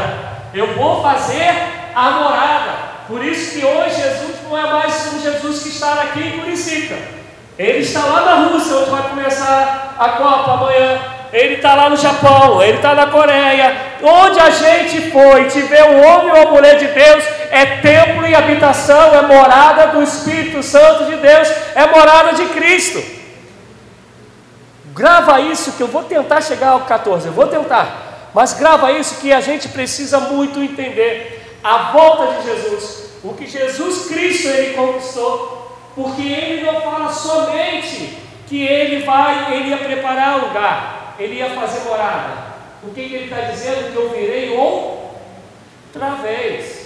Eu 0.54 0.74
vou 0.74 1.02
fazer 1.02 1.52
a 1.94 2.10
morada. 2.12 2.72
Por 3.06 3.22
isso 3.22 3.58
que 3.58 3.66
hoje 3.66 3.96
Jesus 3.96 4.36
não 4.48 4.56
é 4.56 4.70
mais 4.70 5.12
um 5.12 5.20
Jesus 5.20 5.62
que 5.62 5.68
está 5.68 6.00
aqui 6.00 6.20
em 6.20 6.40
Curicica. 6.40 7.19
Ele 7.60 7.80
está 7.80 8.06
lá 8.06 8.22
na 8.22 8.34
Rússia, 8.46 8.74
onde 8.74 8.88
vai 8.88 9.02
começar 9.10 9.94
a 9.98 10.08
Copa 10.12 10.52
amanhã. 10.52 10.98
Ele 11.30 11.56
está 11.56 11.74
lá 11.74 11.90
no 11.90 11.96
Japão, 11.98 12.62
ele 12.62 12.78
está 12.78 12.94
na 12.94 13.08
Coreia. 13.08 13.98
Onde 14.02 14.40
a 14.40 14.48
gente 14.48 15.10
for 15.10 15.38
e 15.42 15.50
tiver 15.50 15.84
um 15.84 16.02
homem 16.02 16.30
ou 16.30 16.36
uma 16.38 16.52
mulher 16.52 16.78
de 16.78 16.86
Deus, 16.86 17.22
é 17.50 17.66
templo 17.82 18.26
e 18.26 18.34
habitação, 18.34 19.14
é 19.14 19.20
morada 19.20 19.88
do 19.88 20.02
Espírito 20.02 20.62
Santo 20.62 21.04
de 21.04 21.16
Deus, 21.16 21.52
é 21.74 21.86
morada 21.86 22.32
de 22.32 22.46
Cristo. 22.46 23.04
Grava 24.94 25.38
isso 25.42 25.72
que 25.72 25.82
eu 25.82 25.88
vou 25.88 26.04
tentar 26.04 26.40
chegar 26.40 26.70
ao 26.70 26.80
14, 26.86 27.26
eu 27.26 27.34
vou 27.34 27.46
tentar. 27.46 28.30
Mas 28.32 28.54
grava 28.54 28.90
isso 28.90 29.20
que 29.20 29.34
a 29.34 29.42
gente 29.42 29.68
precisa 29.68 30.18
muito 30.18 30.62
entender 30.62 31.58
a 31.62 31.92
volta 31.92 32.38
de 32.38 32.46
Jesus, 32.46 33.10
o 33.22 33.34
que 33.34 33.46
Jesus 33.46 34.06
Cristo 34.06 34.48
ele 34.48 34.72
conquistou, 34.72 35.59
porque 35.94 36.22
ele 36.22 36.62
não 36.62 36.81
fala 36.81 37.12
somente 37.12 38.18
que 38.46 38.66
ele 38.66 39.05
vai, 39.05 39.55
ele 39.55 39.68
ia 39.68 39.79
preparar 39.79 40.38
o 40.38 40.48
lugar, 40.48 41.16
ele 41.18 41.35
ia 41.35 41.50
fazer 41.50 41.88
morada. 41.88 42.50
O 42.83 42.92
que, 42.92 43.09
que 43.09 43.14
ele 43.14 43.24
está 43.24 43.42
dizendo? 43.42 43.92
Que 43.92 43.96
eu 43.96 44.11
virei 44.11 44.50
outra 44.50 46.16
vez. 46.22 46.81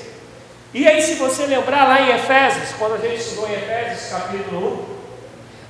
E 0.74 0.88
aí, 0.88 1.00
se 1.00 1.14
você 1.14 1.46
lembrar 1.46 1.86
lá 1.86 2.00
em 2.00 2.16
Efésios, 2.16 2.70
quando 2.78 2.94
a 2.94 2.98
gente 2.98 3.20
estudou 3.20 3.48
em 3.48 3.52
Efésios 3.52 4.10
capítulo 4.10 4.88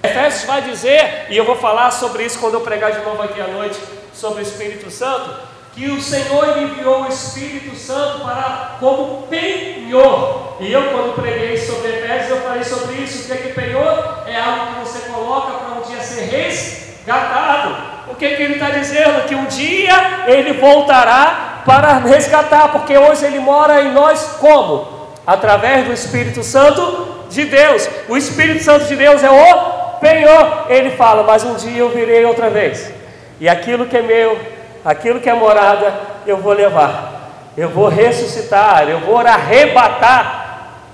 1, 0.03 0.09
Efésios 0.09 0.45
vai 0.45 0.63
dizer, 0.63 1.27
e 1.29 1.37
eu 1.37 1.45
vou 1.45 1.57
falar 1.57 1.91
sobre 1.91 2.25
isso 2.25 2.39
quando 2.39 2.55
eu 2.55 2.63
pregar 2.63 2.93
de 2.93 3.05
novo 3.05 3.23
aqui 3.23 3.41
à 3.41 3.47
noite, 3.47 3.79
sobre 4.15 4.41
o 4.41 4.43
Espírito 4.43 4.91
Santo, 4.91 5.54
que 5.75 5.91
o 5.91 6.01
Senhor 6.01 6.57
enviou 6.57 7.03
o 7.03 7.09
Espírito 7.09 7.75
Santo 7.75 8.25
para 8.25 8.77
como 8.79 9.27
penhor. 9.27 10.57
E 10.61 10.73
eu, 10.73 10.83
quando 10.91 11.17
preguei 11.17 11.57
sobre 11.57 11.89
Efésios, 11.89 12.31
eu 12.31 12.41
falei 12.43 12.63
sobre 12.63 12.95
isso. 13.03 13.25
O 13.25 13.27
que 13.27 13.33
é 13.33 13.37
que 13.37 13.53
penhor? 13.55 14.23
É 14.27 14.37
algo 14.37 14.67
que 14.67 14.89
você 14.89 15.01
coloca 15.11 15.53
para 15.59 15.81
um 15.81 15.83
dia 15.83 16.01
ser 16.01 16.27
resgatado. 16.27 17.75
O 18.09 18.15
que, 18.15 18.25
é 18.25 18.37
que 18.37 18.43
ele 18.43 18.55
está 18.55 18.71
dizendo? 18.71 19.27
Que 19.27 19.35
um 19.35 19.47
dia 19.47 20.25
ele 20.29 20.53
voltará 20.53 21.63
para 21.67 21.99
resgatar, 21.99 22.69
porque 22.69 22.97
hoje 22.97 23.25
ele 23.25 23.41
mora 23.41 23.83
em 23.83 23.93
nós 23.93 24.37
como? 24.39 25.09
Através 25.27 25.87
do 25.87 25.93
Espírito 25.93 26.45
Santo 26.45 27.25
de 27.31 27.47
Deus. 27.47 27.89
O 28.09 28.17
Espírito 28.17 28.63
Santo 28.63 28.85
de 28.85 28.95
Deus 28.95 29.25
é 29.25 29.31
o 29.31 29.99
penhor. 29.99 30.67
Ele 30.69 30.91
fala, 30.91 31.25
mas 31.25 31.43
um 31.43 31.57
dia 31.57 31.79
eu 31.79 31.89
virei 31.89 32.25
outra 32.25 32.49
vez. 32.49 32.93
E 33.41 33.49
aquilo 33.49 33.87
que 33.87 33.97
é 33.97 34.03
meu, 34.03 34.39
aquilo 34.85 35.21
que 35.21 35.31
é 35.31 35.35
morada, 35.35 35.95
eu 36.27 36.37
vou 36.37 36.53
levar, 36.53 37.31
eu 37.57 37.69
vou 37.69 37.89
ressuscitar, 37.89 38.89
eu 38.89 39.01
vou 39.01 39.19
arrebatar 39.19 40.45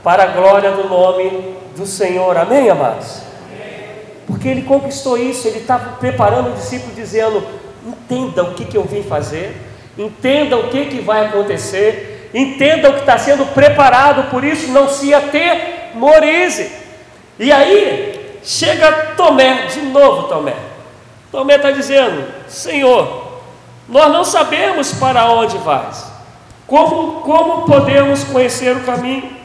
para 0.02 0.24
a 0.24 0.26
glória 0.26 0.70
do 0.70 0.88
nome 0.88 1.56
do 1.76 1.84
Senhor. 1.84 2.36
Amém, 2.36 2.70
amados? 2.70 3.22
Porque 4.26 4.48
ele 4.48 4.62
conquistou 4.62 5.18
isso, 5.18 5.48
ele 5.48 5.58
estava 5.58 5.96
preparando 5.98 6.50
o 6.50 6.54
discípulo, 6.54 6.94
dizendo: 6.94 7.42
entenda 7.84 8.42
o 8.44 8.54
que, 8.54 8.64
que 8.64 8.76
eu 8.76 8.84
vim 8.84 9.02
fazer, 9.02 9.56
entenda 9.98 10.56
o 10.56 10.68
que, 10.68 10.86
que 10.86 11.00
vai 11.00 11.26
acontecer, 11.26 12.30
entenda 12.32 12.90
o 12.90 12.94
que 12.94 13.00
está 13.00 13.18
sendo 13.18 13.44
preparado, 13.52 14.30
por 14.30 14.44
isso 14.44 14.70
não 14.70 14.88
se 14.88 15.12
atemorize. 15.12 16.70
E 17.38 17.50
aí, 17.50 18.38
chega 18.42 19.14
Tomé, 19.16 19.66
de 19.66 19.80
novo 19.82 20.28
Tomé. 20.28 20.54
Tomé 21.32 21.56
está 21.56 21.70
dizendo: 21.70 22.24
Senhor, 22.48 23.19
nós 23.90 24.12
não 24.12 24.24
sabemos 24.24 24.94
para 24.94 25.28
onde 25.30 25.58
vais. 25.58 26.06
Como, 26.66 27.22
como 27.22 27.66
podemos 27.66 28.22
conhecer 28.22 28.76
o 28.76 28.84
caminho? 28.84 29.36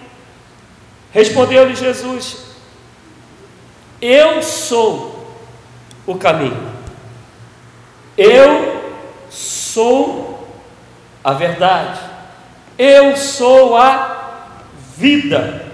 Respondeu-lhe 1.12 1.76
Jesus: 1.76 2.38
Eu 4.00 4.44
sou 4.44 5.36
o 6.06 6.16
caminho. 6.16 6.72
Eu 8.16 8.84
sou 9.32 10.48
a 11.24 11.34
verdade. 11.34 12.00
Eu 12.78 13.18
sou 13.18 13.76
a 13.76 14.52
vida. 14.96 15.66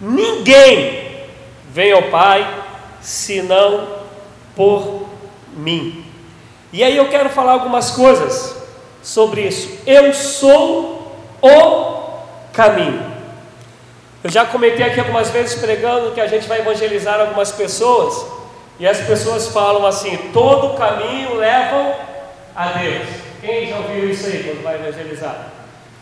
Ninguém 0.00 1.28
vem 1.70 1.92
ao 1.92 2.02
Pai 2.04 2.64
senão 3.00 3.86
por 4.56 5.06
mim. 5.56 6.07
E 6.72 6.84
aí 6.84 6.96
eu 6.96 7.08
quero 7.08 7.30
falar 7.30 7.52
algumas 7.52 7.90
coisas 7.90 8.56
sobre 9.02 9.42
isso. 9.42 9.78
Eu 9.86 10.12
sou 10.12 11.16
o 11.40 12.52
caminho. 12.52 13.08
Eu 14.22 14.30
já 14.30 14.44
comentei 14.44 14.84
aqui 14.84 14.98
algumas 15.00 15.30
vezes 15.30 15.58
pregando 15.58 16.10
que 16.10 16.20
a 16.20 16.26
gente 16.26 16.48
vai 16.48 16.58
evangelizar 16.58 17.20
algumas 17.20 17.52
pessoas 17.52 18.26
e 18.78 18.86
as 18.86 18.98
pessoas 18.98 19.48
falam 19.48 19.86
assim: 19.86 20.16
todo 20.32 20.76
caminho 20.76 21.36
leva 21.36 21.94
a 22.54 22.66
Deus. 22.72 23.06
Quem 23.40 23.68
já 23.68 23.76
ouviu 23.76 24.10
isso 24.10 24.26
aí 24.26 24.42
quando 24.42 24.62
vai 24.62 24.74
evangelizar? 24.74 25.52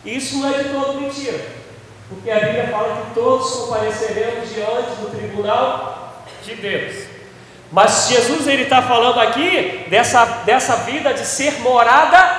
Isso 0.03 0.37
não 0.39 0.49
é 0.49 0.63
de 0.63 0.69
todo 0.69 0.99
mentira, 0.99 1.39
porque 2.09 2.31
a 2.31 2.39
Bíblia 2.39 2.67
fala 2.67 3.01
que 3.01 3.13
todos 3.13 3.51
compareceremos 3.51 4.49
diante 4.49 5.01
do 5.01 5.15
tribunal 5.15 6.23
de 6.43 6.55
Deus. 6.55 7.06
Mas 7.71 8.07
Jesus 8.09 8.47
ele 8.47 8.63
está 8.63 8.81
falando 8.81 9.19
aqui 9.19 9.85
dessa, 9.89 10.25
dessa 10.45 10.77
vida 10.77 11.13
de 11.13 11.25
ser 11.25 11.59
morada 11.59 12.35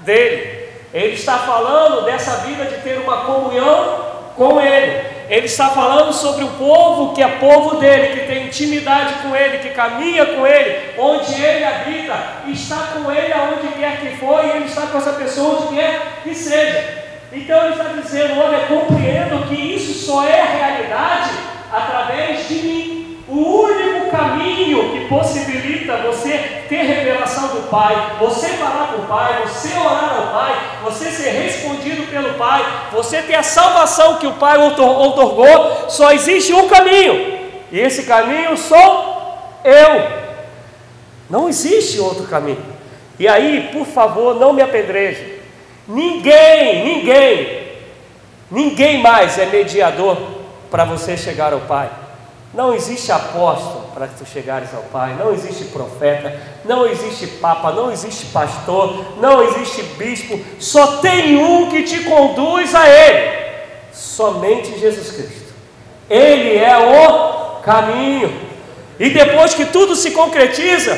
dele. 0.00 0.68
Ele 0.92 1.14
está 1.14 1.38
falando 1.38 2.04
dessa 2.04 2.38
vida 2.38 2.64
de 2.64 2.76
ter 2.82 2.98
uma 2.98 3.24
comunhão 3.24 4.04
com 4.36 4.60
Ele. 4.60 5.14
Ele 5.28 5.46
está 5.46 5.70
falando 5.70 6.12
sobre 6.12 6.44
um 6.44 6.52
povo 6.52 7.14
que 7.14 7.22
é 7.22 7.28
povo 7.28 7.76
dele, 7.76 8.20
que 8.20 8.26
tem 8.26 8.46
intimidade 8.46 9.14
com 9.22 9.34
ele, 9.34 9.58
que 9.58 9.70
caminha 9.70 10.26
com 10.26 10.46
ele, 10.46 10.90
onde 10.98 11.32
ele 11.42 11.64
habita, 11.64 12.14
está 12.46 12.88
com 12.92 13.10
ele 13.10 13.32
aonde 13.32 13.68
quer 13.68 14.00
que 14.00 14.16
for, 14.18 14.44
e 14.44 14.50
ele 14.50 14.66
está 14.66 14.82
com 14.82 14.98
essa 14.98 15.14
pessoa 15.14 15.62
onde 15.62 15.76
quer 15.76 16.20
que 16.22 16.34
seja. 16.34 17.04
Então 17.32 17.64
ele 17.64 17.72
está 17.72 17.84
dizendo: 17.84 18.38
olha, 18.38 18.66
compreendo 18.66 19.48
que 19.48 19.54
isso 19.54 20.06
só 20.06 20.24
é 20.24 20.42
realidade 20.42 21.30
através 21.72 22.46
de 22.46 22.54
mim. 22.54 23.24
O 23.26 23.62
único 23.62 23.93
caminho 24.14 24.92
que 24.92 25.08
possibilita 25.08 25.96
você 25.98 26.64
ter 26.68 26.82
revelação 26.82 27.48
do 27.48 27.68
Pai, 27.68 28.16
você 28.20 28.48
falar 28.50 28.92
com 28.92 29.02
o 29.02 29.06
Pai, 29.06 29.42
você 29.42 29.68
orar 29.76 30.16
ao 30.16 30.32
Pai, 30.32 30.54
você 30.84 31.10
ser 31.10 31.30
respondido 31.30 32.06
pelo 32.06 32.34
Pai, 32.34 32.64
você 32.92 33.22
ter 33.22 33.34
a 33.34 33.42
salvação 33.42 34.18
que 34.18 34.26
o 34.26 34.34
Pai 34.34 34.56
otorgou, 34.58 35.90
só 35.90 36.12
existe 36.12 36.52
um 36.54 36.68
caminho, 36.68 37.40
e 37.72 37.80
esse 37.80 38.04
caminho 38.04 38.56
sou 38.56 39.58
eu. 39.64 40.24
Não 41.28 41.48
existe 41.48 41.98
outro 41.98 42.24
caminho. 42.24 42.64
E 43.18 43.26
aí, 43.26 43.70
por 43.72 43.86
favor, 43.86 44.34
não 44.36 44.52
me 44.52 44.62
apedreje. 44.62 45.40
Ninguém, 45.88 46.84
ninguém, 46.84 47.62
ninguém 48.50 48.98
mais 48.98 49.38
é 49.38 49.46
mediador 49.46 50.16
para 50.70 50.84
você 50.84 51.16
chegar 51.16 51.52
ao 51.52 51.60
Pai. 51.60 52.03
Não 52.54 52.72
existe 52.72 53.10
apóstolo 53.10 53.86
para 53.92 54.06
que 54.06 54.14
tu 54.14 54.24
chegares 54.24 54.72
ao 54.72 54.82
Pai, 54.82 55.16
não 55.18 55.34
existe 55.34 55.64
profeta, 55.64 56.40
não 56.64 56.86
existe 56.86 57.26
papa, 57.26 57.72
não 57.72 57.90
existe 57.90 58.26
pastor, 58.26 59.04
não 59.20 59.42
existe 59.42 59.82
bispo, 59.98 60.38
só 60.60 60.98
tem 60.98 61.36
um 61.36 61.68
que 61.68 61.82
te 61.82 62.04
conduz 62.04 62.72
a 62.72 62.88
Ele, 62.88 63.38
somente 63.92 64.78
Jesus 64.78 65.10
Cristo. 65.10 65.52
Ele 66.08 66.56
é 66.56 66.76
o 66.78 67.60
caminho. 67.60 68.32
E 69.00 69.10
depois 69.10 69.52
que 69.52 69.64
tudo 69.64 69.96
se 69.96 70.12
concretiza, 70.12 70.96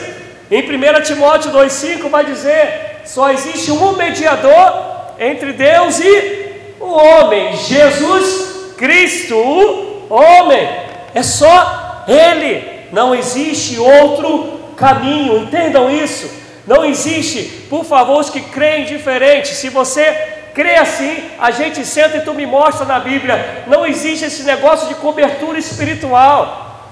em 0.51 0.61
1 0.61 1.03
Timóteo 1.05 1.53
2,5 1.53 2.11
vai 2.11 2.27
dizer: 2.27 3.01
só 3.07 3.31
existe 3.31 3.71
um 3.71 3.92
mediador 3.92 4.75
entre 5.19 5.55
Deus 5.55 6.01
e 6.01 6.75
o 6.79 6.85
homem, 6.85 7.57
Jesus 7.57 8.75
Cristo, 8.77 9.35
o 9.35 10.07
homem. 10.11 10.86
É 11.16 11.22
só 11.22 12.05
Ele, 12.07 12.88
não 12.92 13.14
existe 13.14 13.79
outro 13.79 14.74
caminho, 14.76 15.38
entendam 15.38 15.90
isso. 15.90 16.31
Não 16.66 16.85
existe, 16.85 17.42
por 17.70 17.87
favor, 17.87 18.20
os 18.20 18.29
que 18.29 18.42
creem 18.42 18.85
diferente. 18.85 19.55
Se 19.55 19.70
você 19.70 20.05
crê 20.52 20.74
assim, 20.74 21.24
a 21.38 21.50
gente 21.50 21.87
senta 21.87 22.18
e 22.18 22.20
tu 22.20 22.35
me 22.35 22.44
mostra 22.44 22.85
na 22.85 22.98
Bíblia. 22.98 23.64
Não 23.66 23.87
existe 23.87 24.26
esse 24.26 24.42
negócio 24.42 24.88
de 24.88 24.96
cobertura 24.96 25.59
espiritual. 25.59 26.83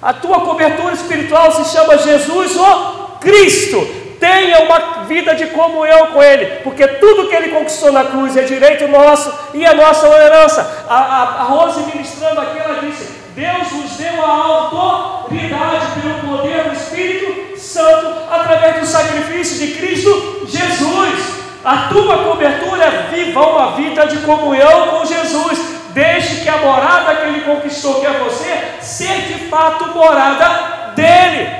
A 0.00 0.14
tua 0.14 0.40
cobertura 0.40 0.94
espiritual 0.94 1.52
se 1.52 1.70
chama 1.70 1.98
Jesus 1.98 2.56
o 2.56 3.18
Cristo. 3.20 3.86
Tenha 4.18 4.60
uma 4.60 5.04
vida 5.04 5.34
de 5.34 5.48
comunhão 5.48 6.06
com 6.06 6.22
Ele, 6.22 6.46
porque 6.62 6.88
tudo 6.88 7.28
que 7.28 7.36
Ele 7.36 7.48
conquistou 7.48 7.92
na 7.92 8.04
cruz 8.04 8.34
é 8.34 8.44
direito 8.44 8.88
nosso 8.88 9.30
e 9.52 9.62
é 9.62 9.74
nossa 9.74 10.06
herança. 10.06 10.86
A, 10.88 10.94
a, 10.94 11.22
a 11.22 11.42
Rose 11.42 11.80
ministrando 11.82 12.40
aqui, 12.40 12.58
ela 12.58 12.80
disse: 12.80 13.13
Deus 13.34 13.72
nos 13.72 13.96
deu 13.96 14.24
a 14.24 14.30
autoridade 14.30 16.00
pelo 16.00 16.36
poder 16.36 16.68
do 16.68 16.74
Espírito 16.74 17.58
Santo 17.58 18.30
através 18.30 18.80
do 18.80 18.86
sacrifício 18.86 19.66
de 19.66 19.74
Cristo 19.74 20.46
Jesus. 20.46 21.34
A 21.64 21.88
tua 21.88 22.24
cobertura 22.24 22.84
é 22.84 23.08
viva 23.12 23.40
uma 23.40 23.72
vida 23.72 24.06
de 24.06 24.18
comunhão 24.18 24.88
com 24.88 25.04
Jesus. 25.04 25.58
Deixe 25.92 26.42
que 26.42 26.48
a 26.48 26.58
morada 26.58 27.16
que 27.16 27.28
Ele 27.28 27.40
conquistou, 27.40 28.00
que 28.00 28.06
é 28.06 28.18
você, 28.18 28.80
seja 28.80 29.22
de 29.22 29.48
fato 29.48 29.88
morada 29.88 30.92
dele. 30.94 31.50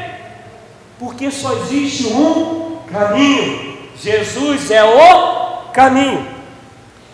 Porque 0.99 1.31
só 1.31 1.55
existe 1.55 2.07
um 2.09 2.79
caminho. 2.93 3.79
Jesus 4.01 4.71
é 4.71 4.85
o 4.85 5.73
caminho. 5.73 6.27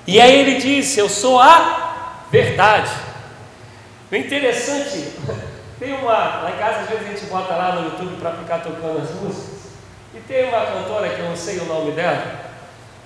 E 0.06 0.20
aí 0.20 0.34
ele 0.40 0.60
disse: 0.60 0.98
Eu 0.98 1.08
sou 1.08 1.40
a 1.40 2.24
verdade. 2.30 2.90
O 4.10 4.16
interessante, 4.16 5.12
tem 5.78 5.92
uma, 5.94 6.12
lá 6.12 6.52
em 6.52 6.58
casa 6.58 6.80
às 6.80 6.88
vezes 6.88 7.06
a 7.06 7.10
gente 7.10 7.26
bota 7.26 7.54
lá 7.54 7.76
no 7.76 7.84
YouTube 7.84 8.16
para 8.20 8.32
ficar 8.32 8.58
tocando 8.58 9.02
as 9.02 9.10
músicas, 9.14 9.70
e 10.12 10.18
tem 10.18 10.48
uma 10.48 10.66
cantora 10.66 11.08
que 11.10 11.20
eu 11.20 11.28
não 11.28 11.36
sei 11.36 11.58
o 11.60 11.66
nome 11.66 11.92
dela, 11.92 12.40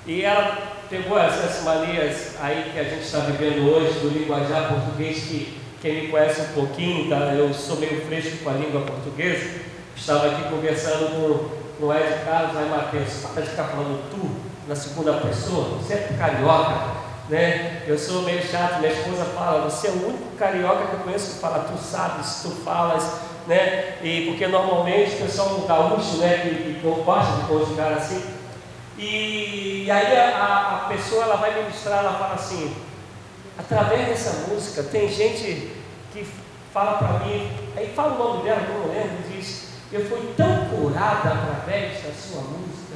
e 0.07 0.25
ela 0.25 0.57
pegou 0.89 1.19
essas 1.19 1.63
manias 1.63 2.37
aí 2.41 2.71
que 2.73 2.79
a 2.79 2.85
gente 2.85 3.03
está 3.03 3.19
vivendo 3.19 3.71
hoje 3.71 3.99
do 3.99 4.19
linguajar 4.19 4.69
português, 4.69 5.19
que 5.25 5.61
quem 5.83 6.05
me 6.05 6.09
conhece 6.09 6.41
um 6.41 6.55
pouquinho, 6.55 7.11
tá? 7.11 7.35
eu 7.35 7.53
sou 7.53 7.77
meio 7.77 8.07
fresco 8.07 8.43
com 8.43 8.49
a 8.49 8.55
língua 8.55 8.81
portuguesa, 8.81 9.61
estava 9.95 10.29
aqui 10.29 10.49
conversando 10.49 11.11
com, 11.11 11.77
com 11.79 11.87
o 11.87 11.95
Ed 11.95 12.25
Carlos, 12.25 12.57
aí 12.57 12.71
Matheus, 12.71 13.27
para 13.35 13.43
de 13.43 13.51
ficar 13.51 13.65
falando 13.65 14.11
tu 14.11 14.31
na 14.67 14.75
segunda 14.75 15.13
pessoa, 15.15 15.77
você 15.77 15.93
é 15.93 16.17
carioca, 16.19 17.04
né? 17.29 17.83
Eu 17.87 17.99
sou 17.99 18.23
meio 18.23 18.43
chato, 18.43 18.81
minha 18.81 18.93
esposa 18.93 19.25
fala, 19.27 19.69
você 19.69 19.89
é 19.89 19.91
o 19.91 20.09
único 20.09 20.37
carioca 20.37 20.87
que 20.87 20.95
eu 20.95 21.01
conheço 21.01 21.35
que 21.35 21.41
fala, 21.41 21.65
tu 21.71 21.83
sabes, 21.83 22.43
tu 22.43 22.51
falas, 22.51 23.21
né? 23.47 23.99
E 24.03 24.27
porque 24.27 24.47
normalmente 24.47 25.15
o 25.15 25.25
pessoal 25.25 25.51
no 25.51 25.67
gaúcho, 25.67 26.19
né, 26.19 26.39
que, 26.39 26.81
que 26.81 27.03
gosta 27.05 27.33
de 27.41 27.49
conjugar 27.49 27.93
assim. 27.93 28.23
E, 28.99 29.85
e 29.87 29.91
aí 29.91 30.17
a, 30.17 30.85
a, 30.85 30.89
pessoa 30.89 31.25
ela 31.25 31.37
vai 31.37 31.63
ministrar, 31.63 32.01
ela 32.01 32.19
fala 32.19 32.35
assim, 32.35 32.75
através 33.59 34.07
dessa 34.07 34.49
música 34.49 34.83
tem 34.85 35.09
gente 35.09 35.73
que 36.13 36.27
fala 36.73 36.99
para 36.99 37.25
mim, 37.25 37.51
aí 37.77 37.93
fala 37.95 38.15
o 38.15 38.19
nome 38.19 38.45
dela, 38.45 38.61
não 38.69 38.93
lembro, 38.93 39.17
diz, 39.31 39.69
eu 39.93 40.05
fui 40.07 40.35
tão 40.37 40.67
curada 40.67 41.31
através 41.31 42.03
da 42.03 42.13
sua 42.13 42.43
música. 42.43 42.95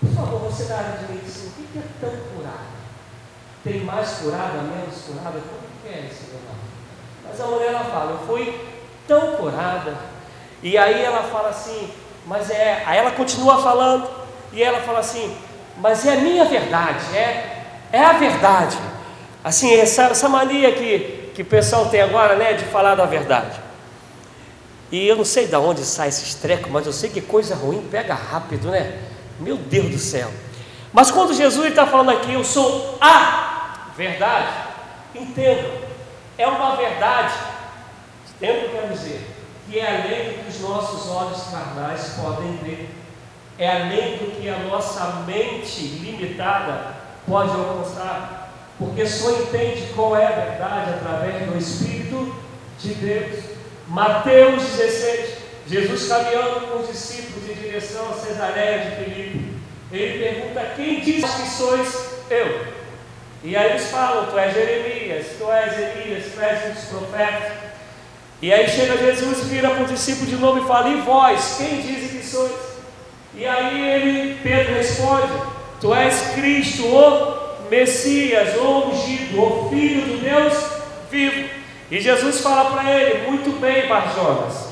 Por 0.00 0.10
favor, 0.14 0.40
você 0.40 0.70
área 0.72 0.98
de 0.98 1.12
medicina, 1.12 1.52
o 1.58 1.62
que 1.62 1.78
é 1.78 1.82
tão 2.00 2.10
curada? 2.10 2.75
Tem 3.66 3.80
mais 3.80 4.10
curada, 4.10 4.62
menos 4.62 5.02
curada? 5.02 5.40
Como 5.40 5.60
que 5.82 5.88
é 5.88 6.06
esse 6.06 6.30
negócio? 6.30 6.56
Mas 7.28 7.40
a 7.40 7.46
mulher 7.46 7.68
ela 7.70 7.84
fala, 7.84 8.12
eu 8.12 8.26
fui 8.26 8.60
tão 9.08 9.32
curada. 9.32 9.94
E 10.62 10.78
aí 10.78 11.02
ela 11.02 11.24
fala 11.24 11.48
assim, 11.48 11.90
mas 12.24 12.48
é. 12.48 12.84
Aí 12.86 12.98
ela 12.98 13.10
continua 13.10 13.60
falando, 13.60 14.08
e 14.52 14.62
ela 14.62 14.80
fala 14.82 15.00
assim, 15.00 15.36
mas 15.78 16.06
é 16.06 16.12
a 16.12 16.20
minha 16.20 16.44
verdade, 16.44 17.04
é, 17.16 17.64
é 17.92 18.04
a 18.04 18.12
verdade. 18.12 18.78
Assim, 19.42 19.74
essa, 19.74 20.04
essa 20.04 20.28
mania 20.28 20.72
que, 20.72 21.32
que 21.34 21.42
o 21.42 21.46
pessoal 21.46 21.86
tem 21.86 22.00
agora, 22.00 22.36
né, 22.36 22.52
de 22.52 22.64
falar 22.66 22.94
da 22.94 23.04
verdade. 23.04 23.60
E 24.92 25.06
eu 25.08 25.16
não 25.16 25.24
sei 25.24 25.48
de 25.48 25.56
onde 25.56 25.84
sai 25.84 26.08
esse 26.08 26.36
treco, 26.36 26.70
mas 26.70 26.86
eu 26.86 26.92
sei 26.92 27.10
que 27.10 27.20
coisa 27.20 27.56
ruim 27.56 27.86
pega 27.90 28.14
rápido, 28.14 28.70
né? 28.70 29.00
Meu 29.40 29.56
Deus 29.56 29.90
do 29.90 29.98
céu. 29.98 30.30
Mas 30.92 31.10
quando 31.10 31.34
Jesus 31.34 31.66
está 31.66 31.84
falando 31.86 32.10
aqui, 32.10 32.32
eu 32.32 32.44
sou 32.44 32.96
a 33.00 33.45
Verdade? 33.96 34.52
Entendam, 35.14 35.72
é 36.36 36.46
uma 36.46 36.76
verdade, 36.76 37.32
entendo 38.28 38.56
o 38.56 38.60
que 38.60 38.64
eu 38.66 38.80
quero 38.80 38.92
dizer, 38.92 39.26
que 39.66 39.78
é 39.78 39.86
além 39.88 40.28
do 40.28 40.44
que 40.44 40.50
os 40.50 40.60
nossos 40.60 41.10
olhos 41.10 41.42
carnais 41.44 42.14
podem 42.20 42.56
ver, 42.58 42.90
é 43.58 43.70
além 43.70 44.18
do 44.18 44.36
que 44.36 44.48
a 44.50 44.58
nossa 44.58 45.24
mente 45.26 45.80
limitada 45.80 46.94
pode 47.26 47.50
alcançar, 47.52 48.52
porque 48.78 49.06
só 49.06 49.30
entende 49.30 49.90
qual 49.94 50.14
é 50.14 50.26
a 50.26 50.30
verdade 50.30 50.90
através 50.90 51.50
do 51.50 51.56
Espírito 51.56 52.36
de 52.78 52.94
Deus. 52.94 53.44
Mateus 53.88 54.62
16, 54.62 55.38
Jesus 55.66 56.08
caminhando 56.08 56.68
com 56.68 56.80
os 56.80 56.88
discípulos 56.88 57.48
em 57.48 57.54
direção 57.54 58.10
a 58.10 58.12
Cesareia 58.12 58.90
de 58.90 58.96
Filipe, 58.96 59.56
ele 59.90 60.18
pergunta: 60.22 60.72
Quem 60.76 61.00
diz 61.00 61.24
que 61.24 61.48
sois 61.48 62.10
eu? 62.28 62.76
E 63.46 63.56
aí 63.56 63.70
eles 63.70 63.86
falam: 63.92 64.26
Tu 64.26 64.36
és 64.36 64.52
Jeremias, 64.52 65.26
tu 65.38 65.52
és 65.52 65.72
Elias, 65.78 66.24
tu 66.34 66.40
és 66.40 66.66
um 66.66 66.70
dos 66.74 66.84
profetas. 66.86 67.52
E 68.42 68.52
aí 68.52 68.68
chega 68.68 68.96
Jesus, 68.96 69.44
vira 69.46 69.70
para 69.70 69.84
o 69.84 69.86
discípulo 69.86 70.26
de 70.26 70.34
novo 70.34 70.64
e 70.64 70.66
fala: 70.66 70.88
E 70.88 71.00
vós, 71.02 71.54
quem 71.56 71.80
dizem 71.80 72.18
que 72.18 72.26
sois? 72.26 72.50
E 73.36 73.46
aí 73.46 73.88
ele, 73.88 74.40
Pedro 74.42 74.74
responde: 74.74 75.32
Tu 75.80 75.94
és 75.94 76.32
Cristo, 76.34 76.86
o 76.88 77.70
Messias, 77.70 78.56
o 78.56 78.88
ungido, 78.88 79.40
o 79.40 79.70
Filho 79.70 80.02
do 80.02 80.24
Deus 80.24 80.54
vivo. 81.08 81.48
E 81.88 82.00
Jesus 82.00 82.40
fala 82.40 82.72
para 82.72 82.90
ele: 82.90 83.30
Muito 83.30 83.60
bem, 83.60 83.86
Barjonas. 83.86 84.70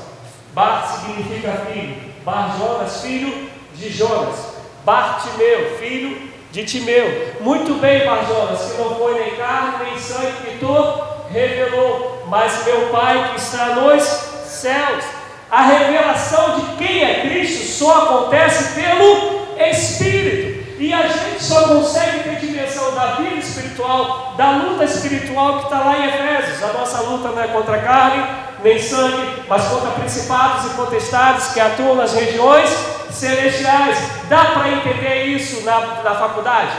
Bar 0.53 0.85
significa 0.85 1.65
filho. 1.71 1.95
Barjonas, 2.25 3.01
filho 3.01 3.49
de 3.73 3.89
Jonas. 3.89 4.53
Bartimeu, 4.83 5.77
filho 5.79 6.34
de 6.55 6.63
Timeu. 6.63 7.35
Muito 7.41 7.73
bem, 7.81 8.05
Barjonas, 8.05 8.71
que 8.71 8.81
não 8.81 8.95
foi 8.95 9.19
nem 9.19 9.35
carne 9.35 9.89
nem 9.89 9.99
sangue 9.99 10.31
que 10.45 10.57
tu 10.57 11.03
revelou, 11.29 12.23
mas 12.29 12.63
meu 12.63 12.87
Pai 12.87 13.31
que 13.31 13.41
está 13.41 13.75
nos 13.75 14.03
céus. 14.03 15.03
A 15.51 15.63
revelação 15.63 16.59
de 16.59 16.77
quem 16.77 17.03
é 17.03 17.21
Cristo 17.27 17.65
só 17.65 18.03
acontece 18.03 18.73
pelo 18.73 19.45
Espírito. 19.69 20.79
E 20.79 20.93
a 20.93 21.07
gente 21.07 21.43
só 21.43 21.67
consegue 21.67 22.23
ter 22.23 22.35
dimensão 22.37 22.95
da 22.95 23.15
vida 23.15 23.35
espiritual, 23.35 24.33
da 24.37 24.51
luta 24.51 24.85
espiritual 24.85 25.57
que 25.57 25.63
está 25.65 25.79
lá 25.79 25.97
em 25.97 26.07
Efésios. 26.07 26.63
A 26.63 26.73
nossa 26.73 27.01
luta 27.01 27.29
não 27.29 27.43
é 27.43 27.47
contra 27.49 27.75
a 27.75 27.81
carne, 27.81 28.23
nem 28.65 28.81
sangue, 28.81 29.43
mas 29.47 29.67
contra 29.67 29.91
principados 29.91 30.65
e 30.65 30.75
potestades 30.75 31.49
que 31.49 31.59
atuam 31.59 31.93
nas 31.93 32.13
regiões 32.13 32.67
celestiais. 33.11 33.95
Dá 34.27 34.43
para 34.45 34.69
entender 34.69 35.25
isso 35.25 35.61
na, 35.63 36.01
na 36.03 36.15
faculdade? 36.15 36.71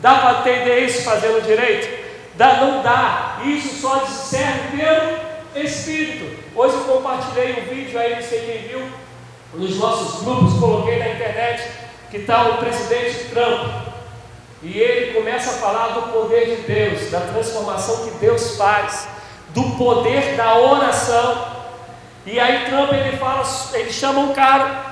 Dá 0.00 0.14
para 0.14 0.38
entender 0.38 0.86
isso 0.86 1.02
fazendo 1.02 1.44
direito? 1.44 2.06
Dá, 2.36 2.58
não 2.58 2.80
dá. 2.80 3.38
Isso 3.44 3.80
só 3.80 4.06
serve 4.06 4.76
pelo 4.76 5.64
Espírito. 5.64 6.44
Hoje 6.54 6.74
eu 6.74 6.84
compartilhei 6.84 7.60
um 7.60 7.74
vídeo 7.74 7.98
aí, 7.98 8.14
não 8.14 8.22
sei 8.22 8.40
quem 8.40 8.68
viu, 8.68 8.88
nos 9.54 9.78
nossos 9.78 10.22
grupos, 10.22 10.60
coloquei 10.60 10.98
na 11.00 11.08
internet, 11.08 11.68
que 12.08 12.18
está 12.18 12.50
o 12.50 12.58
presidente 12.58 13.30
Trump. 13.30 13.86
E 14.62 14.78
ele 14.78 15.12
começa 15.12 15.50
a 15.50 15.54
falar 15.54 15.88
do 15.88 16.12
poder 16.12 16.56
de 16.56 16.62
Deus, 16.72 17.10
da 17.10 17.20
transformação 17.20 18.04
que 18.06 18.18
Deus 18.18 18.56
faz, 18.56 19.15
do 19.56 19.62
poder 19.78 20.36
da 20.36 20.54
oração. 20.58 21.56
E 22.26 22.38
aí 22.38 22.66
Trump 22.66 22.92
ele 22.92 23.16
fala, 23.16 23.42
ele 23.72 23.90
chama 23.90 24.20
um 24.20 24.34
cara, 24.34 24.84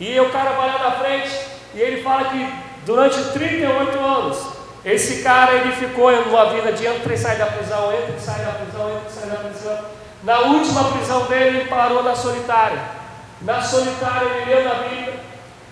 e 0.00 0.18
o 0.18 0.30
cara 0.30 0.50
vai 0.50 0.66
lá 0.66 0.78
na 0.78 0.90
frente, 0.92 1.30
e 1.74 1.80
ele 1.80 2.02
fala 2.02 2.24
que 2.24 2.52
durante 2.84 3.22
38 3.32 3.98
anos, 4.00 4.38
esse 4.84 5.22
cara 5.22 5.54
ele 5.54 5.72
ficou 5.72 6.10
uma 6.10 6.52
vida 6.52 6.72
de 6.72 6.86
entra 6.86 7.14
e 7.14 7.16
sai 7.16 7.36
da 7.36 7.46
prisão, 7.46 7.92
entra 7.92 8.16
e 8.16 8.20
sai 8.20 8.44
da 8.44 8.52
prisão, 8.52 8.96
entra 8.96 9.08
e 9.08 9.12
sai 9.12 9.30
da 9.30 9.36
prisão. 9.36 9.78
Na 10.24 10.40
última 10.40 10.84
prisão 10.84 11.26
dele, 11.26 11.58
ele 11.58 11.68
parou 11.68 12.02
na 12.02 12.16
solitária. 12.16 12.82
Na 13.42 13.62
solitária, 13.62 14.26
ele 14.26 14.52
leu 14.52 14.64
na 14.64 14.74
Bíblia. 14.74 15.14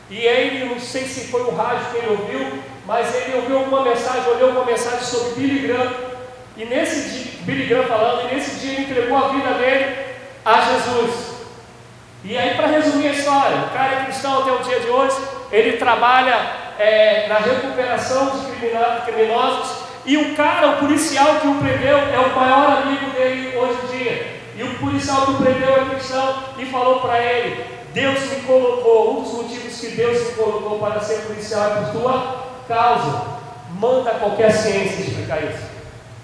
E 0.09 0.19
ele, 0.19 0.67
não 0.67 0.79
sei 0.79 1.05
se 1.05 1.29
foi 1.29 1.43
o 1.43 1.57
rádio 1.57 1.87
que 1.91 1.97
ele 1.99 2.11
ouviu, 2.11 2.63
mas 2.87 3.13
ele 3.13 3.37
ouviu 3.39 3.63
uma 3.63 3.83
mensagem, 3.83 4.31
olhou 4.31 4.51
uma 4.51 4.65
mensagem 4.65 5.01
sobre 5.01 5.41
Billy 5.41 5.67
Graham. 5.67 6.16
E 6.57 6.65
nesse 6.65 7.11
dia, 7.11 7.33
Billy 7.43 7.67
Graham 7.67 7.85
falando, 7.85 8.31
e 8.31 8.35
nesse 8.35 8.61
dia 8.61 8.73
ele 8.73 8.83
entregou 8.83 9.19
a 9.19 9.29
vida 9.29 9.51
dele 9.55 9.97
a 10.45 10.61
Jesus. 10.63 11.37
E 12.25 12.37
aí, 12.37 12.55
para 12.55 12.67
resumir 12.67 13.09
a 13.09 13.13
história, 13.13 13.57
o 13.59 13.71
cara 13.71 13.93
é 13.93 14.05
cristão 14.07 14.41
até 14.41 14.53
o 14.53 14.59
dia 14.59 14.81
de 14.81 14.89
hoje, 14.89 15.17
ele 15.53 15.77
trabalha 15.77 16.35
é, 16.79 17.29
na 17.29 17.39
recuperação 17.39 18.31
de 18.31 18.47
criminosos, 19.05 19.85
e 20.07 20.17
o 20.17 20.35
cara, 20.35 20.71
o 20.71 20.77
policial 20.79 21.41
que 21.41 21.49
o 21.49 21.57
prendeu, 21.57 21.99
é 21.99 22.19
o 22.19 22.35
maior 22.35 22.83
amigo 22.83 23.11
dele 23.11 23.57
hoje 23.57 23.79
em 23.83 23.99
dia. 23.99 24.37
E 24.57 24.63
o 24.63 24.79
policial 24.79 25.27
que 25.27 25.33
o 25.33 25.37
prendeu 25.37 25.77
é 25.77 25.91
cristão 25.91 26.43
e 26.59 26.65
falou 26.65 27.01
para 27.01 27.21
ele: 27.23 27.65
Deus 27.93 28.19
me 28.31 28.41
colocou, 28.43 29.19
um 29.19 29.23
dos 29.23 29.33
motivos 29.33 29.79
que 29.79 29.89
Deus 29.89 30.29
me 30.29 30.35
colocou 30.35 30.79
para 30.79 31.01
ser 31.01 31.27
policial 31.27 31.71
é 31.71 31.75
por 31.75 31.93
tua 31.93 32.47
causa. 32.67 33.37
Manda 33.71 34.13
qualquer 34.13 34.53
ciência 34.53 35.03
explicar 35.03 35.43
isso. 35.43 35.76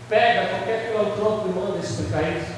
Pega 0.09 0.49
qualquer 0.49 0.89
filantropo 0.89 1.49
e 1.49 1.53
manda 1.53 1.79
explicar 1.79 2.23
isso. 2.23 2.53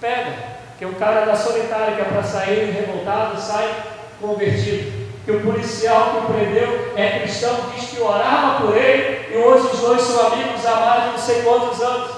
Pega, 0.00 0.32
que 0.78 0.84
o 0.84 0.94
cara 0.94 1.24
da 1.24 1.36
solitária 1.36 1.94
que 1.94 2.00
é 2.00 2.04
para 2.04 2.22
sair 2.22 2.70
revoltado 2.72 3.40
sai 3.40 3.72
convertido. 4.20 5.02
Que 5.24 5.30
o 5.30 5.40
policial 5.40 6.26
que 6.26 6.32
prendeu 6.32 6.92
é 6.96 7.20
cristão, 7.20 7.70
diz 7.74 7.90
que 7.90 8.00
orava 8.00 8.66
por 8.66 8.76
ele 8.76 9.32
e 9.32 9.36
hoje 9.36 9.68
os 9.72 9.80
dois 9.80 10.02
são 10.02 10.32
amigos 10.32 10.66
há 10.66 10.74
mais 10.74 11.04
de 11.04 11.10
não 11.10 11.18
sei 11.18 11.42
quantos 11.42 11.80
anos. 11.80 12.10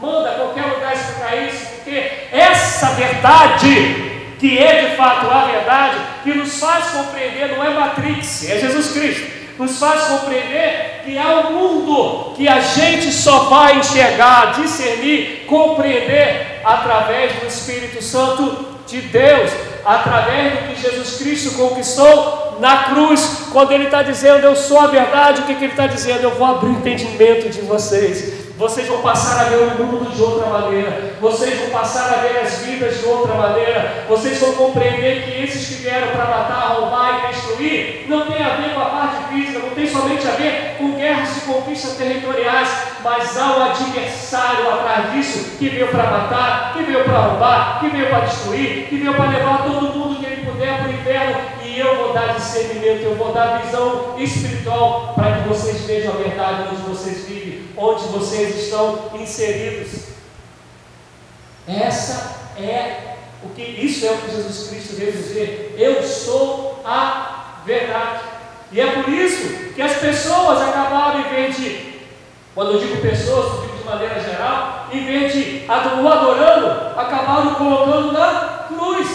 Manda 0.00 0.30
qualquer 0.34 0.64
lugar 0.64 0.94
explicar 0.94 1.36
isso, 1.36 1.66
porque 1.76 2.28
essa 2.32 2.86
verdade 2.92 4.06
que 4.38 4.58
é 4.58 4.90
de 4.90 4.96
fato 4.96 5.30
a 5.30 5.46
verdade, 5.46 5.96
que 6.22 6.34
nos 6.34 6.58
faz 6.58 6.90
compreender, 6.90 7.56
não 7.56 7.64
é 7.64 7.70
Matrix, 7.70 8.48
é 8.48 8.58
Jesus 8.58 8.92
Cristo, 8.92 9.45
nos 9.58 9.78
faz 9.78 10.02
compreender 10.04 11.02
que 11.04 11.16
há 11.16 11.48
um 11.48 11.52
mundo 11.52 12.34
que 12.36 12.46
a 12.48 12.60
gente 12.60 13.12
só 13.12 13.44
vai 13.44 13.78
enxergar, 13.78 14.60
discernir, 14.60 15.44
compreender 15.46 16.60
através 16.64 17.32
do 17.34 17.46
Espírito 17.46 18.02
Santo 18.02 18.66
de 18.86 19.00
Deus, 19.00 19.50
através 19.84 20.52
do 20.52 20.68
que 20.68 20.82
Jesus 20.82 21.18
Cristo 21.18 21.56
conquistou 21.56 22.58
na 22.60 22.84
cruz, 22.84 23.48
quando 23.52 23.72
Ele 23.72 23.84
está 23.84 24.02
dizendo 24.02 24.44
eu 24.44 24.56
sou 24.56 24.80
a 24.80 24.86
verdade, 24.86 25.42
o 25.42 25.44
que, 25.44 25.54
que 25.54 25.64
Ele 25.64 25.72
está 25.72 25.86
dizendo? 25.86 26.22
Eu 26.22 26.34
vou 26.34 26.46
abrir 26.46 26.68
o 26.68 26.72
entendimento 26.72 27.48
de 27.48 27.60
vocês, 27.62 28.45
vocês 28.58 28.88
vão 28.88 29.02
passar 29.02 29.40
a 29.40 29.44
ver 29.44 29.56
o 29.56 29.84
mundo 29.84 30.10
de 30.10 30.22
outra 30.22 30.46
maneira. 30.46 31.14
Vocês 31.20 31.58
vão 31.60 31.70
passar 31.70 32.12
a 32.12 32.16
ver 32.22 32.38
as 32.38 32.58
vidas 32.58 32.98
de 32.98 33.06
outra 33.06 33.34
maneira. 33.34 34.04
Vocês 34.08 34.38
vão 34.38 34.54
compreender 34.54 35.24
que 35.24 35.42
esses 35.42 35.68
que 35.68 35.82
vieram 35.82 36.08
para 36.08 36.24
matar, 36.24 36.76
roubar 36.78 37.24
e 37.24 37.34
destruir 37.34 38.06
não 38.08 38.26
tem 38.26 38.42
a 38.42 38.56
ver 38.56 38.74
com 38.74 38.80
a 38.80 38.86
parte 38.86 39.24
física, 39.28 39.58
não 39.58 39.70
tem 39.70 39.86
somente 39.86 40.26
a 40.26 40.32
ver 40.32 40.76
com 40.78 40.92
guerras 40.92 41.36
e 41.36 41.40
conquistas 41.40 41.96
territoriais, 41.96 42.68
mas 43.04 43.36
há 43.38 43.56
um 43.56 43.62
adversário 43.62 44.72
atrás 44.72 45.12
disso 45.12 45.56
que 45.58 45.68
veio 45.68 45.88
para 45.88 46.04
matar, 46.04 46.72
que 46.74 46.82
veio 46.82 47.04
para 47.04 47.18
roubar, 47.18 47.80
que 47.80 47.88
veio 47.88 48.08
para 48.08 48.20
destruir, 48.20 48.86
que 48.88 48.96
veio 48.96 49.14
para 49.14 49.30
levar 49.30 49.64
todo 49.64 49.92
mundo 49.92 50.18
que 50.18 50.26
ele 50.26 50.50
puder 50.50 50.78
para 50.78 50.88
o 50.88 50.92
inferno 50.92 51.36
e 51.62 51.78
eu 51.78 51.96
vou 51.96 52.12
dar 52.14 52.34
discernimento, 52.34 53.02
eu 53.02 53.14
vou 53.16 53.32
dar 53.32 53.60
visão 53.62 54.14
espiritual 54.18 55.12
para 55.14 55.32
que 55.32 55.48
vocês 55.48 55.82
vejam 55.82 56.14
a 56.14 56.16
verdade 56.16 56.68
onde 56.72 56.82
vocês 56.82 57.26
vivem, 57.26 57.55
onde 57.76 58.04
vocês 58.08 58.56
estão 58.56 59.10
inseridos. 59.14 60.06
Essa 61.68 62.36
é 62.58 63.16
o 63.42 63.48
que 63.50 63.62
isso 63.62 64.06
é 64.06 64.12
o 64.12 64.18
que 64.18 64.30
Jesus 64.30 64.68
Cristo 64.68 64.96
veio 64.96 65.12
dizer. 65.12 65.74
Eu 65.78 66.02
sou 66.02 66.80
a 66.84 67.62
verdade. 67.64 68.20
E 68.72 68.80
é 68.80 68.86
por 68.86 69.08
isso 69.08 69.72
que 69.74 69.82
as 69.82 69.94
pessoas 69.94 70.60
acabaram 70.60 71.20
em 71.20 71.28
vez 71.28 71.56
de, 71.56 72.00
quando 72.54 72.72
eu 72.72 72.80
digo 72.80 73.00
pessoas, 73.00 73.54
eu 73.54 73.60
digo 73.62 73.78
de 73.78 73.84
maneira 73.84 74.20
geral, 74.20 74.88
em 74.92 75.04
vez 75.04 75.32
de 75.32 75.64
o 75.68 76.08
adorando, 76.08 76.98
acabaram 76.98 77.54
colocando 77.54 78.12
na 78.12 78.66
cruz, 78.68 79.08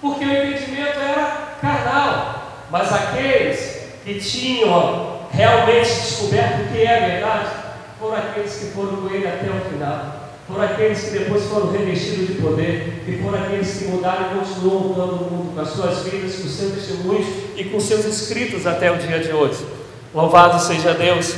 porque 0.00 0.24
o 0.24 0.32
entendimento 0.32 0.98
era 0.98 1.56
carnal, 1.60 2.42
mas 2.70 2.92
aqueles 2.92 3.84
que 4.04 4.20
tinham 4.20 5.20
realmente 5.32 5.88
descoberto 5.88 6.62
o 6.62 6.72
que 6.72 6.82
é 6.82 6.96
a 6.96 7.06
verdade, 7.08 7.63
foram 8.04 8.18
aqueles 8.18 8.54
que 8.56 8.66
foram 8.66 8.96
com 8.96 9.14
ele 9.14 9.26
até 9.26 9.46
o 9.46 9.70
final, 9.70 10.28
foram 10.46 10.62
aqueles 10.62 11.04
que 11.04 11.10
depois 11.18 11.44
foram 11.44 11.72
revestidos 11.72 12.26
de 12.26 12.34
poder, 12.34 13.02
e 13.08 13.18
foram 13.22 13.42
aqueles 13.42 13.78
que 13.78 13.84
mudaram 13.86 14.26
e 14.26 14.38
continuam 14.40 14.80
mudando 14.80 15.12
o 15.12 15.30
mundo 15.30 15.54
com 15.54 15.60
as 15.62 15.68
suas 15.70 16.02
vidas, 16.02 16.36
com 16.36 16.46
seus 16.46 16.74
testemunhos 16.74 17.26
e 17.56 17.64
com 17.64 17.80
seus 17.80 18.04
escritos 18.04 18.66
até 18.66 18.90
o 18.90 18.98
dia 18.98 19.20
de 19.20 19.32
hoje. 19.32 19.64
Louvado 20.12 20.60
seja 20.60 20.92
Deus. 20.92 21.34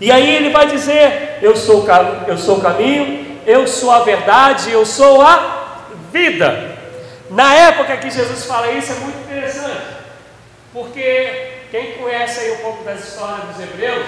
E 0.00 0.10
aí 0.10 0.34
ele 0.34 0.50
vai 0.50 0.66
dizer: 0.66 1.38
Eu 1.40 1.56
sou, 1.56 1.86
eu 2.26 2.36
sou 2.36 2.58
o 2.58 2.60
caminho, 2.60 3.38
eu 3.46 3.68
sou 3.68 3.92
a 3.92 4.00
verdade, 4.00 4.72
eu 4.72 4.84
sou 4.84 5.22
a 5.22 5.84
vida. 6.12 6.78
Na 7.30 7.54
época 7.54 7.96
que 7.96 8.10
Jesus 8.10 8.44
fala 8.44 8.72
isso 8.72 8.90
é 8.90 8.96
muito 8.96 9.18
interessante, 9.20 9.86
porque 10.72 11.58
quem 11.70 11.92
conhece 11.92 12.40
aí 12.40 12.52
um 12.54 12.56
pouco 12.56 12.82
das 12.82 13.06
histórias 13.06 13.54
dos 13.54 13.62
hebreus, 13.62 14.06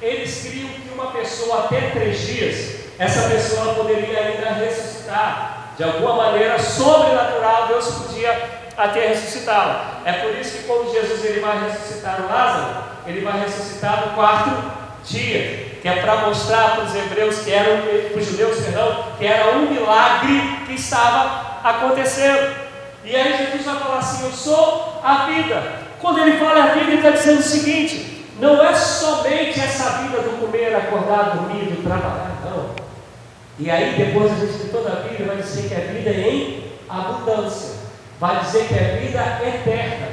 eles 0.00 0.42
criam 0.42 0.68
que 0.68 0.88
uma 0.92 1.12
pessoa 1.12 1.64
até 1.64 1.90
três 1.90 2.20
dias, 2.20 2.74
essa 2.98 3.28
pessoa 3.28 3.74
poderia 3.74 4.18
ainda 4.18 4.50
ressuscitar. 4.50 5.74
De 5.76 5.84
alguma 5.84 6.14
maneira 6.14 6.58
sobrenatural, 6.58 7.68
Deus 7.68 7.86
podia 7.86 8.58
até 8.76 9.08
ressuscitá-la. 9.08 10.02
É 10.04 10.12
por 10.12 10.34
isso 10.36 10.58
que 10.58 10.64
quando 10.64 10.92
Jesus 10.92 11.24
ele 11.24 11.40
vai 11.40 11.68
ressuscitar 11.68 12.20
o 12.20 12.28
Lázaro, 12.28 12.84
ele 13.06 13.20
vai 13.20 13.40
ressuscitar 13.40 14.06
no 14.06 14.14
quarto 14.14 14.50
dia, 15.04 15.78
que 15.80 15.88
é 15.88 15.96
para 16.00 16.16
mostrar 16.18 16.76
para 16.76 16.84
os 16.84 16.94
hebreus 16.94 17.38
que 17.40 17.52
era 17.52 17.82
para 18.10 18.18
os 18.18 18.26
judeus, 18.26 18.58
perdão, 18.60 19.04
que 19.18 19.26
era 19.26 19.56
um 19.56 19.70
milagre 19.70 20.60
que 20.66 20.74
estava 20.74 21.60
acontecendo. 21.62 22.54
E 23.04 23.14
aí 23.14 23.36
Jesus 23.36 23.64
vai 23.64 23.76
falar 23.76 23.98
assim: 23.98 24.24
Eu 24.24 24.32
sou 24.32 25.00
a 25.02 25.26
vida. 25.26 25.88
Quando 26.00 26.20
ele 26.20 26.38
fala 26.38 26.64
a 26.64 26.66
vida, 26.68 26.92
ele 26.92 26.96
está 26.96 27.10
dizendo 27.10 27.40
o 27.40 27.42
seguinte: 27.42 28.17
não 28.38 28.64
é 28.64 28.74
somente 28.74 29.60
essa 29.60 30.02
vida 30.02 30.18
do 30.22 30.40
comer, 30.40 30.74
acordar, 30.74 31.36
dormir, 31.36 31.66
do 31.66 31.82
trabalhar, 31.82 32.40
não. 32.44 32.70
E 33.58 33.70
aí 33.70 33.94
depois 33.96 34.32
a 34.32 34.36
gente 34.36 34.58
de 34.58 34.68
toda 34.68 34.92
a 34.92 34.96
vida 35.00 35.24
vai 35.24 35.36
dizer 35.36 35.68
que 35.68 35.74
é 35.74 35.92
vida 35.92 36.10
em 36.10 36.64
abundância, 36.88 37.74
vai 38.20 38.40
dizer 38.40 38.68
que 38.68 38.74
é 38.74 39.00
vida 39.02 39.40
eterna, 39.46 40.06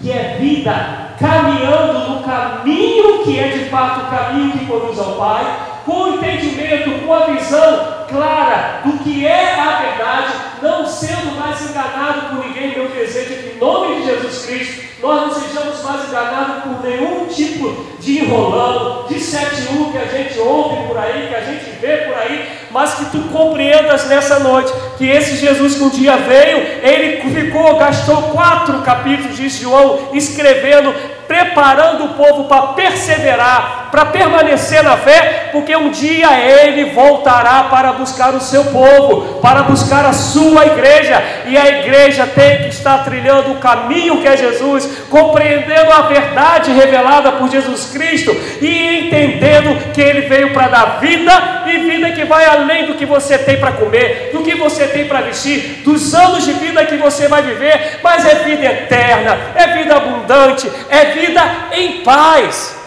que 0.00 0.10
é 0.10 0.36
vida 0.38 1.08
caminhando 1.18 2.08
no 2.08 2.22
caminho 2.22 3.24
que 3.24 3.38
é 3.38 3.48
de 3.48 3.64
fato 3.70 4.00
o 4.00 4.10
caminho 4.10 4.52
que 4.52 4.66
conduz 4.66 4.98
ao 4.98 5.16
Pai, 5.16 5.58
com 5.84 5.92
o 5.92 6.14
entendimento, 6.14 7.06
com 7.06 7.12
a 7.12 7.26
visão 7.26 7.97
clara 8.08 8.80
do 8.84 8.98
que 8.98 9.26
é 9.26 9.54
a 9.54 9.80
verdade, 9.80 10.34
não 10.62 10.86
sendo 10.86 11.38
mais 11.38 11.60
enganado 11.68 12.28
por 12.28 12.46
ninguém. 12.46 12.76
Meu 12.76 12.88
desejo 12.88 13.32
é 13.32 13.54
em 13.54 13.58
nome 13.58 13.96
de 13.96 14.06
Jesus 14.06 14.46
Cristo, 14.46 14.88
nós 15.00 15.20
não 15.20 15.34
sejamos 15.34 15.82
mais 15.82 16.08
enganados 16.08 16.64
por 16.64 16.82
nenhum 16.82 17.26
tipo 17.26 17.86
de 18.00 18.18
enrolão, 18.18 19.06
de 19.06 19.14
7-1 19.14 19.92
que 19.92 19.98
a 19.98 20.06
gente 20.06 20.38
ouve 20.38 20.88
por 20.88 20.98
aí, 20.98 21.28
que 21.28 21.34
a 21.34 21.40
gente 21.40 21.70
vê 21.80 21.98
por 21.98 22.14
aí, 22.14 22.48
mas 22.70 22.94
que 22.94 23.04
tu 23.06 23.20
compreendas 23.28 24.06
nessa 24.08 24.40
noite 24.40 24.72
que 24.96 25.08
esse 25.08 25.36
Jesus 25.36 25.76
que 25.76 25.82
um 25.82 25.88
dia 25.88 26.16
veio, 26.16 26.58
ele 26.82 27.30
ficou, 27.32 27.76
gastou 27.76 28.22
quatro 28.30 28.80
capítulos 28.80 29.36
de 29.36 29.48
João 29.48 30.08
escrevendo 30.12 30.92
preparando 31.28 32.06
o 32.06 32.14
povo 32.14 32.44
para 32.44 32.68
perseverar, 32.68 33.87
para 33.90 34.06
permanecer 34.06 34.82
na 34.82 34.96
fé, 34.96 35.48
porque 35.52 35.74
um 35.76 35.90
dia 35.90 36.28
ele 36.40 36.90
voltará 36.90 37.64
para 37.64 37.92
buscar 37.92 38.34
o 38.34 38.40
seu 38.40 38.64
povo, 38.66 39.40
para 39.40 39.62
buscar 39.62 40.04
a 40.04 40.12
sua 40.12 40.66
igreja, 40.66 41.22
e 41.46 41.56
a 41.56 41.68
igreja 41.80 42.26
tem 42.26 42.58
que 42.58 42.68
estar 42.68 43.04
trilhando 43.04 43.52
o 43.52 43.58
caminho 43.58 44.20
que 44.20 44.28
é 44.28 44.36
Jesus, 44.36 44.88
compreendendo 45.08 45.90
a 45.92 46.02
verdade 46.02 46.72
revelada 46.72 47.32
por 47.32 47.50
Jesus 47.50 47.90
Cristo 47.92 48.34
e 48.60 49.06
entendendo 49.06 49.92
que 49.92 50.00
ele 50.00 50.22
veio 50.22 50.52
para 50.52 50.68
dar 50.68 51.00
vida 51.00 51.64
e 51.66 51.78
vida 51.78 52.10
que 52.10 52.24
vai 52.24 52.44
além 52.44 52.86
do 52.86 52.94
que 52.94 53.06
você 53.06 53.38
tem 53.38 53.58
para 53.58 53.72
comer, 53.72 54.30
do 54.32 54.42
que 54.42 54.54
você 54.54 54.86
tem 54.86 55.06
para 55.06 55.20
vestir, 55.20 55.82
dos 55.84 56.14
anos 56.14 56.44
de 56.44 56.52
vida 56.52 56.84
que 56.84 56.96
você 56.96 57.28
vai 57.28 57.42
viver, 57.42 58.00
mas 58.02 58.24
é 58.24 58.36
vida 58.36 58.66
eterna, 58.66 59.38
é 59.54 59.66
vida 59.68 59.96
abundante, 59.96 60.70
é 60.90 61.06
vida 61.06 61.42
em 61.72 62.02
paz. 62.02 62.77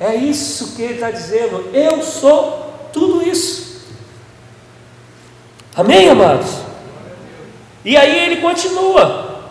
É 0.00 0.14
isso 0.14 0.76
que 0.76 0.82
ele 0.82 0.94
está 0.94 1.10
dizendo. 1.10 1.70
Eu 1.72 2.02
sou 2.02 2.88
tudo 2.92 3.22
isso. 3.22 3.86
Amém, 5.74 6.08
amados? 6.08 6.48
E 7.84 7.96
aí 7.96 8.18
ele 8.18 8.36
continua: 8.40 9.44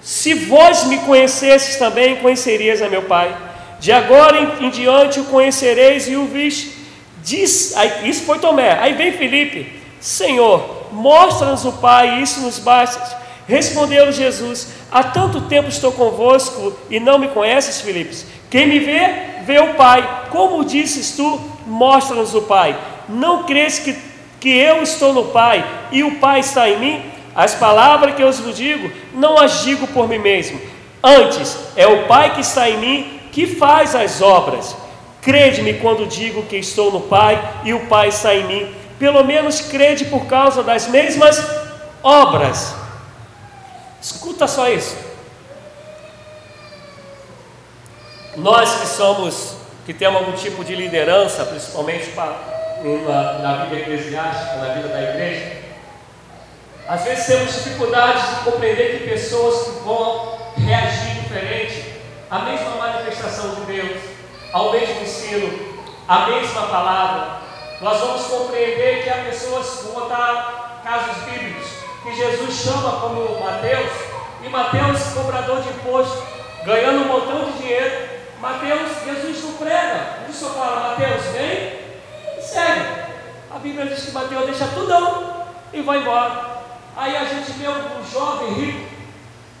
Se 0.00 0.34
vós 0.34 0.84
me 0.84 0.98
conhecesses 0.98 1.76
também, 1.76 2.16
conhecerias 2.16 2.82
a 2.82 2.88
meu 2.88 3.02
Pai. 3.02 3.36
De 3.80 3.92
agora 3.92 4.38
em, 4.60 4.66
em 4.66 4.70
diante 4.70 5.20
o 5.20 5.24
conhecereis 5.24 6.08
e 6.08 6.16
o 6.16 6.26
viste. 6.26 6.76
Diz, 7.22 7.76
aí, 7.76 8.08
isso 8.08 8.24
foi 8.24 8.38
Tomé. 8.38 8.78
Aí 8.80 8.94
vem 8.94 9.12
Felipe: 9.12 9.80
Senhor, 10.00 10.86
mostra-nos 10.92 11.64
o 11.64 11.72
Pai, 11.72 12.18
e 12.18 12.22
isso 12.22 12.40
nos 12.40 12.58
basta. 12.58 13.18
Respondeu 13.46 14.12
Jesus: 14.12 14.68
Há 14.90 15.04
tanto 15.04 15.42
tempo 15.42 15.68
estou 15.68 15.92
convosco 15.92 16.76
e 16.90 16.98
não 16.98 17.18
me 17.18 17.28
conheces, 17.28 17.80
Filipos. 17.80 18.24
Quem 18.50 18.66
me 18.66 18.78
vê, 18.78 19.10
vê 19.44 19.58
o 19.58 19.74
Pai. 19.74 20.26
Como 20.30 20.64
disses 20.64 21.12
tu, 21.16 21.40
mostra-nos 21.66 22.34
o 22.34 22.42
Pai. 22.42 22.76
Não 23.08 23.44
crês 23.44 23.78
que, 23.78 23.96
que 24.40 24.50
eu 24.50 24.82
estou 24.82 25.12
no 25.12 25.26
Pai 25.26 25.64
e 25.92 26.02
o 26.02 26.16
Pai 26.16 26.40
está 26.40 26.68
em 26.68 26.78
mim? 26.78 27.02
As 27.34 27.54
palavras 27.54 28.14
que 28.14 28.22
eu 28.22 28.32
vos 28.32 28.56
digo, 28.56 28.90
não 29.14 29.38
as 29.38 29.62
digo 29.62 29.86
por 29.88 30.08
mim 30.08 30.18
mesmo. 30.18 30.60
Antes, 31.02 31.56
é 31.76 31.86
o 31.86 32.06
Pai 32.06 32.34
que 32.34 32.40
está 32.40 32.68
em 32.68 32.78
mim 32.78 33.20
que 33.30 33.46
faz 33.46 33.94
as 33.94 34.20
obras. 34.20 34.76
Crede-me 35.22 35.74
quando 35.74 36.06
digo 36.06 36.42
que 36.44 36.56
estou 36.56 36.90
no 36.90 37.00
Pai 37.02 37.40
e 37.64 37.72
o 37.72 37.86
Pai 37.86 38.08
está 38.08 38.34
em 38.34 38.44
mim. 38.44 38.74
Pelo 38.98 39.22
menos 39.24 39.60
crede 39.60 40.06
por 40.06 40.26
causa 40.26 40.62
das 40.62 40.88
mesmas 40.88 41.40
obras. 42.02 42.74
Escuta 44.00 44.46
só 44.46 44.68
isso. 44.68 45.07
Nós 48.38 48.72
que 48.80 48.86
somos, 48.86 49.56
que 49.84 49.92
temos 49.92 50.20
algum 50.20 50.32
tipo 50.32 50.64
de 50.64 50.76
liderança, 50.76 51.44
principalmente 51.44 52.12
na, 52.14 53.32
na 53.38 53.64
vida 53.64 53.80
eclesiástica, 53.80 54.56
na 54.56 54.74
vida 54.74 54.88
da 54.88 55.02
igreja, 55.02 55.58
às 56.86 57.02
vezes 57.02 57.26
temos 57.26 57.52
dificuldades 57.52 58.22
de 58.28 58.44
compreender 58.44 58.98
que 58.98 59.08
pessoas 59.08 59.64
que 59.64 59.80
vão 59.80 60.38
reagir 60.56 61.22
diferente 61.22 61.94
à 62.30 62.38
mesma 62.40 62.70
manifestação 62.76 63.56
de 63.56 63.60
Deus, 63.62 64.00
ao 64.52 64.70
mesmo 64.70 65.02
ensino, 65.02 65.78
à 66.06 66.26
mesma 66.26 66.62
palavra. 66.62 67.40
Nós 67.80 67.98
vamos 67.98 68.24
compreender 68.26 69.02
que 69.02 69.10
há 69.10 69.24
pessoas, 69.24 69.82
vou 69.82 70.02
botar 70.02 70.80
casos 70.84 71.24
bíblicos, 71.24 71.66
que 72.04 72.14
Jesus 72.14 72.54
chama 72.54 73.00
como 73.00 73.40
Mateus, 73.40 73.90
e 74.44 74.48
Mateus, 74.48 75.02
cobrador 75.12 75.60
de 75.60 75.70
imposto, 75.70 76.22
ganhando 76.64 77.02
um 77.02 77.08
montão 77.08 77.44
de 77.50 77.58
dinheiro. 77.58 78.17
Mateus, 78.40 79.04
Jesus 79.04 79.44
não 79.44 79.52
prega, 79.54 80.18
ele 80.24 80.32
só 80.32 80.50
fala, 80.50 80.90
Mateus, 80.90 81.24
vem 81.32 81.78
e 82.38 82.42
segue. 82.42 83.08
A 83.50 83.58
Bíblia 83.58 83.86
diz 83.86 84.04
que 84.04 84.12
Mateus 84.12 84.46
deixa 84.46 84.66
tudão 84.68 85.46
e 85.72 85.80
vai 85.82 85.98
embora. 85.98 86.58
Aí 86.96 87.16
a 87.16 87.24
gente 87.24 87.50
vê 87.52 87.68
um 87.68 88.04
jovem 88.10 88.52
rico, 88.54 88.88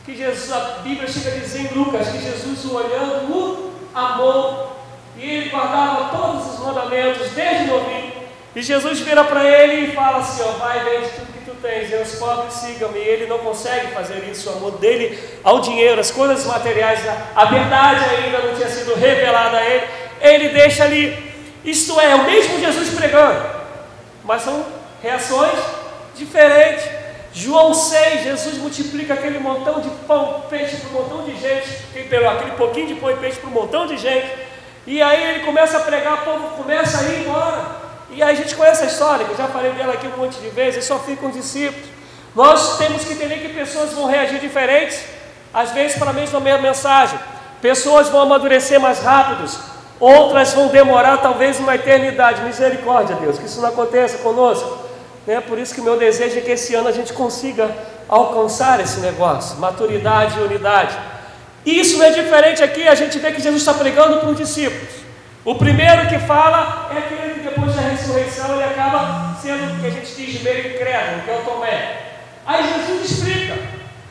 que 0.04 0.16
Jesus, 0.16 0.52
a 0.52 0.80
Bíblia 0.82 1.08
chega 1.08 1.30
a 1.30 1.38
dizer 1.38 1.70
em 1.72 1.74
Lucas, 1.78 2.08
que 2.08 2.20
Jesus 2.20 2.64
o 2.64 2.76
olhando, 2.76 3.32
o 3.32 3.72
amou, 3.94 4.76
e 5.16 5.22
ele 5.22 5.50
guardava 5.50 6.16
todos 6.16 6.54
os 6.54 6.60
mandamentos 6.60 7.30
desde 7.30 7.64
novinho. 7.64 8.12
E 8.54 8.62
Jesus 8.62 9.00
vira 9.00 9.24
para 9.24 9.44
ele 9.44 9.86
e 9.86 9.94
fala 9.94 10.18
assim: 10.18 10.42
ó, 10.42 10.52
vai, 10.52 10.84
vende 10.84 11.10
tudo 11.10 11.37
tens, 11.60 11.90
e 11.90 11.94
os 11.94 12.14
pobres 12.16 12.54
sigam-me. 12.54 12.98
Ele 12.98 13.26
não 13.26 13.38
consegue 13.38 13.88
fazer 13.88 14.24
isso, 14.30 14.50
o 14.50 14.52
amor 14.54 14.72
dele 14.72 15.18
ao 15.44 15.60
dinheiro, 15.60 16.00
as 16.00 16.10
coisas 16.10 16.44
materiais, 16.44 17.00
a 17.34 17.44
verdade 17.44 18.04
ainda 18.16 18.38
não 18.38 18.54
tinha 18.54 18.68
sido 18.68 18.94
revelada 18.94 19.58
a 19.58 19.64
ele. 19.64 19.86
Ele 20.20 20.48
deixa 20.48 20.84
ali, 20.84 21.32
isto 21.64 22.00
é, 22.00 22.14
o 22.14 22.24
mesmo 22.24 22.58
Jesus 22.58 22.90
pregando, 22.90 23.44
mas 24.24 24.42
são 24.42 24.64
reações 25.02 25.58
diferentes. 26.14 26.84
João 27.32 27.72
6, 27.72 28.24
Jesus 28.24 28.58
multiplica 28.58 29.14
aquele 29.14 29.38
montão 29.38 29.80
de 29.80 29.90
pão, 30.06 30.44
peixe 30.50 30.76
para 30.76 30.90
um 30.90 31.02
montão 31.02 31.22
de 31.24 31.38
gente, 31.40 31.68
aquele 31.92 32.50
pouquinho 32.56 32.88
de 32.88 32.94
pão 32.94 33.10
e 33.10 33.16
peixe 33.16 33.38
para 33.38 33.48
um 33.48 33.52
montão 33.52 33.86
de 33.86 33.96
gente. 33.96 34.28
E 34.86 35.02
aí 35.02 35.34
ele 35.34 35.44
começa 35.44 35.76
a 35.76 35.80
pregar, 35.80 36.14
o 36.14 36.24
povo 36.24 36.56
começa 36.56 37.00
a 37.00 37.04
ir 37.04 37.20
embora. 37.20 37.87
E 38.10 38.22
a 38.22 38.32
gente 38.34 38.54
conhece 38.54 38.82
a 38.82 38.86
história, 38.86 39.24
que 39.26 39.32
eu 39.32 39.36
já 39.36 39.46
falei 39.48 39.72
dela 39.72 39.92
aqui 39.92 40.06
um 40.06 40.16
monte 40.16 40.38
de 40.38 40.48
vezes, 40.48 40.84
só 40.84 40.98
ficam 40.98 41.30
discípulos. 41.30 41.88
Nós 42.34 42.78
temos 42.78 43.04
que 43.04 43.12
entender 43.12 43.38
que 43.38 43.48
pessoas 43.48 43.92
vão 43.92 44.06
reagir 44.06 44.40
diferentes, 44.40 45.00
às 45.52 45.72
vezes 45.72 45.98
para 45.98 46.10
a 46.10 46.12
mesma 46.12 46.40
mensagem. 46.40 47.18
Pessoas 47.60 48.08
vão 48.08 48.22
amadurecer 48.22 48.80
mais 48.80 49.00
rápidos, 49.00 49.58
outras 49.98 50.52
vão 50.52 50.68
demorar 50.68 51.18
talvez 51.18 51.58
uma 51.58 51.74
eternidade. 51.74 52.42
Misericórdia, 52.42 53.16
Deus, 53.16 53.38
que 53.38 53.46
isso 53.46 53.60
não 53.60 53.68
aconteça 53.68 54.18
conosco. 54.18 54.78
Né? 55.26 55.40
Por 55.40 55.58
isso 55.58 55.74
que 55.74 55.80
o 55.80 55.84
meu 55.84 55.98
desejo 55.98 56.38
é 56.38 56.40
que 56.40 56.52
esse 56.52 56.74
ano 56.74 56.88
a 56.88 56.92
gente 56.92 57.12
consiga 57.12 57.70
alcançar 58.08 58.80
esse 58.80 59.00
negócio, 59.00 59.58
maturidade 59.58 60.38
e 60.38 60.42
unidade. 60.42 60.96
Isso 61.66 61.98
não 61.98 62.06
é 62.06 62.10
diferente 62.10 62.62
aqui, 62.62 62.88
a 62.88 62.94
gente 62.94 63.18
vê 63.18 63.32
que 63.32 63.42
Jesus 63.42 63.60
está 63.60 63.74
pregando 63.74 64.20
para 64.20 64.30
os 64.30 64.36
discípulos. 64.36 64.88
O 65.44 65.54
primeiro 65.56 66.08
que 66.08 66.18
fala 66.20 66.90
é 66.96 67.00
que 67.02 67.14
da 67.78 67.88
ressurreição 67.88 68.54
ele 68.54 68.64
acaba 68.64 69.36
sendo 69.40 69.72
o 69.72 69.80
que 69.80 69.86
a 69.86 69.90
gente 69.90 70.14
diz 70.14 70.42
meio 70.42 70.74
incrédulo, 70.74 71.22
que 71.22 71.30
é 71.30 71.36
o 71.36 71.42
Tomé. 71.42 71.96
Aí 72.44 72.64
Jesus 72.64 73.10
explica, 73.10 73.54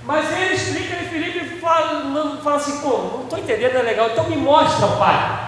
mas 0.03 0.31
ele 0.31 0.53
explica 0.53 0.95
e 0.95 1.09
Felipe 1.09 1.59
fala, 1.59 2.39
fala 2.41 2.55
assim, 2.55 2.79
pô, 2.79 2.97
não 3.13 3.23
estou 3.23 3.39
entendendo, 3.39 3.77
é 3.77 3.81
legal, 3.81 4.09
então 4.11 4.29
me 4.29 4.37
mostra, 4.37 4.87
Pai. 4.87 5.39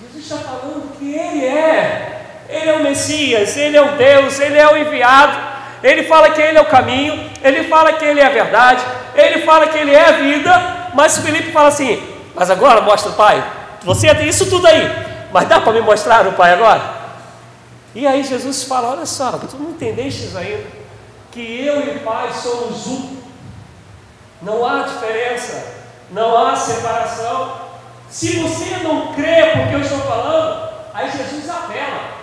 Jesus 0.00 0.24
está 0.24 0.36
falando 0.36 0.98
que 0.98 1.14
ele 1.14 1.46
é, 1.46 2.44
ele 2.48 2.68
é 2.68 2.74
o 2.74 2.82
Messias, 2.82 3.56
ele 3.56 3.76
é 3.76 3.82
o 3.82 3.96
Deus, 3.96 4.38
ele 4.38 4.58
é 4.58 4.68
o 4.68 4.76
enviado. 4.76 5.54
Ele 5.82 6.04
fala 6.04 6.30
que 6.30 6.40
ele 6.40 6.56
é 6.56 6.60
o 6.62 6.66
caminho, 6.66 7.30
ele 7.42 7.64
fala 7.64 7.92
que 7.92 8.04
ele 8.04 8.18
é 8.18 8.26
a 8.26 8.30
verdade, 8.30 8.82
ele 9.14 9.42
fala 9.42 9.66
que 9.66 9.76
ele 9.76 9.94
é 9.94 10.08
a 10.08 10.12
vida, 10.12 10.90
mas 10.94 11.18
Felipe 11.18 11.52
fala 11.52 11.68
assim, 11.68 12.02
mas 12.34 12.50
agora 12.50 12.80
mostra 12.80 13.12
o 13.12 13.14
Pai. 13.14 13.42
Você 13.82 14.14
tem 14.14 14.26
isso 14.26 14.48
tudo 14.48 14.66
aí, 14.66 14.90
mas 15.30 15.46
dá 15.46 15.60
para 15.60 15.74
me 15.74 15.82
mostrar 15.82 16.26
o 16.26 16.32
Pai 16.32 16.54
agora? 16.54 16.93
E 17.94 18.06
aí 18.06 18.24
Jesus 18.24 18.64
fala: 18.64 18.90
Olha 18.90 19.06
só, 19.06 19.32
tu 19.32 19.56
não 19.56 19.70
entendeste 19.70 20.36
ainda 20.36 20.84
que 21.30 21.64
eu 21.64 21.80
e 21.80 21.96
o 21.96 22.00
Pai 22.00 22.32
somos 22.32 22.86
um. 22.86 23.16
Não 24.42 24.66
há 24.66 24.82
diferença, 24.82 25.74
não 26.10 26.36
há 26.36 26.56
separação. 26.56 27.64
Se 28.10 28.38
você 28.38 28.76
não 28.78 29.12
crê 29.14 29.50
porque 29.52 29.74
eu 29.74 29.80
estou 29.80 29.98
falando, 30.00 30.70
aí 30.92 31.10
Jesus 31.10 31.48
apela. 31.48 32.14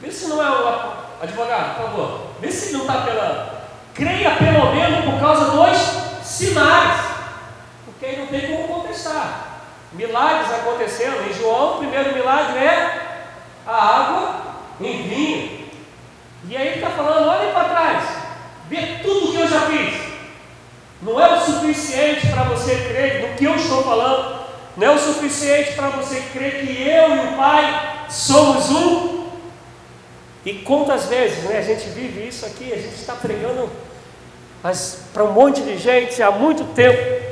Vê 0.00 0.10
se 0.10 0.26
não 0.26 0.42
é 0.42 0.50
o 0.50 1.22
advogado, 1.22 1.76
por 1.76 1.84
favor. 1.84 2.20
Vê 2.40 2.50
se 2.50 2.72
não 2.72 2.82
está 2.82 2.94
apelando. 2.94 3.50
Creia 3.94 4.36
pelo 4.36 4.74
menos 4.74 5.04
por 5.04 5.20
causa 5.20 5.50
dos 5.50 6.26
sinais, 6.26 7.00
porque 7.84 8.06
aí 8.06 8.18
não 8.18 8.26
tem 8.26 8.48
como 8.48 8.68
contestar 8.68 9.54
milagres 9.92 10.52
acontecendo. 10.52 11.28
Em 11.28 11.32
João, 11.32 11.76
o 11.76 11.78
primeiro 11.78 12.12
milagre 12.12 12.58
é 12.58 13.22
a 13.66 13.74
água 13.74 14.53
em 14.80 15.02
vinho. 15.02 15.64
E 16.48 16.56
aí 16.56 16.68
ele 16.68 16.76
está 16.76 16.90
falando: 16.90 17.28
olhem 17.28 17.52
para 17.52 17.68
trás, 17.68 18.04
vê 18.68 18.98
tudo 19.02 19.32
que 19.32 19.40
eu 19.40 19.48
já 19.48 19.60
fiz. 19.62 19.94
Não 21.02 21.20
é 21.20 21.34
o 21.34 21.40
suficiente 21.40 22.26
para 22.28 22.44
você 22.44 22.76
crer 22.76 23.22
no 23.22 23.36
que 23.36 23.44
eu 23.44 23.56
estou 23.56 23.82
falando, 23.82 24.40
não 24.76 24.86
é 24.86 24.90
o 24.90 24.98
suficiente 24.98 25.72
para 25.72 25.90
você 25.90 26.22
crer 26.32 26.60
que 26.60 26.82
eu 26.82 27.16
e 27.16 27.18
o 27.28 27.36
Pai 27.36 28.06
somos 28.08 28.70
um. 28.70 29.24
E 30.46 30.54
quantas 30.54 31.06
vezes 31.06 31.44
né, 31.44 31.58
a 31.58 31.62
gente 31.62 31.88
vive 31.88 32.26
isso 32.26 32.44
aqui, 32.44 32.72
a 32.72 32.76
gente 32.76 32.94
está 32.94 33.14
pregando 33.14 33.70
para 35.12 35.24
um 35.24 35.32
monte 35.32 35.60
de 35.60 35.76
gente 35.76 36.22
há 36.22 36.30
muito 36.30 36.64
tempo, 36.74 37.22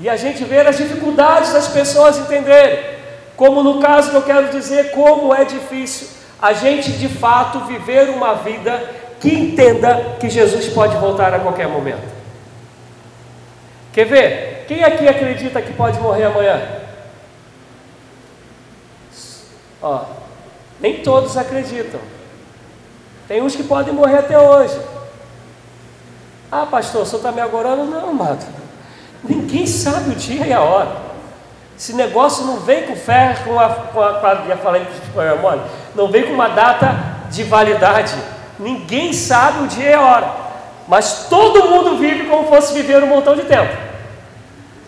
e 0.00 0.08
a 0.08 0.16
gente 0.16 0.44
vê 0.44 0.60
as 0.60 0.76
dificuldades 0.76 1.52
das 1.52 1.68
pessoas 1.68 2.18
entenderem, 2.18 2.98
como 3.36 3.62
no 3.62 3.80
caso 3.80 4.10
que 4.10 4.16
eu 4.16 4.22
quero 4.22 4.48
dizer, 4.48 4.90
como 4.90 5.34
é 5.34 5.44
difícil 5.44 6.18
a 6.40 6.52
gente 6.52 6.92
de 6.92 7.08
fato 7.08 7.60
viver 7.60 8.10
uma 8.10 8.34
vida 8.34 8.94
que 9.20 9.34
entenda 9.34 10.16
que 10.20 10.30
Jesus 10.30 10.68
pode 10.68 10.96
voltar 10.96 11.34
a 11.34 11.40
qualquer 11.40 11.68
momento. 11.68 12.06
Quer 13.92 14.04
ver? 14.04 14.64
Quem 14.68 14.84
aqui 14.84 15.08
acredita 15.08 15.60
que 15.60 15.72
pode 15.72 15.98
morrer 15.98 16.24
amanhã? 16.24 16.60
Ó, 19.82 20.04
nem 20.80 21.02
todos 21.02 21.36
acreditam. 21.36 22.00
Tem 23.26 23.42
uns 23.42 23.56
que 23.56 23.62
podem 23.62 23.92
morrer 23.92 24.18
até 24.18 24.38
hoje. 24.38 24.78
Ah, 26.50 26.66
pastor, 26.66 27.02
o 27.02 27.06
senhor 27.06 27.18
está 27.18 27.32
me 27.32 27.40
agorando? 27.40 27.84
Não, 27.84 28.10
amado. 28.10 28.46
Ninguém 29.22 29.66
sabe 29.66 30.10
o 30.10 30.14
dia 30.14 30.46
e 30.46 30.52
a 30.52 30.60
hora. 30.60 31.08
Esse 31.78 31.92
negócio 31.92 32.44
não 32.44 32.56
vem 32.56 32.86
com 32.86 32.96
fé, 32.96 33.36
com 33.44 33.58
a, 33.58 33.68
com 33.68 34.02
a, 34.02 34.14
com 34.14 34.26
a 34.26 34.34
já 34.46 34.56
falei 34.56 34.84
mole, 35.40 35.60
não 35.98 36.06
vem 36.06 36.22
com 36.22 36.32
uma 36.32 36.48
data 36.48 36.94
de 37.28 37.42
validade. 37.42 38.14
Ninguém 38.56 39.12
sabe 39.12 39.64
o 39.64 39.66
dia 39.66 39.90
e 39.90 39.94
a 39.94 40.00
hora. 40.00 40.32
Mas 40.86 41.26
todo 41.28 41.68
mundo 41.68 41.98
vive 41.98 42.26
como 42.26 42.48
fosse 42.48 42.72
viver 42.72 43.02
um 43.02 43.08
montão 43.08 43.34
de 43.34 43.42
tempo. 43.42 43.76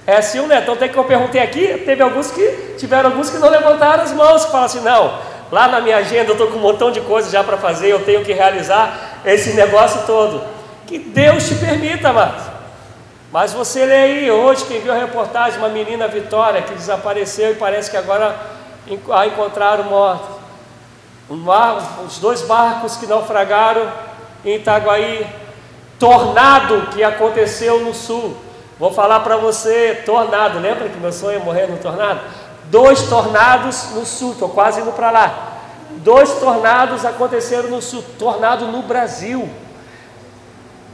É 0.06 0.16
assim, 0.16 0.40
né? 0.46 0.60
Então 0.62 0.76
tem 0.76 0.88
que 0.88 0.96
eu 0.96 1.04
perguntei 1.04 1.42
aqui, 1.42 1.82
teve 1.84 2.00
alguns 2.00 2.30
que 2.30 2.74
tiveram 2.78 3.10
alguns 3.10 3.28
que 3.28 3.38
não 3.38 3.50
levantaram 3.50 4.04
as 4.04 4.12
mãos, 4.12 4.44
que 4.44 4.50
falam 4.50 4.66
assim, 4.66 4.80
não, 4.80 5.18
lá 5.50 5.68
na 5.68 5.80
minha 5.80 5.98
agenda 5.98 6.30
eu 6.30 6.32
estou 6.32 6.46
com 6.46 6.58
um 6.58 6.62
montão 6.62 6.90
de 6.90 7.00
coisas 7.00 7.30
já 7.30 7.44
para 7.44 7.58
fazer, 7.58 7.88
eu 7.88 8.04
tenho 8.04 8.24
que 8.24 8.32
realizar 8.32 9.20
esse 9.24 9.52
negócio 9.52 10.02
todo. 10.06 10.42
Que 10.86 10.98
Deus 10.98 11.46
te 11.48 11.56
permita, 11.56 12.08
amado. 12.08 12.50
Mas 13.32 13.52
você 13.52 13.84
lê 13.84 13.94
aí 13.94 14.30
hoje, 14.30 14.64
quem 14.64 14.80
viu 14.80 14.92
a 14.92 14.96
reportagem, 14.96 15.58
uma 15.58 15.68
menina 15.68 16.08
Vitória 16.08 16.62
que 16.62 16.74
desapareceu 16.74 17.52
e 17.52 17.54
parece 17.56 17.90
que 17.90 17.96
agora 17.96 18.34
a 19.12 19.26
encontraram 19.26 19.84
morta. 19.84 20.39
Os 22.04 22.18
dois 22.18 22.42
barcos 22.42 22.96
que 22.96 23.06
naufragaram 23.06 23.90
em 24.44 24.56
Itaguaí, 24.56 25.26
tornado 25.98 26.88
que 26.92 27.04
aconteceu 27.04 27.80
no 27.80 27.94
sul. 27.94 28.36
Vou 28.78 28.92
falar 28.92 29.20
para 29.20 29.36
você, 29.36 30.02
tornado, 30.04 30.58
lembra 30.58 30.88
que 30.88 30.98
meu 30.98 31.12
sonho 31.12 31.36
é 31.36 31.38
morrer 31.38 31.68
no 31.68 31.76
tornado? 31.76 32.20
Dois 32.64 33.02
tornados 33.04 33.90
no 33.94 34.04
sul, 34.04 34.32
estou 34.32 34.48
quase 34.48 34.80
indo 34.80 34.92
para 34.92 35.10
lá. 35.10 35.58
Dois 35.98 36.32
tornados 36.34 37.04
aconteceram 37.04 37.68
no 37.68 37.82
sul, 37.82 38.02
tornado 38.18 38.66
no 38.66 38.82
Brasil. 38.82 39.48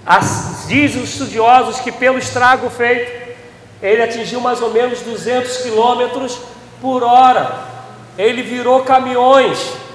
As, 0.05 0.64
diz 0.66 0.95
os 0.97 1.11
estudiosos 1.11 1.80
que 1.80 1.93
pelo 1.93 2.18
estrago 2.18 2.68
feito, 2.68 3.26
ele 3.82 4.03
atingiu 4.03 4.41
mais 4.41 4.61
ou 4.61 4.70
menos 4.70 5.01
200 5.01 5.59
quilômetros 5.59 6.39
por 6.80 7.03
hora. 7.03 7.53
Ele 8.18 8.43
virou 8.43 8.82
caminhões. 8.82 9.86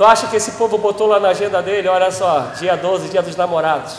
Tu 0.00 0.04
acha 0.06 0.28
que 0.28 0.36
esse 0.36 0.52
povo 0.52 0.78
botou 0.78 1.06
lá 1.06 1.20
na 1.20 1.28
agenda 1.28 1.62
dele? 1.62 1.86
Olha 1.86 2.10
só, 2.10 2.52
dia 2.58 2.74
12, 2.74 3.10
dia 3.10 3.20
dos 3.20 3.36
namorados. 3.36 3.98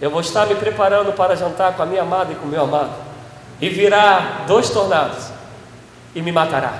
Eu 0.00 0.08
vou 0.08 0.20
estar 0.20 0.46
me 0.46 0.54
preparando 0.54 1.12
para 1.14 1.34
jantar 1.34 1.74
com 1.74 1.82
a 1.82 1.86
minha 1.86 2.02
amada 2.02 2.30
e 2.30 2.36
com 2.36 2.44
o 2.44 2.48
meu 2.48 2.62
amado. 2.62 2.92
E 3.60 3.68
virá 3.68 4.44
dois 4.46 4.70
tornados 4.70 5.32
e 6.14 6.22
me 6.22 6.30
matará. 6.30 6.74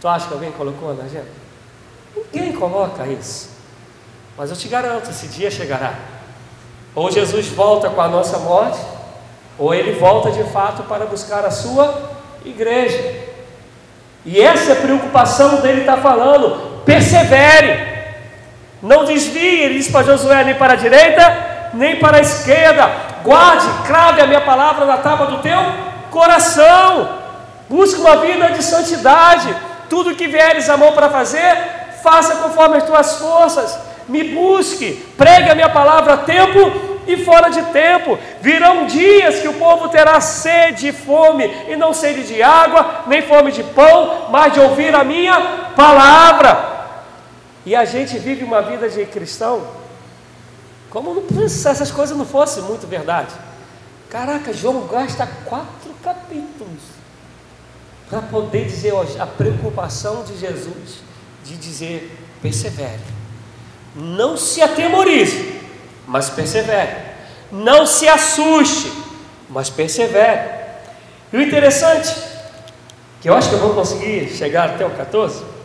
Tu 0.00 0.06
acha 0.06 0.28
que 0.28 0.32
alguém 0.32 0.52
colocou 0.52 0.94
na 0.94 1.06
agenda? 1.06 1.26
Ninguém 2.14 2.52
coloca 2.52 3.04
isso. 3.08 3.50
Mas 4.36 4.50
eu 4.50 4.56
te 4.56 4.68
garanto, 4.68 5.10
esse 5.10 5.26
dia 5.26 5.50
chegará. 5.50 5.94
Ou 6.94 7.10
Jesus 7.10 7.48
volta 7.48 7.90
com 7.90 8.00
a 8.00 8.06
nossa 8.06 8.38
morte, 8.38 8.78
ou 9.58 9.74
ele 9.74 9.90
volta 9.98 10.30
de 10.30 10.44
fato 10.52 10.84
para 10.84 11.04
buscar 11.04 11.44
a 11.44 11.50
sua 11.50 12.00
igreja. 12.44 13.26
E 14.24 14.40
essa 14.40 14.70
é 14.70 14.72
a 14.78 14.80
preocupação 14.80 15.60
dele 15.60 15.80
está 15.80 15.96
falando. 15.96 16.67
Persevere. 16.88 17.86
Não 18.80 19.04
desvie, 19.04 19.60
ele 19.60 19.74
disse 19.74 19.92
para 19.92 20.06
Josué, 20.06 20.42
nem 20.42 20.54
para 20.54 20.72
a 20.72 20.76
direita, 20.76 21.24
nem 21.74 21.96
para 21.96 22.16
a 22.16 22.20
esquerda. 22.20 22.90
Guarde, 23.22 23.66
crave 23.86 24.22
a 24.22 24.26
minha 24.26 24.40
palavra 24.40 24.86
na 24.86 24.96
tábua 24.96 25.26
do 25.26 25.42
teu 25.42 25.60
coração. 26.10 27.10
Busque 27.68 28.00
uma 28.00 28.16
vida 28.16 28.52
de 28.52 28.62
santidade. 28.62 29.54
Tudo 29.90 30.14
que 30.14 30.28
vieres 30.28 30.70
a 30.70 30.78
mão 30.78 30.92
para 30.92 31.10
fazer, 31.10 31.58
faça 32.02 32.36
conforme 32.36 32.78
as 32.78 32.84
tuas 32.84 33.16
forças 33.16 33.78
me 34.08 34.24
busque, 34.24 34.92
pregue 35.18 35.50
a 35.50 35.54
minha 35.54 35.68
palavra 35.68 36.14
a 36.14 36.16
tempo 36.16 36.72
e 37.06 37.18
fora 37.18 37.50
de 37.50 37.62
tempo. 37.64 38.18
Virão 38.40 38.86
dias 38.86 39.40
que 39.40 39.48
o 39.48 39.54
povo 39.54 39.88
terá 39.90 40.18
sede 40.20 40.88
e 40.88 40.92
fome, 40.92 41.44
e 41.68 41.76
não 41.76 41.92
sede 41.92 42.22
de 42.22 42.42
água, 42.42 43.02
nem 43.06 43.20
fome 43.22 43.52
de 43.52 43.62
pão, 43.62 44.28
mas 44.30 44.54
de 44.54 44.60
ouvir 44.60 44.94
a 44.94 45.04
minha 45.04 45.38
palavra. 45.76 46.77
E 47.68 47.76
a 47.76 47.84
gente 47.84 48.16
vive 48.18 48.44
uma 48.44 48.62
vida 48.62 48.88
de 48.88 49.04
cristão 49.04 49.62
como 50.88 51.22
se 51.50 51.68
essas 51.68 51.90
coisas 51.90 52.16
não 52.16 52.24
fossem 52.24 52.62
muito 52.62 52.86
verdade. 52.86 53.34
Caraca, 54.08 54.54
João 54.54 54.86
gasta 54.86 55.26
quatro 55.44 55.92
capítulos 56.02 56.80
para 58.08 58.22
poder 58.22 58.64
dizer 58.64 58.94
hoje 58.94 59.20
a 59.20 59.26
preocupação 59.26 60.24
de 60.24 60.38
Jesus 60.38 61.02
de 61.44 61.58
dizer 61.58 62.18
persevere 62.40 63.02
não 63.94 64.34
se 64.34 64.62
atemorize, 64.62 65.60
mas 66.06 66.30
persevere. 66.30 66.96
Não 67.52 67.84
se 67.84 68.08
assuste, 68.08 68.90
mas 69.50 69.68
persevere. 69.68 70.48
E 71.30 71.36
o 71.36 71.42
interessante, 71.42 72.14
que 73.20 73.28
eu 73.28 73.34
acho 73.34 73.50
que 73.50 73.56
eu 73.56 73.60
vou 73.60 73.74
conseguir 73.74 74.30
chegar 74.30 74.70
até 74.70 74.86
o 74.86 74.90
14, 74.90 75.57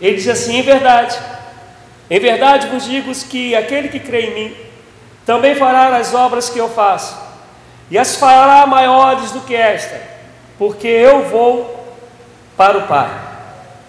ele 0.00 0.16
diz 0.16 0.28
assim: 0.28 0.56
em 0.56 0.62
verdade, 0.62 1.18
em 2.10 2.20
verdade 2.20 2.68
vos 2.68 2.84
digo 2.84 3.12
que 3.14 3.54
aquele 3.54 3.88
que 3.88 4.00
crê 4.00 4.26
em 4.26 4.34
mim 4.34 4.56
também 5.24 5.54
fará 5.54 5.96
as 5.96 6.14
obras 6.14 6.48
que 6.48 6.58
eu 6.58 6.68
faço, 6.68 7.16
e 7.90 7.98
as 7.98 8.16
fará 8.16 8.66
maiores 8.66 9.32
do 9.32 9.40
que 9.40 9.54
esta, 9.54 10.00
porque 10.58 10.86
eu 10.86 11.24
vou 11.24 11.94
para 12.56 12.78
o 12.78 12.86
Pai. 12.86 13.10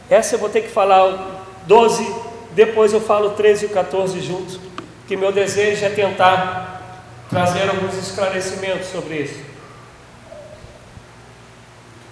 Essa 0.09 0.35
eu 0.35 0.39
vou 0.39 0.49
ter 0.49 0.61
que 0.61 0.69
falar 0.69 1.45
12 1.65 2.27
depois 2.57 2.91
eu 2.91 2.99
falo 2.99 3.29
13 3.29 3.65
e 3.67 3.69
14 3.69 4.19
juntos, 4.19 4.59
que 5.07 5.15
meu 5.15 5.31
desejo 5.31 5.85
é 5.85 5.89
tentar 5.89 6.81
trazer 7.29 7.69
alguns 7.69 7.95
esclarecimentos 7.95 8.87
sobre 8.87 9.17
isso. 9.17 9.39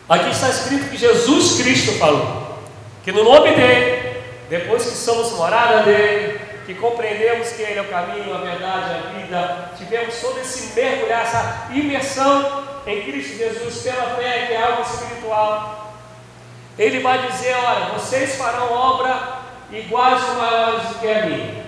Aqui 0.07 0.29
está 0.29 0.49
escrito 0.49 0.91
que 0.91 0.97
Jesus 0.97 1.59
Cristo 1.59 1.93
falou, 1.93 2.44
que 3.06 3.12
no 3.12 3.24
nome 3.24 3.51
dele, 3.51 4.18
depois 4.49 4.84
que 4.84 4.97
somos 4.97 5.32
morada 5.34 5.84
dele, 5.84 6.39
que 6.66 6.74
compreendemos 6.74 7.49
que 7.49 7.62
Ele 7.62 7.78
é 7.78 7.82
o 7.84 7.88
caminho, 7.88 8.34
a 8.34 8.39
verdade, 8.39 8.95
a 8.95 9.12
vida, 9.12 9.70
tivemos 9.78 10.20
todo 10.20 10.39
esse 10.39 10.74
mergulhar, 10.74 11.22
essa 11.22 11.68
imersão 11.72 12.64
em 12.88 13.03
Cristo 13.03 13.38
Jesus 13.38 13.84
pela 13.84 14.16
fé, 14.16 14.47
que 14.47 14.53
é 14.53 14.62
algo 14.64 14.82
espiritual. 14.82 15.93
Ele 16.80 16.99
vai 17.01 17.28
dizer: 17.28 17.56
Olha, 17.56 17.93
vocês 17.93 18.38
farão 18.38 18.74
obra 18.74 19.38
iguais 19.72 20.24
ou 20.30 20.36
maiores 20.36 20.88
do 20.88 20.95
que 20.95 21.08
a 21.08 21.28
mim. 21.28 21.64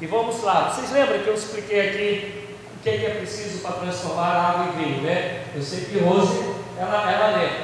E 0.00 0.06
vamos 0.06 0.42
lá, 0.42 0.70
vocês 0.70 0.90
lembram 0.92 1.18
que 1.18 1.28
eu 1.28 1.34
expliquei 1.34 1.88
aqui 1.88 2.56
o 2.74 2.82
que 2.82 2.88
é, 2.88 2.98
que 2.98 3.06
é 3.06 3.10
preciso 3.10 3.60
para 3.60 3.72
transformar 3.72 4.34
água 4.34 4.66
em 4.68 4.82
vinho, 4.82 5.02
né? 5.02 5.44
Eu 5.54 5.62
sei 5.62 5.84
que 5.84 5.98
Rose, 5.98 6.42
ela, 6.78 7.12
ela 7.12 7.36
lembra. 7.36 7.63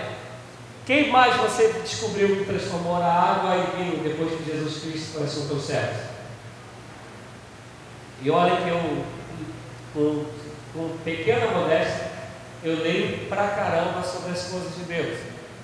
Quem 0.91 1.09
mais 1.09 1.37
você 1.37 1.69
descobriu 1.85 2.39
que 2.39 2.47
transformou 2.47 2.97
a 2.97 3.07
água 3.07 3.57
em 3.57 3.77
vinho 3.77 4.03
depois 4.03 4.33
que 4.33 4.45
Jesus 4.45 4.83
Cristo 4.83 5.13
foi 5.13 5.23
assunto 5.23 5.55
aos 5.55 5.63
céus? 5.63 5.97
E 8.21 8.29
olha 8.29 8.57
que 8.57 8.69
eu, 8.69 9.05
com, 9.95 10.25
com 10.75 10.97
pequena 11.05 11.47
modéstia, 11.53 12.11
eu 12.65 12.83
leio 12.83 13.29
pra 13.29 13.47
caramba 13.47 14.03
sobre 14.03 14.33
as 14.33 14.49
coisas 14.49 14.75
de 14.75 14.83
Deus. 14.83 15.17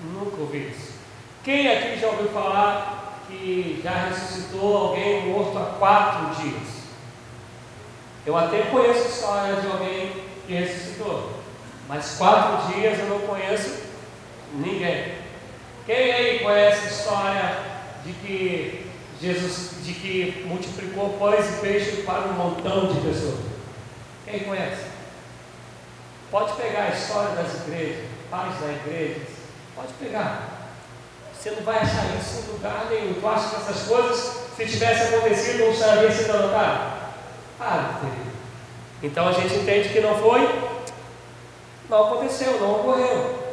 Nunca 0.04 0.42
ouvi 0.42 0.68
isso. 0.68 0.92
Quem 1.42 1.72
aqui 1.72 1.98
já 1.98 2.06
ouviu 2.06 2.28
falar 2.28 3.24
que 3.26 3.80
já 3.82 4.06
ressuscitou 4.06 4.76
alguém 4.76 5.26
morto 5.26 5.58
há 5.58 5.74
quatro 5.76 6.40
dias. 6.40 6.84
Eu 8.24 8.36
até 8.36 8.62
conheço 8.70 9.02
a 9.02 9.08
história 9.08 9.56
de 9.56 9.66
alguém 9.66 10.22
que 10.46 10.54
ressuscitou, 10.54 11.32
mas 11.88 12.14
quatro 12.16 12.72
dias 12.72 12.96
eu 13.00 13.06
não 13.06 13.18
conheço 13.18 13.85
ninguém. 14.54 15.14
Quem 15.86 16.12
aí 16.12 16.38
conhece 16.40 16.86
a 16.86 16.90
história 16.90 17.58
de 18.04 18.12
que 18.12 18.86
Jesus, 19.20 19.84
de 19.84 19.92
que 19.92 20.44
multiplicou 20.46 21.10
pães 21.18 21.46
e 21.48 21.60
peixes 21.60 22.04
para 22.04 22.28
um 22.28 22.32
montão 22.32 22.92
de 22.92 23.00
pessoas? 23.00 23.40
Quem 24.24 24.40
conhece? 24.40 24.86
Pode 26.30 26.52
pegar 26.54 26.84
a 26.84 26.88
história 26.88 27.36
das 27.36 27.54
igrejas, 27.54 28.04
pais 28.30 28.60
da 28.60 28.72
igreja, 28.72 29.20
pode 29.74 29.92
pegar. 29.94 30.56
Você 31.32 31.50
não 31.52 31.62
vai 31.62 31.78
achar 31.78 32.16
isso 32.18 32.44
em 32.48 32.52
lugar 32.54 32.86
nenhum. 32.90 33.14
Tu 33.14 33.28
acha 33.28 33.50
que 33.50 33.56
essas 33.56 33.86
coisas, 33.86 34.46
se 34.56 34.66
tivesse 34.66 35.14
acontecido, 35.14 35.58
não 35.60 35.70
estaria 35.70 36.10
sendo 36.10 36.32
anotado? 36.32 36.96
Ah, 37.60 38.00
querido. 38.00 38.32
Então 39.02 39.28
a 39.28 39.32
gente 39.32 39.54
entende 39.54 39.90
que 39.90 40.00
não 40.00 40.18
foi, 40.18 40.40
não 41.88 42.04
aconteceu, 42.06 42.60
não 42.60 42.80
ocorreu. 42.80 43.45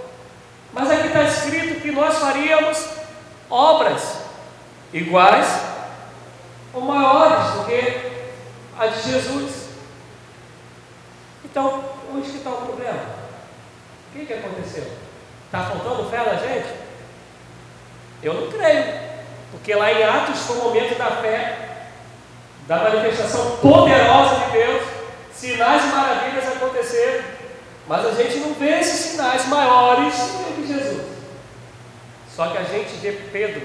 Mas 0.74 0.90
aqui 0.90 1.08
está 1.08 1.24
escrito 1.24 1.82
que 1.82 1.92
nós 1.92 2.18
faríamos 2.18 2.86
obras 3.50 4.18
iguais 4.92 5.48
ou 6.74 6.82
maiores 6.82 7.52
do 7.52 7.66
que 7.66 8.12
a 8.78 8.88
de 8.88 9.12
Jesus. 9.12 9.70
Então, 11.46 11.84
onde 12.12 12.30
que 12.32 12.38
está 12.38 12.50
o 12.50 12.66
problema? 12.66 13.00
O 14.10 14.18
que, 14.18 14.26
que 14.26 14.34
aconteceu? 14.34 14.92
Está 15.46 15.66
faltando 15.66 16.10
fé 16.10 16.18
na 16.18 16.34
gente? 16.34 16.74
Eu 18.24 18.34
não 18.34 18.52
creio, 18.52 19.00
porque 19.52 19.76
lá 19.76 19.92
em 19.92 20.04
Atos 20.04 20.40
foi 20.40 20.58
o 20.58 20.64
momento 20.64 20.98
da 20.98 21.12
fé, 21.18 21.90
da 22.68 22.78
manifestação 22.78 23.58
poderosa 23.58 24.46
de 24.46 24.52
Deus, 24.52 24.84
sinais 25.32 25.84
e 25.84 25.88
maravilhas 25.88 26.48
aconteceram, 26.48 27.24
mas 27.88 28.06
a 28.06 28.12
gente 28.12 28.38
não 28.40 28.54
vê 28.54 28.80
esses 28.80 29.12
sinais 29.12 29.48
maiores 29.48 30.14
do 30.16 30.56
que 30.56 30.68
Jesus. 30.68 31.14
Só 32.34 32.48
que 32.50 32.58
a 32.58 32.64
gente 32.64 32.96
vê 32.98 33.12
Pedro 33.32 33.62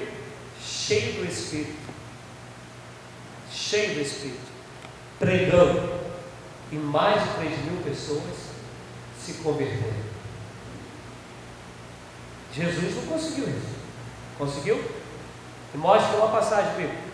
cheio 0.60 1.14
do 1.14 1.26
Espírito, 1.26 1.88
cheio 3.50 3.94
do 3.94 4.00
Espírito, 4.00 4.48
pregando, 5.18 5.98
e 6.70 6.76
mais 6.76 7.22
de 7.22 7.28
3 7.36 7.58
mil 7.64 7.82
pessoas 7.82 8.48
se 9.18 9.34
converteram. 9.34 10.08
Jesus 12.52 12.96
não 12.96 13.06
conseguiu 13.06 13.44
isso. 13.48 13.78
Conseguiu? 14.36 14.84
E 15.74 15.78
mostra 15.78 16.16
uma 16.16 16.28
passagem 16.28 16.74
bíblica. 16.74 17.08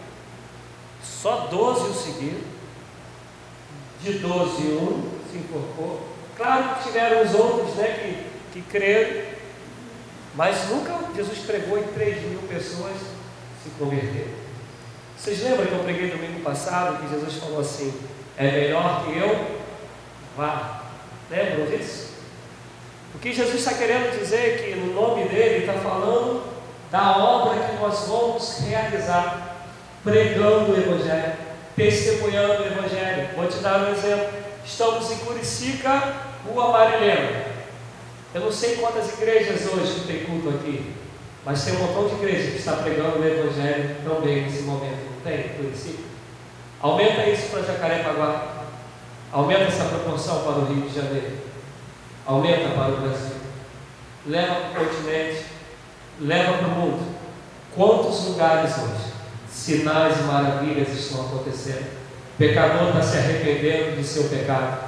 Só 1.02 1.48
12 1.48 1.90
o 1.90 1.94
seguiram. 1.94 2.54
De 4.00 4.18
12, 4.18 4.62
um 4.62 5.10
se 5.30 5.38
enforcou. 5.38 6.13
Claro 6.36 6.74
que 6.74 6.84
tiveram 6.84 7.22
os 7.22 7.34
outros 7.34 7.74
né, 7.76 8.26
que, 8.52 8.60
que 8.60 8.70
creram. 8.70 9.34
Mas 10.34 10.68
nunca 10.68 10.92
Jesus 11.14 11.38
pregou 11.40 11.78
e 11.78 11.82
3 11.82 12.22
mil 12.22 12.40
pessoas 12.48 12.96
se 13.62 13.70
converteram. 13.78 14.44
Vocês 15.16 15.42
lembram 15.42 15.66
que 15.66 15.72
eu 15.72 15.78
preguei 15.78 16.10
domingo 16.10 16.40
passado 16.40 17.00
que 17.00 17.14
Jesus 17.14 17.34
falou 17.34 17.60
assim: 17.60 17.94
é 18.36 18.50
melhor 18.50 19.04
que 19.04 19.16
eu 19.16 19.60
vá. 20.36 20.82
Lembram 21.30 21.66
disso? 21.66 22.14
O 23.14 23.18
que 23.18 23.32
Jesus 23.32 23.54
está 23.54 23.74
querendo 23.74 24.18
dizer 24.18 24.36
é 24.36 24.56
que 24.58 24.74
no 24.74 24.92
nome 24.92 25.28
dele 25.28 25.64
está 25.64 25.74
falando 25.74 26.42
da 26.90 27.16
obra 27.16 27.60
que 27.68 27.76
nós 27.76 28.06
vamos 28.08 28.58
realizar, 28.68 29.56
pregando 30.02 30.72
o 30.72 30.76
Evangelho, 30.76 31.32
testemunhando 31.76 32.62
o 32.62 32.66
Evangelho. 32.66 33.28
Vou 33.36 33.46
te 33.46 33.58
dar 33.58 33.88
um 33.88 33.92
exemplo. 33.92 34.43
Estamos 34.64 35.10
em 35.10 35.18
Curicica, 35.18 36.14
Rua 36.46 36.72
Marilena. 36.72 37.44
Eu 38.32 38.40
não 38.40 38.50
sei 38.50 38.76
quantas 38.76 39.12
igrejas 39.12 39.66
hoje 39.66 40.04
tem 40.06 40.24
culto 40.24 40.48
aqui, 40.48 40.94
mas 41.44 41.64
tem 41.64 41.76
um 41.76 41.80
montão 41.80 42.08
de 42.08 42.14
igrejas 42.14 42.52
que 42.52 42.58
está 42.58 42.72
pregando 42.72 43.18
o 43.18 43.24
Evangelho 43.24 43.96
também 44.02 44.42
nesse 44.42 44.62
momento, 44.62 45.04
não 45.14 45.20
tem? 45.22 45.50
Curicica? 45.50 46.02
Aumenta 46.80 47.26
isso 47.26 47.48
para 47.50 47.62
Jacarepaguá. 47.62 48.64
Aumenta 49.32 49.64
essa 49.64 49.84
proporção 49.84 50.42
para 50.42 50.52
o 50.52 50.64
Rio 50.64 50.88
de 50.88 50.94
Janeiro. 50.94 51.38
Aumenta 52.26 52.68
para 52.70 52.92
o 52.92 53.00
Brasil. 53.00 53.36
Leva 54.26 54.54
para 54.54 54.82
o 54.82 54.86
continente. 54.86 55.44
Leva 56.20 56.58
para 56.58 56.68
o 56.68 56.70
mundo. 56.70 57.14
Quantos 57.74 58.24
lugares 58.26 58.76
hoje? 58.78 59.12
Sinais 59.50 60.18
e 60.20 60.22
maravilhas 60.22 60.88
estão 60.88 61.26
acontecendo. 61.26 62.03
Pecador 62.38 62.88
está 62.88 63.02
se 63.02 63.18
arrependendo 63.18 63.96
de 63.96 64.04
seu 64.04 64.24
pecado. 64.24 64.78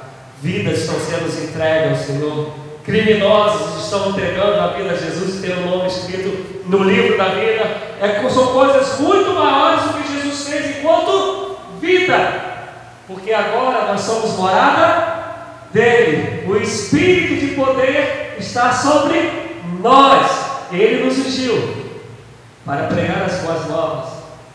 Vidas 0.42 0.80
estão 0.80 0.98
sendo 0.98 1.44
entregues 1.44 1.98
ao 1.98 2.04
Senhor. 2.06 2.54
Criminosos 2.84 3.84
estão 3.84 4.10
entregando 4.10 4.60
a 4.60 4.68
vida 4.68 4.90
a 4.92 4.96
Jesus 4.96 5.36
e 5.36 5.46
tendo 5.46 5.62
o 5.62 5.70
nome 5.70 5.88
escrito 5.88 6.62
no 6.66 6.84
livro 6.84 7.16
da 7.16 7.28
vida. 7.28 7.64
É, 8.00 8.28
são 8.28 8.48
coisas 8.48 9.00
muito 9.00 9.32
maiores 9.32 9.84
do 9.84 9.94
que 9.94 10.12
Jesus 10.12 10.48
fez 10.48 10.78
enquanto 10.78 11.56
vida, 11.80 12.16
porque 13.06 13.32
agora 13.32 13.92
nós 13.92 14.00
somos 14.00 14.36
morada 14.36 15.16
dele. 15.72 16.44
O 16.48 16.56
Espírito 16.56 17.46
de 17.46 17.54
poder 17.54 18.36
está 18.38 18.72
sobre 18.72 19.32
nós. 19.80 20.46
Ele 20.72 21.04
nos 21.04 21.18
ungiu 21.18 21.86
para 22.64 22.88
pregar 22.88 23.22
as 23.22 23.40
boas 23.42 23.66
novas, 23.68 24.08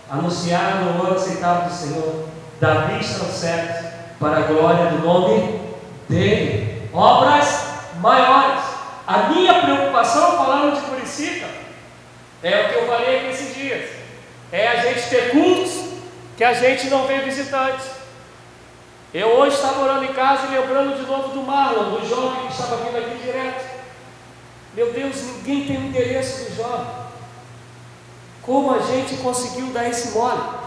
anunciar 0.10 0.84
o 0.84 1.06
ano 1.06 1.16
aceitável 1.16 1.70
do 1.70 1.74
Senhor, 1.74 2.26
vista 2.70 3.26
aos 3.26 3.34
céus, 3.34 3.86
para 4.20 4.38
a 4.38 4.42
glória 4.42 4.92
do 4.92 5.00
nome 5.00 5.60
dele. 6.08 6.90
Obras 6.94 7.66
maiores. 8.00 8.62
A 9.08 9.30
minha 9.30 9.62
preocupação, 9.62 10.38
falando 10.38 10.76
de 10.76 10.82
Curicica, 10.82 11.48
é 12.44 12.62
o 12.62 12.70
que 12.70 12.76
eu 12.76 12.88
falei 12.88 13.18
aqui 13.18 13.30
esses 13.30 13.56
dias: 13.56 13.90
é 14.52 14.68
a 14.68 14.76
gente 14.76 15.10
ter 15.10 15.32
cultos 15.32 15.72
que 16.38 16.44
a 16.44 16.54
gente 16.54 16.88
não 16.90 17.08
vê 17.08 17.20
visitantes. 17.20 17.86
Eu 19.14 19.28
hoje 19.28 19.56
estava 19.56 19.82
orando 19.82 20.06
em 20.06 20.14
casa 20.14 20.48
e 20.48 20.58
lembrando 20.58 20.98
de 20.98 21.06
novo 21.06 21.30
do 21.30 21.42
Marlon, 21.42 22.00
do 22.00 22.08
jovem 22.08 22.48
que 22.48 22.54
estava 22.54 22.78
vindo 22.78 22.98
aqui 22.98 23.18
direto. 23.24 23.66
Meu 24.74 24.94
Deus, 24.94 25.16
ninguém 25.18 25.66
tem 25.66 25.78
o 25.78 25.88
endereço 25.88 26.46
do 26.46 26.56
jovem. 26.56 26.88
Como 28.42 28.74
a 28.74 28.80
gente 28.80 29.18
conseguiu 29.18 29.68
dar 29.68 29.90
esse 29.90 30.12
mole? 30.12 30.61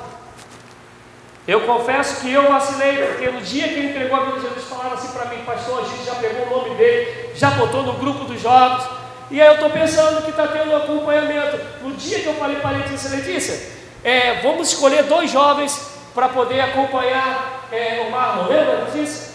Eu 1.46 1.60
confesso 1.62 2.22
que 2.22 2.32
eu 2.32 2.50
vacilei, 2.50 2.96
porque 3.06 3.30
no 3.30 3.40
dia 3.42 3.68
que 3.68 3.74
ele 3.74 3.88
entregou 3.90 4.16
a 4.16 4.24
vida 4.24 4.38
de 4.38 4.48
Jesus, 4.48 4.64
falaram 4.64 4.94
assim 4.94 5.08
para 5.08 5.26
mim, 5.26 5.44
pastor, 5.44 5.80
a 5.80 5.86
gente 5.86 6.04
já 6.04 6.14
pegou 6.14 6.46
o 6.46 6.50
nome 6.50 6.74
dele, 6.76 7.30
já 7.34 7.50
botou 7.50 7.82
no 7.82 7.92
grupo 7.94 8.24
dos 8.24 8.40
jovens, 8.40 8.84
e 9.30 9.40
aí 9.40 9.48
eu 9.48 9.54
estou 9.54 9.68
pensando 9.68 10.22
que 10.22 10.30
está 10.30 10.46
tendo 10.48 10.74
acompanhamento. 10.74 11.58
No 11.82 11.92
dia 11.92 12.20
que 12.20 12.26
eu 12.26 12.34
falei 12.34 12.56
para 12.56 12.70
a 12.70 12.72
Letícia, 12.78 13.10
Letícia, 13.10 13.60
é, 14.02 14.40
vamos 14.42 14.68
escolher 14.72 15.02
dois 15.04 15.30
jovens 15.30 15.94
para 16.14 16.28
poder 16.28 16.60
acompanhar 16.60 17.66
é, 17.70 18.06
o 18.06 18.10
Marlon, 18.10 18.48
lembra 18.48 18.86
disso? 18.90 19.34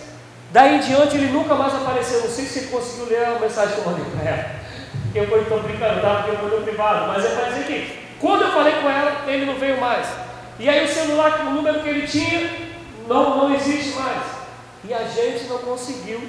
Daí 0.51 0.77
em 0.77 0.79
diante 0.79 1.15
ele 1.15 1.31
nunca 1.31 1.53
mais 1.53 1.75
apareceu. 1.75 2.21
Não 2.21 2.29
sei 2.29 2.45
se 2.45 2.59
ele 2.59 2.67
conseguiu 2.69 3.05
ler 3.05 3.25
a 3.25 3.39
mensagem 3.39 3.75
que 3.75 3.81
eu 3.81 3.85
mandei 3.85 4.05
para 4.05 4.29
ela. 4.29 4.45
Eu 5.13 5.41
estou 5.41 5.59
brincando, 5.59 6.01
tá? 6.01 6.23
Porque 6.23 6.31
eu 6.31 6.43
mandei 6.43 6.59
privado. 6.61 7.07
Mas 7.07 7.25
é 7.25 7.29
para 7.29 7.49
dizer 7.49 7.65
que 7.65 7.99
quando 8.19 8.43
eu 8.43 8.51
falei 8.51 8.73
com 8.73 8.89
ela, 8.89 9.25
ele 9.27 9.45
não 9.45 9.55
veio 9.55 9.79
mais. 9.79 10.07
E 10.59 10.69
aí 10.69 10.85
o 10.85 10.87
celular, 10.87 11.47
o 11.47 11.51
número 11.51 11.81
que 11.81 11.89
ele 11.89 12.07
tinha, 12.07 12.51
não, 13.07 13.37
não 13.37 13.55
existe 13.55 13.97
mais. 13.97 14.23
E 14.83 14.93
a 14.93 15.03
gente 15.07 15.45
não 15.45 15.59
conseguiu 15.59 16.21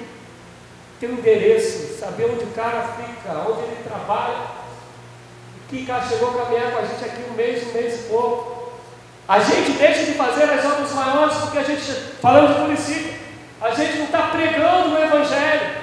ter 0.99 1.07
o 1.07 1.11
um 1.11 1.19
endereço, 1.19 1.99
saber 1.99 2.25
onde 2.25 2.45
o 2.45 2.51
cara 2.51 2.95
fica, 2.97 3.33
onde 3.47 3.61
ele 3.61 3.83
trabalha 3.83 4.61
que 5.71 5.87
chegou 6.09 6.29
a 6.31 6.45
caminhar 6.45 6.71
com 6.71 6.79
a 6.79 6.81
gente 6.81 7.05
aqui 7.05 7.23
um 7.31 7.33
mês, 7.33 7.65
um 7.65 7.71
mês 7.71 8.01
e 8.01 8.03
pouco. 8.09 8.73
A 9.25 9.39
gente 9.39 9.71
deixa 9.71 10.03
de 10.03 10.13
fazer 10.13 10.43
as 10.43 10.65
obras 10.65 10.91
maiores 10.91 11.37
porque 11.37 11.57
a 11.59 11.63
gente, 11.63 11.91
falando 12.21 12.53
de 12.53 12.59
município, 12.59 13.13
a 13.61 13.71
gente 13.71 13.97
não 13.97 14.05
está 14.05 14.23
pregando 14.23 14.93
o 14.93 15.01
Evangelho, 15.01 15.77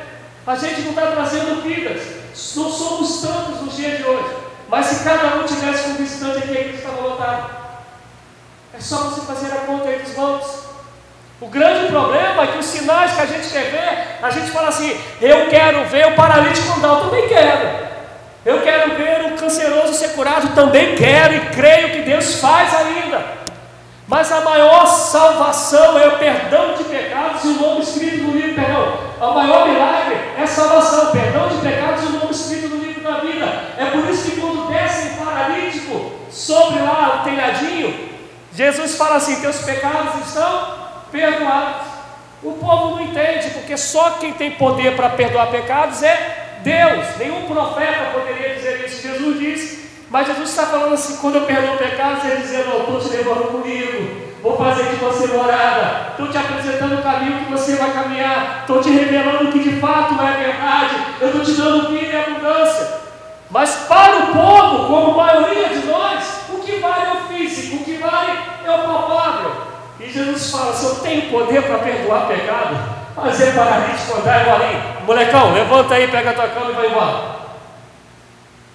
a 0.46 0.56
gente 0.56 0.82
não 0.82 0.90
está 0.90 1.06
trazendo 1.12 1.62
vidas. 1.62 2.02
Não 2.54 2.70
somos 2.70 3.22
tantos 3.22 3.62
nos 3.62 3.76
dias 3.76 3.96
de 3.96 4.04
hoje, 4.04 4.36
mas 4.68 4.86
se 4.86 5.04
cada 5.04 5.36
um 5.36 5.44
tivesse 5.44 5.88
um 5.88 5.94
visitante 5.94 6.38
aqui, 6.38 6.56
a 6.56 6.60
igreja 6.60 6.78
estava 6.78 7.00
lotada. 7.00 7.67
É 8.74 8.80
só 8.80 8.96
você 8.96 9.20
fazer 9.22 9.52
a 9.52 9.60
conta 9.60 9.88
aí 9.88 9.98
dos 9.98 10.12
votos. 10.12 10.68
O 11.40 11.46
grande 11.46 11.86
problema 11.88 12.42
é 12.42 12.46
que 12.48 12.58
os 12.58 12.66
sinais 12.66 13.14
que 13.14 13.20
a 13.20 13.26
gente 13.26 13.48
quer 13.48 13.70
ver, 13.70 14.18
a 14.20 14.30
gente 14.30 14.50
fala 14.50 14.68
assim: 14.68 14.98
eu 15.20 15.48
quero 15.48 15.84
ver 15.84 16.06
o 16.08 16.14
paralítico 16.14 16.72
andar, 16.76 16.88
eu 16.88 17.00
também 17.00 17.28
quero. 17.28 17.88
Eu 18.44 18.62
quero 18.62 18.96
ver 18.96 19.32
o 19.32 19.36
canceroso 19.36 19.94
ser 19.94 20.10
curado, 20.10 20.54
também 20.54 20.96
quero 20.96 21.34
e 21.34 21.40
creio 21.50 21.90
que 21.90 22.02
Deus 22.02 22.40
faz 22.40 22.74
ainda. 22.74 23.38
Mas 24.08 24.32
a 24.32 24.40
maior 24.40 24.86
salvação 24.86 25.98
é 25.98 26.08
o 26.08 26.18
perdão 26.18 26.74
de 26.74 26.84
pecados 26.84 27.44
e 27.44 27.48
o 27.48 27.60
nome 27.60 27.82
escrito 27.82 28.22
no 28.22 28.32
livro, 28.32 28.54
perdão. 28.54 28.98
O 29.20 29.34
maior 29.34 29.68
milagre 29.68 30.16
é 30.38 30.42
a 30.42 30.46
salvação, 30.46 31.12
perdão 31.12 31.48
de 31.48 31.58
pecados 31.58 32.04
e 32.04 32.06
o 32.06 32.12
nome 32.12 32.30
escrito 32.30 32.68
no 32.68 32.84
livro 32.84 33.02
da 33.02 33.18
vida. 33.18 33.46
É 33.76 33.84
por 33.92 34.08
isso 34.08 34.30
que 34.30 34.40
quando 34.40 34.68
desce 34.68 35.08
o 35.08 35.24
paralítico 35.24 36.12
sobre 36.30 36.80
lá 36.80 37.20
o 37.20 37.24
telhadinho, 37.24 38.07
Jesus 38.58 38.96
fala 38.96 39.14
assim: 39.18 39.40
teus 39.40 39.58
pecados 39.58 40.26
estão 40.26 40.74
perdoados. 41.12 41.86
O 42.42 42.54
povo 42.54 42.96
não 42.96 43.02
entende, 43.02 43.50
porque 43.50 43.76
só 43.76 44.10
quem 44.18 44.32
tem 44.32 44.50
poder 44.50 44.96
para 44.96 45.10
perdoar 45.10 45.46
pecados 45.46 46.02
é 46.02 46.58
Deus, 46.64 47.06
nenhum 47.18 47.46
profeta 47.46 48.10
poderia 48.12 48.56
dizer 48.56 48.84
isso. 48.84 49.00
Jesus 49.00 49.38
disse, 49.38 49.90
mas 50.10 50.26
Jesus 50.26 50.50
está 50.50 50.66
falando 50.66 50.94
assim: 50.94 51.18
quando 51.18 51.36
eu 51.36 51.42
perdoo 51.42 51.76
pecados, 51.76 52.24
ele 52.24 52.42
dizendo, 52.42 52.70
eu 52.70 52.80
estou 52.80 53.00
te 53.00 53.16
levando 53.16 53.52
comigo, 53.52 54.32
vou 54.42 54.56
fazer 54.56 54.90
de 54.90 54.96
você 54.96 55.28
morada, 55.28 56.08
estou 56.10 56.26
te 56.26 56.36
apresentando 56.36 56.98
o 56.98 57.02
caminho 57.02 57.44
que 57.44 57.52
você 57.52 57.76
vai 57.76 57.92
caminhar, 57.92 58.62
estou 58.62 58.80
te 58.80 58.90
revelando 58.90 59.52
que 59.52 59.60
de 59.60 59.78
fato 59.78 60.14
é 60.20 60.32
verdade, 60.32 60.96
eu 61.20 61.28
estou 61.28 61.44
te 61.44 61.52
dando 61.52 61.90
vida 61.90 62.06
e 62.06 62.16
abundância. 62.16 62.97
Mas 63.50 63.74
para 63.88 64.16
o 64.16 64.26
povo, 64.32 64.86
como 64.86 65.16
maioria 65.16 65.68
de 65.70 65.86
nós, 65.86 66.42
o 66.50 66.58
que 66.58 66.78
vale 66.78 67.06
é 67.06 67.12
o 67.12 67.28
físico, 67.28 67.76
o 67.76 67.84
que 67.84 67.94
vale 67.96 68.38
é 68.64 68.70
o 68.70 68.78
palpável. 68.78 69.52
E 69.98 70.10
Jesus 70.10 70.50
fala: 70.50 70.72
se 70.74 70.84
eu 70.84 70.94
tenho 70.96 71.30
poder 71.30 71.62
para 71.62 71.78
perdoar 71.78 72.26
pecado, 72.26 72.98
Fazer 73.22 73.52
paralítico 73.52 74.16
andar 74.16 74.42
igual 74.42 74.60
ali. 74.62 74.78
Molecão, 75.04 75.52
levanta 75.52 75.94
aí, 75.94 76.06
pega 76.06 76.30
a 76.30 76.34
tua 76.34 76.48
cama 76.48 76.70
e 76.70 76.74
vai 76.74 76.86
embora. 76.86 77.38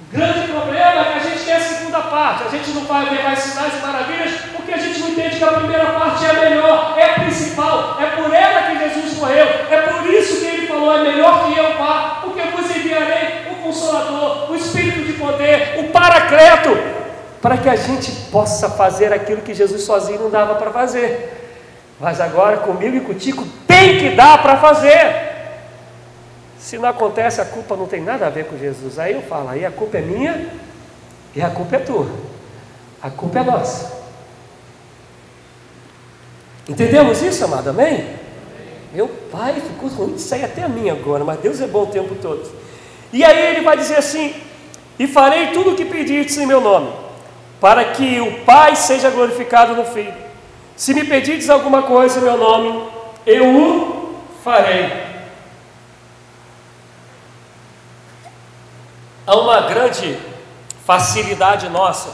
O 0.01 0.17
grande 0.17 0.47
problema 0.49 0.99
é 0.99 1.03
que 1.05 1.17
a 1.17 1.29
gente 1.29 1.45
tem 1.45 1.53
a 1.53 1.59
segunda 1.61 2.01
parte. 2.01 2.43
A 2.43 2.49
gente 2.49 2.71
não 2.71 2.83
vai 2.83 3.05
ver 3.05 3.23
mais 3.23 3.39
sinais 3.39 3.73
e 3.73 3.77
maravilhas 3.77 4.31
porque 4.53 4.73
a 4.73 4.77
gente 4.77 4.99
não 4.99 5.09
entende 5.09 5.37
que 5.37 5.43
a 5.45 5.47
primeira 5.47 5.85
parte 5.85 6.25
é 6.25 6.29
a 6.29 6.33
melhor, 6.33 6.93
é 6.97 7.05
a 7.05 7.13
principal. 7.13 7.97
É 8.01 8.05
por 8.07 8.33
ela 8.33 8.63
que 8.63 8.79
Jesus 8.79 9.17
morreu. 9.17 9.47
É 9.69 9.77
por 9.77 10.05
isso 10.13 10.43
mandou, 10.83 10.95
é 10.95 11.03
melhor 11.03 11.45
que 11.45 11.57
eu 11.57 11.77
vá, 11.77 12.19
porque 12.21 12.41
vos 12.41 12.75
enviarei 12.75 13.22
Consolador, 13.73 14.51
o 14.51 14.55
Espírito 14.55 15.03
de 15.03 15.13
poder, 15.13 15.79
o 15.79 15.91
Paracleto, 15.91 16.69
para 17.41 17.57
que 17.57 17.67
a 17.67 17.75
gente 17.75 18.11
possa 18.31 18.69
fazer 18.69 19.11
aquilo 19.11 19.41
que 19.41 19.53
Jesus 19.53 19.81
sozinho 19.81 20.21
não 20.21 20.29
dava 20.29 20.55
para 20.55 20.71
fazer. 20.71 21.55
Mas 21.99 22.21
agora 22.21 22.57
comigo 22.57 22.95
e 22.95 23.01
contigo 23.01 23.43
tem 23.67 23.97
que 23.97 24.15
dar 24.15 24.41
para 24.41 24.57
fazer. 24.57 25.33
Se 26.59 26.77
não 26.77 26.87
acontece, 26.87 27.41
a 27.41 27.45
culpa 27.45 27.75
não 27.75 27.87
tem 27.87 28.01
nada 28.01 28.27
a 28.27 28.29
ver 28.29 28.45
com 28.45 28.57
Jesus. 28.57 28.99
Aí 28.99 29.13
eu 29.13 29.23
falo, 29.23 29.49
aí 29.49 29.65
a 29.65 29.71
culpa 29.71 29.97
é 29.97 30.01
minha 30.01 30.49
e 31.35 31.41
a 31.41 31.49
culpa 31.49 31.75
é 31.75 31.79
tua. 31.79 32.07
A 33.01 33.09
culpa 33.09 33.39
é 33.39 33.43
nossa. 33.43 34.03
Entendemos 36.69 37.21
isso, 37.21 37.43
amado? 37.43 37.69
Amém? 37.69 38.15
Meu 38.93 39.07
pai 39.07 39.55
ficou 39.55 39.89
ruim 39.89 40.13
de 40.13 40.21
sair 40.21 40.45
até 40.45 40.63
a 40.63 40.69
mim 40.69 40.89
agora, 40.89 41.25
mas 41.25 41.39
Deus 41.39 41.59
é 41.59 41.67
bom 41.67 41.83
o 41.83 41.87
tempo 41.87 42.15
todo. 42.15 42.62
E 43.13 43.23
aí 43.23 43.51
ele 43.51 43.61
vai 43.61 43.77
dizer 43.77 43.97
assim: 43.97 44.35
E 44.97 45.07
farei 45.07 45.51
tudo 45.51 45.71
o 45.71 45.75
que 45.75 45.85
pedistes 45.85 46.37
em 46.39 46.47
meu 46.47 46.59
nome, 46.59 46.91
para 47.61 47.85
que 47.85 48.19
o 48.19 48.43
Pai 48.43 48.75
seja 48.75 49.11
glorificado 49.11 49.75
no 49.75 49.85
Filho. 49.85 50.15
Se 50.75 50.95
me 50.95 51.03
pedirdes 51.03 51.49
alguma 51.51 51.83
coisa 51.83 52.19
em 52.19 52.23
meu 52.23 52.35
nome, 52.35 52.89
eu 53.27 53.55
o 53.55 54.19
farei. 54.43 55.13
Há 59.25 59.37
uma 59.37 59.61
grande 59.61 60.17
facilidade 60.83 61.69
nossa 61.69 62.11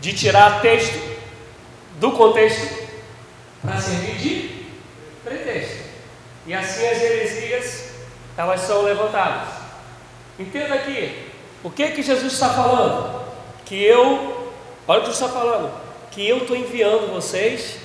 de 0.00 0.12
tirar 0.12 0.60
texto 0.60 1.00
do 1.98 2.10
contexto 2.10 2.84
para 3.62 3.80
servir 3.80 4.16
de 4.16 4.66
pretexto. 5.22 5.84
E 6.44 6.52
assim 6.52 6.86
as 6.86 7.00
heresias 7.00 7.84
elas 8.36 8.60
são 8.60 8.82
levantadas. 8.82 9.63
Entenda 10.38 10.74
aqui, 10.74 11.30
o 11.62 11.70
que 11.70 11.90
que 11.90 12.02
Jesus 12.02 12.32
está 12.32 12.50
falando? 12.50 13.22
Que 13.64 13.82
eu, 13.82 14.52
olha 14.86 15.00
o 15.00 15.02
que 15.02 15.10
Jesus 15.10 15.30
está 15.30 15.40
falando, 15.40 15.72
que 16.10 16.28
eu 16.28 16.38
estou 16.38 16.56
enviando 16.56 17.12
vocês 17.12 17.78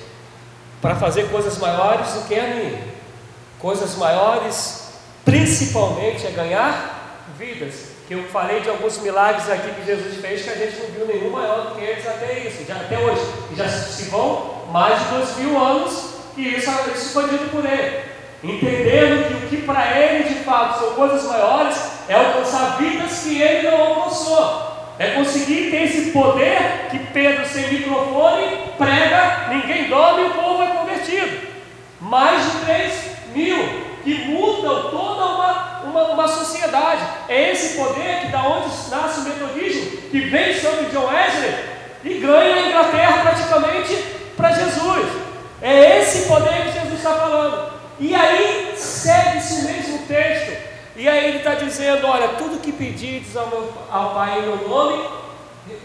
para 0.82 0.96
fazer 0.96 1.30
coisas 1.30 1.58
maiores 1.58 2.12
do 2.12 2.26
que 2.26 2.38
a 2.38 2.46
mim. 2.48 2.78
Coisas 3.58 3.96
maiores, 3.96 4.92
principalmente, 5.24 6.26
é 6.26 6.30
ganhar 6.30 7.24
vidas 7.38 7.90
que 8.10 8.14
eu 8.14 8.24
falei 8.24 8.60
de 8.60 8.68
alguns 8.68 8.98
milagres 8.98 9.48
aqui 9.48 9.70
que 9.72 9.86
Jesus 9.86 10.16
fez 10.20 10.42
que 10.42 10.50
a 10.50 10.54
gente 10.56 10.80
não 10.80 10.86
viu 10.88 11.06
nenhum 11.06 11.30
maior 11.30 11.68
do 11.68 11.76
que 11.76 11.84
eles 11.84 12.04
até 12.04 12.40
isso, 12.40 12.64
já, 12.66 12.74
até 12.74 12.98
hoje. 12.98 13.22
E 13.52 13.54
já 13.54 13.68
se 13.68 14.10
vão 14.10 14.64
mais 14.72 14.98
de 14.98 15.04
dois 15.10 15.36
mil 15.36 15.56
anos 15.56 16.14
que 16.34 16.42
isso, 16.42 16.68
isso 16.92 17.12
foi 17.12 17.28
dito 17.28 17.48
por 17.50 17.64
ele. 17.64 18.02
Entendendo 18.42 19.28
que 19.28 19.34
o 19.34 19.48
que 19.48 19.64
para 19.64 19.96
ele 19.96 20.24
de 20.24 20.34
fato 20.42 20.80
são 20.80 20.94
coisas 20.94 21.22
maiores 21.22 21.76
é 22.08 22.14
alcançar 22.14 22.78
vidas 22.78 23.20
que 23.20 23.40
ele 23.40 23.70
não 23.70 23.80
alcançou. 23.80 24.70
É 24.98 25.12
conseguir 25.12 25.70
ter 25.70 25.84
esse 25.84 26.10
poder 26.10 26.88
que 26.90 26.98
Pedro, 26.98 27.46
sem 27.46 27.68
microfone, 27.68 28.58
prega, 28.76 29.46
ninguém 29.48 29.88
dorme 29.88 30.22
e 30.22 30.26
o 30.26 30.34
povo 30.34 30.62
é 30.62 30.66
convertido. 30.66 31.48
Mais 32.00 32.44
de 32.44 32.58
3 32.66 32.92
mil 33.34 33.90
que 34.04 34.26
mudam 34.26 34.90
toda 34.90 35.24
uma, 35.26 35.80
uma, 35.84 36.02
uma 36.12 36.28
sociedade. 36.28 37.02
É 37.28 37.50
esse 37.50 37.78
poder 37.78 38.20
que 38.20 38.26
da 38.28 38.42
onde 38.42 38.68
nasce 38.90 39.20
o 39.20 39.24
metodismo, 39.24 40.02
que 40.10 40.20
vem 40.20 40.54
sobre 40.54 40.86
John 40.86 41.06
Wesley 41.06 41.54
e 42.04 42.14
ganha 42.18 42.54
a 42.56 42.68
Inglaterra 42.68 43.22
praticamente 43.22 43.94
para 44.36 44.52
Jesus. 44.52 45.06
É 45.62 46.00
esse 46.00 46.26
poder 46.26 46.64
que 46.64 46.72
Jesus 46.72 46.94
está 46.94 47.14
falando. 47.14 47.72
E 47.98 48.14
aí 48.14 48.74
segue-se 48.76 49.60
o 49.60 49.64
mesmo 49.64 49.98
texto. 50.06 50.69
E 50.96 51.08
aí 51.08 51.28
ele 51.28 51.38
está 51.38 51.54
dizendo: 51.54 52.06
olha, 52.06 52.28
tudo 52.28 52.60
que 52.60 52.72
pedires 52.72 53.36
ao, 53.36 53.48
meu, 53.48 53.72
ao 53.90 54.14
Pai 54.14 54.40
em 54.40 54.42
meu 54.42 54.68
nome, 54.68 55.08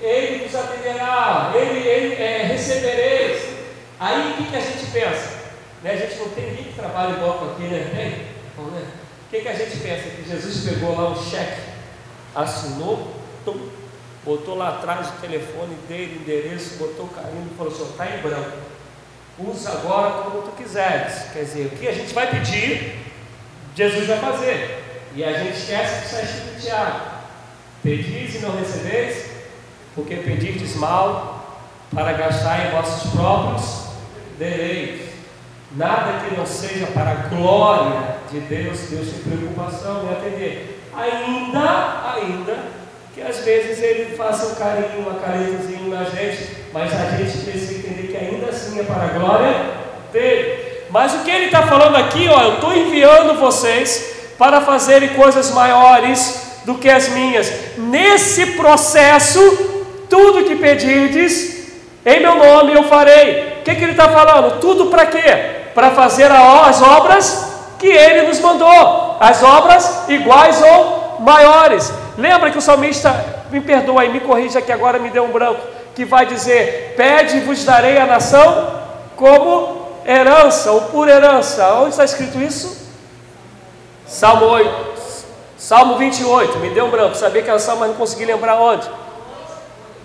ele 0.02 0.46
vos 0.46 0.56
atenderá, 0.56 1.52
ele, 1.56 1.88
ele 1.88 2.16
é, 2.16 2.44
recebereis. 2.44 3.56
Aí 4.00 4.32
o 4.32 4.34
que, 4.38 4.50
que 4.50 4.56
a 4.56 4.60
gente 4.60 4.86
pensa? 4.92 5.36
Né? 5.84 5.92
A 5.92 5.98
gente 5.98 6.18
não 6.20 6.30
tem 6.30 6.50
ninguém 6.50 6.66
que 6.66 6.74
trabalha 6.74 7.12
igual 7.12 7.52
aqui, 7.52 7.64
né? 7.64 8.28
Bom, 8.58 8.64
né? 8.64 8.86
O 9.28 9.30
que, 9.30 9.42
que 9.42 9.48
a 9.48 9.54
gente 9.54 9.78
pensa? 9.78 10.10
Que 10.10 10.28
Jesus 10.28 10.70
pegou 10.70 10.96
lá 10.96 11.10
um 11.10 11.16
cheque, 11.16 11.62
assinou, 12.34 13.14
tum, 13.44 13.70
botou 14.24 14.56
lá 14.56 14.70
atrás 14.70 15.10
o 15.10 15.22
telefone 15.22 15.76
dele, 15.88 16.20
endereço, 16.22 16.78
botou 16.78 17.06
o 17.06 17.10
carinho 17.10 17.50
e 17.52 17.58
falou 17.58 17.72
assim: 17.72 17.90
está 17.90 18.08
em 18.08 18.22
branco. 18.22 18.58
Usa 19.38 19.72
agora 19.72 20.24
como 20.24 20.44
tu 20.44 20.52
quiseres. 20.52 21.32
Quer 21.34 21.44
dizer, 21.44 21.66
o 21.66 21.78
que 21.78 21.88
a 21.88 21.92
gente 21.92 22.14
vai 22.14 22.30
pedir, 22.30 22.98
Jesus 23.76 24.08
vai 24.08 24.20
fazer. 24.20 24.85
E 25.16 25.24
a 25.24 25.32
gente 25.32 25.58
esquece 25.58 26.00
que 26.00 26.06
está 26.08 26.22
escrito 26.22 26.56
em 26.58 26.60
Tiago: 26.60 27.00
Pedis 27.82 28.36
e 28.36 28.40
não 28.40 28.58
recebeis, 28.58 29.26
porque 29.96 30.16
pedistes 30.16 30.76
mal 30.76 31.64
para 31.94 32.12
gastar 32.14 32.68
em 32.68 32.72
vossos 32.72 33.12
próprios 33.12 33.86
deleites. 34.38 35.06
Nada 35.72 36.26
que 36.26 36.36
não 36.36 36.46
seja 36.46 36.88
para 36.88 37.12
a 37.12 37.16
glória 37.30 38.18
de 38.30 38.42
Deus, 38.42 38.80
Deus 38.90 39.08
tem 39.10 39.38
preocupação 39.38 40.04
em 40.04 40.12
atender. 40.12 40.84
Ainda, 40.94 42.14
ainda, 42.14 42.58
que 43.14 43.22
às 43.22 43.40
vezes 43.40 43.82
ele 43.82 44.16
faça 44.18 44.48
um 44.48 44.56
carinho, 44.56 45.00
uma 45.00 45.20
carinhozinho 45.20 45.90
na 45.90 46.04
gente, 46.06 46.48
mas 46.74 46.94
a 46.94 47.18
gente 47.18 47.38
precisa 47.38 47.74
entender 47.74 48.08
que 48.08 48.18
ainda 48.18 48.48
assim 48.48 48.80
é 48.80 48.84
para 48.84 49.04
a 49.04 49.18
glória 49.18 49.56
dele. 50.12 50.66
Mas 50.90 51.14
o 51.14 51.24
que 51.24 51.32
ele 51.32 51.46
está 51.46 51.64
falando 51.64 51.96
aqui, 51.96 52.28
ó, 52.28 52.42
eu 52.42 52.54
estou 52.56 52.74
enviando 52.74 53.40
vocês 53.40 54.15
para 54.38 54.62
fazerem 54.62 55.10
coisas 55.10 55.52
maiores 55.52 56.62
do 56.66 56.76
que 56.76 56.90
as 56.90 57.10
minhas. 57.10 57.52
Nesse 57.78 58.46
processo, 58.58 59.40
tudo 60.10 60.46
que 60.46 60.56
pedirdes, 60.56 61.68
em 62.06 62.20
meu 62.20 62.36
nome 62.36 62.74
eu 62.74 62.84
farei. 62.84 63.60
O 63.60 63.64
que, 63.64 63.76
que 63.76 63.84
ele 63.84 63.92
está 63.92 64.10
falando? 64.10 64.60
Tudo 64.60 64.88
para 64.88 65.06
quê? 65.06 65.64
para 65.76 65.92
fazer 65.92 66.32
as 66.32 66.82
obras 66.82 67.54
que 67.78 67.88
ele 67.88 68.30
nos 68.30 68.40
mandou, 68.40 69.18
as 69.20 69.44
obras 69.44 70.06
iguais 70.08 70.62
ou 70.62 71.18
maiores. 71.20 71.92
Lembra 72.18 72.50
que 72.50 72.58
o 72.58 72.62
salmista, 72.62 73.14
me 73.52 73.60
perdoa 73.60 74.02
aí, 74.02 74.10
me 74.10 74.22
corrija 74.22 74.62
que 74.62 74.72
agora 74.72 74.98
me 74.98 75.10
deu 75.10 75.26
um 75.26 75.32
branco, 75.32 75.60
que 75.94 76.06
vai 76.06 76.26
dizer: 76.26 76.94
Pede 76.96 77.38
e 77.38 77.40
vos 77.42 77.66
darei 77.66 77.98
a 78.00 78.06
nação 78.06 78.86
como 79.18 79.86
herança 80.08 80.72
ou 80.72 80.84
por 80.84 81.10
herança. 81.10 81.74
Onde 81.76 81.90
está 81.90 82.06
escrito 82.06 82.40
isso? 82.40 82.85
Salmo 84.08 84.46
8. 84.46 84.96
Salmo 85.58 85.98
28, 85.98 86.60
me 86.60 86.70
deu 86.70 86.86
um 86.86 86.92
branco, 86.92 87.16
sabia 87.16 87.42
que 87.42 87.50
era 87.50 87.58
salmo, 87.58 87.82
mas 87.82 87.90
não 87.90 87.98
consegui 87.98 88.26
lembrar 88.26 88.56
onde. 88.56 88.88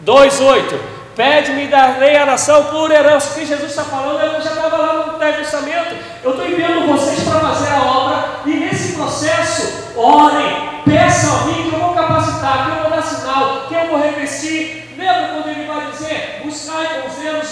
2,8 0.07 1.01
Pede-me 1.15 1.65
e 1.65 1.69
darei 1.69 2.17
a 2.17 2.25
nação 2.25 2.65
por 2.65 2.91
herança. 2.91 3.33
O 3.33 3.35
que 3.35 3.45
Jesus 3.45 3.71
está 3.71 3.85
falando, 3.85 4.23
eu 4.23 4.41
já 4.41 4.53
estava 4.53 4.77
lá 4.79 5.07
no 5.07 5.19
Testamento. 5.19 5.95
Eu 6.25 6.31
estou 6.31 6.47
enviando 6.47 6.87
vocês 6.87 7.29
para 7.29 7.41
fazer 7.41 7.73
a 7.73 7.83
obra, 7.83 8.25
e 8.47 8.51
nesse 8.51 8.95
processo, 8.95 9.93
orem, 9.99 10.81
peçam 10.85 11.37
a 11.37 11.45
mim 11.45 11.69
que 11.69 11.75
eu 11.75 11.81
vou 11.81 11.95
capacitar, 11.95 12.65
que 12.65 12.71
eu 12.71 12.83
vou 12.83 12.91
dar 12.91 13.03
sinal, 13.03 13.67
que 13.69 13.75
eu 13.75 13.87
vou 13.89 14.01
revestir. 14.01 14.95
Lembra 14.97 15.29
quando 15.35 15.49
ele 15.49 15.67
vai 15.67 15.91
dizer: 15.91 16.41
buscai 16.43 17.03
com 17.03 17.09
os 17.09 17.19
melhores 17.19 17.51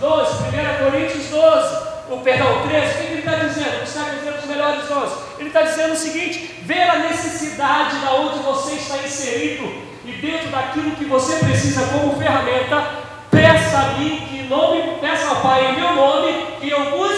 12, 0.00 0.32
1 0.32 0.84
Coríntios 0.84 1.26
12, 1.26 1.91
o 2.14 2.20
perdão, 2.20 2.62
13, 2.68 2.92
o 2.92 2.96
que 2.96 3.02
ele 3.04 3.18
está 3.18 3.34
dizendo? 3.36 3.80
Buscar 3.80 4.04
com 4.04 4.24
zelo 4.24 4.38
os 4.38 4.46
melhores 4.46 4.88
12. 4.88 5.14
Ele 5.38 5.48
está 5.48 5.62
dizendo 5.62 5.92
o 5.92 5.96
seguinte: 5.96 6.60
ver 6.62 6.82
a 6.82 6.98
necessidade 6.98 7.98
da 7.98 8.12
onde 8.12 8.38
você 8.40 8.74
está 8.74 8.98
inserido 8.98 9.92
e 10.04 10.12
dentro 10.12 10.50
daquilo 10.50 10.92
que 10.92 11.04
você 11.04 11.36
precisa 11.36 11.86
como 11.86 12.16
ferramenta, 12.16 12.82
peça 13.30 13.78
a 13.78 13.98
mim 13.98 14.26
que 14.28 14.42
nome, 14.48 14.98
peça 15.00 15.28
ao 15.28 15.36
Pai 15.36 15.70
em 15.70 15.80
meu 15.80 15.94
nome, 15.94 16.46
e 16.60 16.70
eu 16.70 16.90
vos 16.90 17.12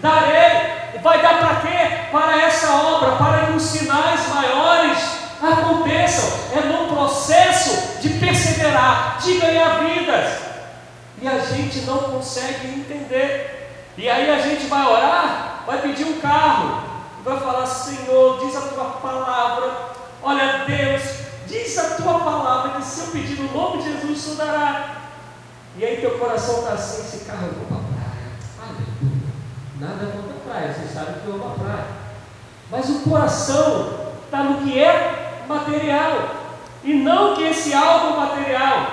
darei. 0.00 0.78
Vai 1.02 1.22
dar 1.22 1.38
para 1.38 1.54
quê? 1.60 2.08
Para 2.10 2.42
essa 2.42 2.72
obra, 2.72 3.12
para 3.12 3.46
que 3.46 3.52
os 3.52 3.62
sinais 3.62 4.28
maiores 4.28 4.98
aconteçam. 5.40 6.28
É 6.56 6.60
no 6.60 6.88
processo 6.88 8.00
de 8.00 8.08
perseverar, 8.18 9.18
de 9.22 9.38
ganhar 9.38 9.84
vidas. 9.84 10.38
E 11.20 11.28
a 11.28 11.38
gente 11.38 11.80
não 11.80 11.98
consegue 11.98 12.68
entender. 12.68 13.57
E 13.98 14.08
aí 14.08 14.30
a 14.30 14.38
gente 14.40 14.66
vai 14.66 14.86
orar, 14.86 15.64
vai 15.66 15.82
pedir 15.82 16.04
um 16.04 16.18
carro, 16.20 16.82
vai 17.22 17.38
falar: 17.38 17.66
Senhor, 17.66 18.38
diz 18.40 18.56
a 18.56 18.62
tua 18.62 18.84
palavra. 18.84 19.88
Olha, 20.22 20.64
Deus, 20.66 21.28
Diz 21.48 21.78
a 21.78 21.94
tua 21.94 22.18
palavra 22.20 22.72
que 22.72 22.84
se 22.84 23.00
eu 23.00 23.06
pedir 23.06 23.40
no 23.40 23.50
nome 23.50 23.82
de 23.82 23.90
Jesus, 23.90 24.18
isso 24.18 24.34
dará. 24.36 24.96
E 25.78 25.84
aí 25.84 25.96
teu 25.96 26.18
coração 26.18 26.58
está 26.58 26.72
assim, 26.74 27.00
esse 27.00 27.24
carro 27.24 27.46
eu 27.46 27.54
vou 27.54 27.66
para 27.66 27.76
a 27.76 27.80
praia. 27.80 28.68
Aleluia. 28.68 29.32
Nada 29.80 30.12
contra 30.12 30.36
a 30.36 30.40
praia, 30.46 30.74
vocês 30.74 30.92
sabem 30.92 31.14
que 31.22 31.26
eu 31.26 31.38
para 31.38 31.48
a 31.48 31.54
praia. 31.54 31.86
Mas 32.70 32.90
o 32.90 33.00
coração 33.00 34.12
está 34.26 34.42
no 34.42 34.58
que 34.58 34.78
é 34.78 35.42
material. 35.48 36.34
E 36.84 36.92
não 36.92 37.34
que 37.34 37.44
esse 37.44 37.72
algo 37.72 38.20
material, 38.20 38.86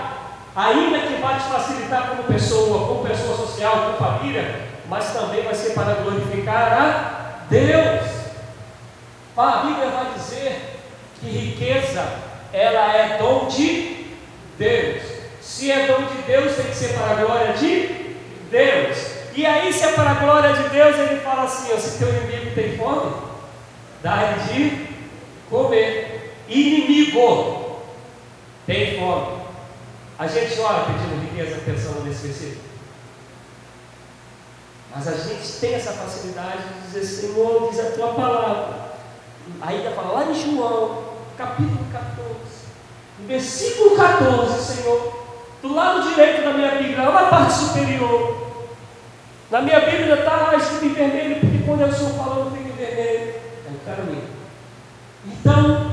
ainda 0.56 1.00
que 1.00 1.22
vai 1.22 1.38
te 1.38 1.44
facilitar 1.44 2.08
como 2.08 2.24
pessoa, 2.24 2.88
como 2.88 3.06
pessoa 3.06 3.36
social, 3.36 3.80
como 3.80 3.98
família, 3.98 4.70
mas 4.90 5.14
também 5.14 5.44
vai 5.44 5.56
ser 5.56 5.74
para 5.74 5.96
glorificar 5.96 6.74
a 6.74 7.46
Deus. 7.50 8.16
A 9.38 9.58
Bíblia 9.66 9.90
vai 9.90 10.14
dizer 10.14 10.80
que 11.20 11.28
riqueza 11.28 12.06
ela 12.54 12.96
é 12.96 13.18
dom 13.18 13.48
de 13.48 14.08
Deus. 14.58 15.02
Se 15.42 15.72
é 15.72 15.88
dom 15.88 16.04
de 16.04 16.22
Deus, 16.24 16.56
tem 16.56 16.66
que 16.66 16.76
ser 16.76 16.94
para 16.94 17.12
a 17.12 17.26
glória 17.26 17.54
de 17.54 18.16
Deus. 18.50 19.16
E 19.36 19.46
aí, 19.46 19.72
se 19.74 19.84
é 19.84 19.92
para 19.92 20.12
a 20.12 20.14
glória 20.16 20.54
de 20.54 20.70
Deus, 20.70 20.96
ele 20.98 21.20
fala 21.20 21.44
assim: 21.44 21.74
ó, 21.74 21.78
se 21.78 21.98
teu 21.98 22.08
inimigo 22.10 22.56
tem 22.56 22.78
fome, 22.78 23.14
dá-lhe 24.02 24.54
de 24.54 24.88
comer. 25.50 26.34
Inimigo 26.48 27.82
tem 28.66 28.98
fome. 28.98 29.46
A 30.18 30.28
gente 30.28 30.60
ora 30.62 30.86
pedindo 30.86 31.22
riqueza 31.22 31.62
pensando 31.66 32.06
nesse 32.06 32.28
versículo. 32.28 32.62
Mas 34.96 35.08
a 35.10 35.12
gente 35.12 35.52
tem 35.60 35.74
essa 35.74 35.92
facilidade 35.92 36.60
de 36.64 36.88
dizer, 36.88 37.04
Senhor, 37.04 37.70
diz 37.70 37.80
a 37.82 37.92
tua 37.92 38.14
palavra. 38.14 38.86
Ainda 39.62 39.92
fala 39.92 40.20
lá 40.20 40.32
em 40.32 40.34
João, 40.34 41.04
capítulo 41.38 41.86
14, 41.92 42.16
versículo 43.28 43.98
14, 43.98 44.74
Senhor, 44.74 45.26
do 45.62 45.74
lado 45.74 46.10
direito 46.10 46.46
da 46.46 46.54
minha 46.54 46.76
Bíblia, 46.76 47.10
lá 47.10 47.24
na 47.24 47.28
parte 47.28 47.54
superior. 47.54 48.46
Na 49.52 49.62
minha 49.62 49.82
Bíblia 49.82 50.16
está 50.16 50.56
escrito 50.56 50.86
em 50.86 50.94
vermelho, 50.94 51.40
porque 51.42 51.66
quando 51.66 51.82
eu 51.82 51.90
estou 51.90 52.10
falando 52.12 52.56
fica 52.58 52.70
em 52.70 52.76
vermelho. 52.76 53.36
É 53.36 53.72
o 53.72 53.96
caminho. 53.96 54.30
Então, 55.26 55.92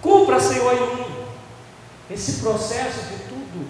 cumpra, 0.00 0.40
Senhor, 0.40 0.72
em 0.72 0.96
mim. 0.96 1.06
Esse 2.10 2.40
processo 2.40 3.02
de 3.10 3.24
tudo 3.24 3.66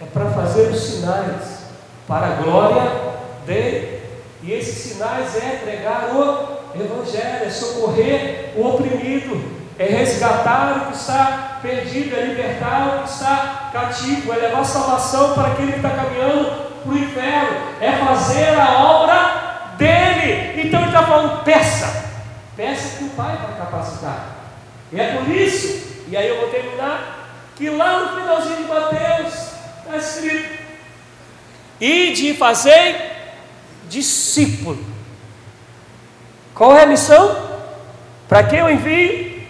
é 0.00 0.06
para 0.06 0.30
fazer 0.30 0.70
os 0.70 0.80
sinais 0.80 1.66
para 2.08 2.26
a 2.26 2.42
glória 2.42 3.16
dele. 3.44 3.95
E 4.42 4.52
esses 4.52 4.92
sinais 4.92 5.34
é 5.36 5.60
pregar 5.64 6.14
o 6.14 6.56
Evangelho, 6.78 7.44
é 7.44 7.50
socorrer 7.50 8.52
o 8.56 8.66
oprimido, 8.66 9.42
é 9.78 9.84
resgatar 9.84 10.76
o 10.76 10.90
que 10.90 10.96
está 10.96 11.58
perdido, 11.62 12.16
é 12.16 12.20
libertar 12.22 12.98
o 12.98 13.02
que 13.02 13.10
está 13.10 13.70
cativo, 13.72 14.32
é 14.32 14.36
levar 14.36 14.64
salvação 14.64 15.34
para 15.34 15.48
aquele 15.48 15.72
que 15.72 15.78
está 15.78 15.90
caminhando 15.90 16.66
para 16.82 16.92
o 16.92 16.98
inferno, 16.98 17.56
é 17.80 17.92
fazer 17.92 18.58
a 18.58 18.78
obra 18.84 19.74
dele. 19.76 20.62
Então 20.62 20.80
ele 20.80 20.88
está 20.88 21.02
falando, 21.02 21.44
peça, 21.44 22.04
peça 22.56 22.98
que 22.98 23.04
o 23.04 23.10
Pai 23.10 23.36
vai 23.36 23.58
capacitar. 23.58 24.36
E 24.92 25.00
é 25.00 25.16
por 25.16 25.28
isso, 25.28 26.04
e 26.08 26.16
aí 26.16 26.28
eu 26.28 26.40
vou 26.40 26.48
terminar, 26.48 27.30
que 27.56 27.68
lá 27.70 28.00
no 28.00 28.20
finalzinho 28.20 28.56
de 28.56 28.62
Mateus 28.62 29.34
está 29.84 29.96
escrito: 29.96 30.58
e 31.80 32.12
de 32.12 32.34
fazer 32.34 33.05
discípulo. 33.88 34.78
Qual 36.54 36.76
é 36.76 36.84
a 36.84 36.86
missão? 36.86 37.36
Para 38.28 38.42
quem 38.44 38.58
eu 38.58 38.70
envio? 38.70 39.42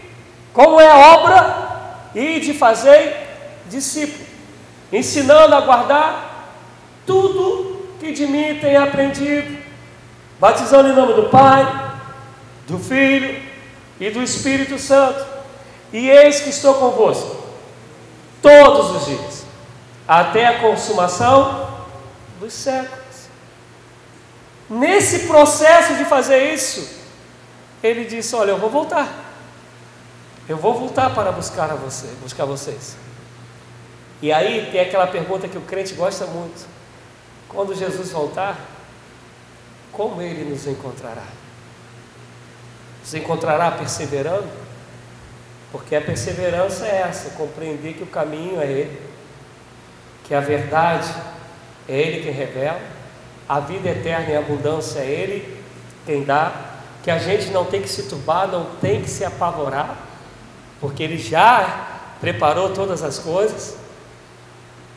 Como 0.52 0.80
é 0.80 0.88
a 0.88 0.96
obra? 1.14 2.10
E 2.14 2.40
de 2.40 2.54
fazer 2.54 3.26
discípulo, 3.68 4.24
ensinando 4.92 5.54
a 5.54 5.60
guardar 5.60 6.52
tudo 7.04 7.88
que 8.00 8.12
de 8.12 8.26
mim 8.26 8.58
tem 8.60 8.76
aprendido, 8.76 9.58
batizando 10.40 10.88
em 10.88 10.94
nome 10.94 11.14
do 11.14 11.28
Pai, 11.28 11.64
do 12.66 12.78
Filho 12.78 13.42
e 14.00 14.10
do 14.10 14.22
Espírito 14.22 14.78
Santo. 14.78 15.24
E 15.92 16.08
eis 16.08 16.40
que 16.40 16.50
estou 16.50 16.74
convosco 16.74 17.44
todos 18.42 19.02
os 19.02 19.06
dias, 19.06 19.44
até 20.06 20.46
a 20.46 20.60
consumação 20.60 21.86
dos 22.40 22.52
séculos. 22.52 23.05
Nesse 24.68 25.20
processo 25.20 25.94
de 25.94 26.04
fazer 26.04 26.52
isso, 26.52 26.88
ele 27.82 28.04
disse: 28.04 28.34
Olha, 28.34 28.50
eu 28.50 28.58
vou 28.58 28.70
voltar. 28.70 29.24
Eu 30.48 30.56
vou 30.56 30.74
voltar 30.74 31.14
para 31.14 31.32
buscar 31.32 31.70
a 31.70 31.74
você, 31.74 32.06
buscar 32.22 32.44
vocês. 32.44 32.96
E 34.22 34.32
aí 34.32 34.70
tem 34.70 34.80
aquela 34.80 35.06
pergunta 35.06 35.48
que 35.48 35.58
o 35.58 35.62
crente 35.62 35.94
gosta 35.94 36.26
muito. 36.26 36.66
Quando 37.48 37.74
Jesus 37.74 38.10
voltar, 38.10 38.58
como 39.92 40.22
ele 40.22 40.48
nos 40.48 40.66
encontrará? 40.66 41.24
Nos 43.00 43.14
encontrará 43.14 43.70
perseverando? 43.72 44.48
Porque 45.72 45.96
a 45.96 46.00
perseverança 46.00 46.86
é 46.86 47.02
essa, 47.08 47.30
compreender 47.30 47.94
que 47.94 48.02
o 48.02 48.06
caminho 48.06 48.60
é 48.60 48.66
ele, 48.66 49.02
que 50.24 50.34
a 50.34 50.40
verdade 50.40 51.12
é 51.88 51.98
ele 51.98 52.22
quem 52.22 52.32
revela, 52.32 52.80
a 53.48 53.60
vida 53.60 53.88
eterna 53.88 54.30
e 54.30 54.36
abundância 54.36 55.00
é 55.00 55.10
ele 55.10 55.56
quem 56.06 56.22
dá, 56.22 56.52
que 57.02 57.10
a 57.10 57.18
gente 57.18 57.50
não 57.50 57.64
tem 57.64 57.82
que 57.82 57.88
se 57.88 58.04
turbar, 58.04 58.48
não 58.48 58.64
tem 58.80 59.02
que 59.02 59.10
se 59.10 59.24
apavorar, 59.24 59.96
porque 60.80 61.02
Ele 61.02 61.18
já 61.18 61.86
preparou 62.20 62.70
todas 62.70 63.02
as 63.02 63.18
coisas, 63.18 63.76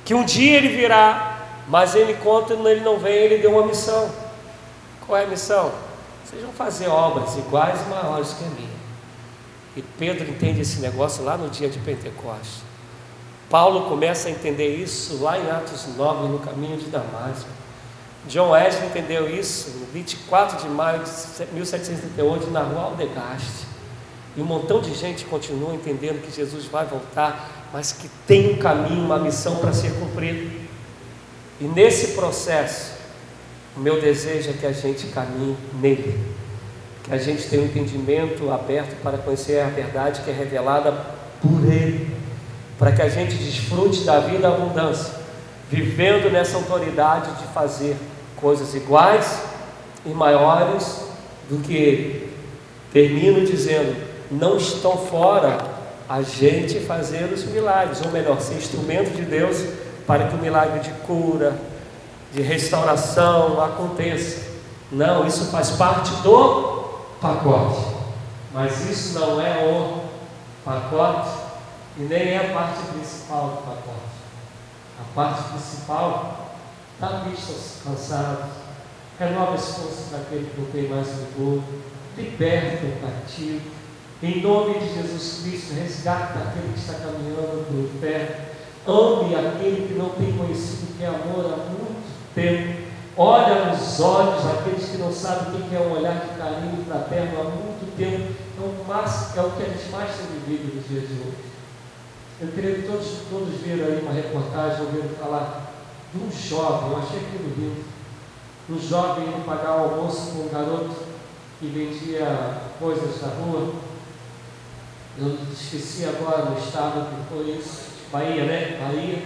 que 0.05 0.13
um 0.13 0.23
dia 0.23 0.57
Ele 0.57 0.69
virá, 0.69 1.39
mas 1.67 1.95
Ele 1.95 2.13
conta, 2.15 2.53
Ele 2.53 2.81
não 2.81 2.99
vem, 2.99 3.13
Ele 3.13 3.37
deu 3.39 3.51
uma 3.51 3.65
missão. 3.65 4.09
Qual 5.05 5.17
é 5.17 5.23
a 5.23 5.27
missão? 5.27 5.71
Vocês 6.23 6.41
vão 6.43 6.53
fazer 6.53 6.87
obras 6.87 7.35
iguais 7.37 7.79
e 7.81 7.89
maiores 7.89 8.33
que 8.33 8.43
a 8.43 8.47
minha. 8.49 8.79
E 9.75 9.81
Pedro 9.81 10.29
entende 10.29 10.61
esse 10.61 10.79
negócio 10.79 11.23
lá 11.23 11.37
no 11.37 11.49
dia 11.49 11.69
de 11.69 11.79
Pentecostes. 11.79 12.61
Paulo 13.49 13.89
começa 13.89 14.27
a 14.27 14.31
entender 14.31 14.75
isso 14.75 15.23
lá 15.23 15.37
em 15.39 15.49
Atos 15.49 15.87
9, 15.95 16.27
no 16.27 16.39
caminho 16.39 16.77
de 16.77 16.85
Damasco. 16.85 17.49
John 18.29 18.51
Wesley 18.51 18.89
entendeu 18.89 19.27
isso 19.27 19.71
no 19.79 19.87
24 19.87 20.59
de 20.59 20.69
maio 20.69 20.99
de 20.99 21.09
1738, 21.51 22.51
na 22.51 22.61
rua 22.61 22.83
Aldegaste. 22.83 23.65
E 24.37 24.41
um 24.41 24.45
montão 24.45 24.79
de 24.79 24.93
gente 24.93 25.25
continua 25.25 25.73
entendendo 25.73 26.21
que 26.21 26.31
Jesus 26.31 26.65
vai 26.65 26.85
voltar, 26.85 27.69
mas 27.73 27.91
que 27.91 28.07
tem 28.27 28.53
um 28.53 28.57
caminho, 28.59 29.03
uma 29.03 29.17
missão 29.17 29.55
para 29.55 29.73
ser 29.73 29.93
cumprida. 29.93 30.47
E 31.59 31.63
nesse 31.63 32.09
processo, 32.09 32.91
o 33.75 33.79
meu 33.79 33.99
desejo 33.99 34.51
é 34.51 34.53
que 34.53 34.65
a 34.67 34.71
gente 34.71 35.07
caminhe 35.07 35.57
nele, 35.81 36.23
que 37.05 37.11
a 37.11 37.17
gente 37.17 37.49
tenha 37.49 37.63
um 37.63 37.65
entendimento 37.65 38.51
aberto 38.51 38.95
para 39.01 39.17
conhecer 39.17 39.59
a 39.59 39.69
verdade 39.69 40.21
que 40.21 40.29
é 40.29 40.33
revelada 40.33 40.91
por 41.41 41.65
ele, 41.65 42.15
para 42.77 42.91
que 42.91 43.01
a 43.01 43.09
gente 43.09 43.33
desfrute 43.33 44.03
da 44.03 44.19
vida 44.19 44.47
abundância, 44.47 45.15
vivendo 45.71 46.31
nessa 46.31 46.57
autoridade 46.57 47.31
de 47.41 47.47
fazer 47.51 47.97
coisas 48.39 48.73
iguais 48.75 49.43
e 50.05 50.09
maiores 50.09 51.03
do 51.49 51.61
que 51.61 51.75
ele. 51.75 52.33
Termino 52.91 53.45
dizendo: 53.45 53.95
não 54.31 54.57
estão 54.57 54.97
fora 54.97 55.57
a 56.07 56.21
gente 56.21 56.79
fazer 56.79 57.25
os 57.25 57.43
milagres, 57.45 58.01
ou 58.03 58.11
melhor, 58.11 58.39
ser 58.41 58.55
instrumento 58.55 59.15
de 59.15 59.23
Deus 59.23 59.57
para 60.07 60.27
que 60.27 60.35
o 60.35 60.39
milagre 60.39 60.79
de 60.79 60.89
cura, 61.05 61.55
de 62.33 62.41
restauração 62.41 63.63
aconteça. 63.63 64.49
Não, 64.91 65.27
isso 65.27 65.45
faz 65.51 65.69
parte 65.71 66.09
do 66.23 66.89
pacote, 67.21 67.95
mas 68.51 68.89
isso 68.89 69.19
não 69.19 69.39
é 69.39 69.63
o 69.67 70.01
pacote 70.65 71.29
e 71.97 72.01
nem 72.01 72.29
é 72.29 72.49
a 72.49 72.53
parte 72.53 72.81
principal 72.91 73.49
do 73.49 73.57
pacote. 73.57 74.09
A 74.99 75.13
parte 75.13 75.43
principal 75.51 76.48
está 76.99 77.23
vistos 77.29 77.77
cansados, 77.81 78.51
renova 79.17 79.55
esforço 79.55 80.09
para 80.09 80.19
aquele 80.19 80.49
que 80.49 80.59
não 80.59 80.67
tem 80.69 80.89
mais 80.89 81.07
vigor, 81.07 81.63
liberta 82.17 82.85
o 82.85 82.99
cativo, 82.99 83.61
em 84.21 84.41
nome 84.41 84.79
de 84.79 84.95
Jesus 84.95 85.41
Cristo, 85.41 85.75
resgata 85.75 86.39
aquele 86.39 86.73
que 86.73 86.79
está 86.79 86.95
caminhando 86.95 87.65
para 87.65 87.73
o 87.73 87.85
inferno. 87.85 88.49
Ame 88.85 89.33
aquele 89.33 89.87
que 89.87 89.93
não 89.93 90.09
tem 90.09 90.37
conhecido 90.37 90.97
que 90.97 91.03
é 91.05 91.07
amor 91.07 91.45
há 91.45 91.55
muito 91.71 92.03
tempo. 92.35 92.89
Olha 93.15 93.65
nos 93.65 93.99
olhos 94.01 94.43
daqueles 94.43 94.89
que 94.89 94.97
não 94.97 95.13
sabem 95.13 95.61
o 95.61 95.69
que 95.69 95.75
é 95.75 95.79
um 95.79 95.93
olhar 95.93 96.19
de 96.19 96.37
carinho 96.37 96.83
fraterno 96.85 97.39
há 97.39 97.43
muito 97.45 97.95
tempo. 97.97 98.33
É 98.59 99.39
é 99.39 99.41
o 99.41 99.51
que 99.51 99.63
a 99.63 99.69
gente 99.69 99.89
mais 99.89 100.09
tem 100.17 100.25
vivido 100.39 100.75
nos 100.75 100.87
dias 100.87 101.07
de 101.07 101.13
hoje. 101.13 101.49
Eu 102.41 102.47
queria 102.49 102.75
que 102.75 102.81
todos, 102.81 103.07
todos 103.29 103.61
viram 103.61 103.85
aí 103.85 104.01
uma 104.01 104.11
reportagem, 104.11 104.85
ouviram 104.85 105.09
falar 105.15 105.68
de 106.13 106.23
um 106.23 106.31
jovem, 106.31 106.91
eu 106.91 106.97
achei 106.97 107.19
aquilo 107.19 107.53
lindo. 107.57 107.85
Um 108.69 108.79
jovem 108.79 109.27
indo 109.27 109.45
pagar 109.45 109.77
o 109.77 109.83
almoço 109.83 110.31
com 110.31 110.39
um 110.43 110.49
garoto 110.49 110.95
que 111.59 111.67
vendia 111.67 112.61
coisas 112.79 113.21
na 113.21 113.27
rua 113.29 113.73
eu 115.21 115.37
esqueci 115.51 116.05
agora 116.05 116.51
o 116.51 116.57
estado 116.57 117.09
que 117.09 117.33
foi 117.33 117.51
isso, 117.51 117.89
Bahia, 118.09 118.45
né? 118.45 118.77
Bahia. 118.79 119.21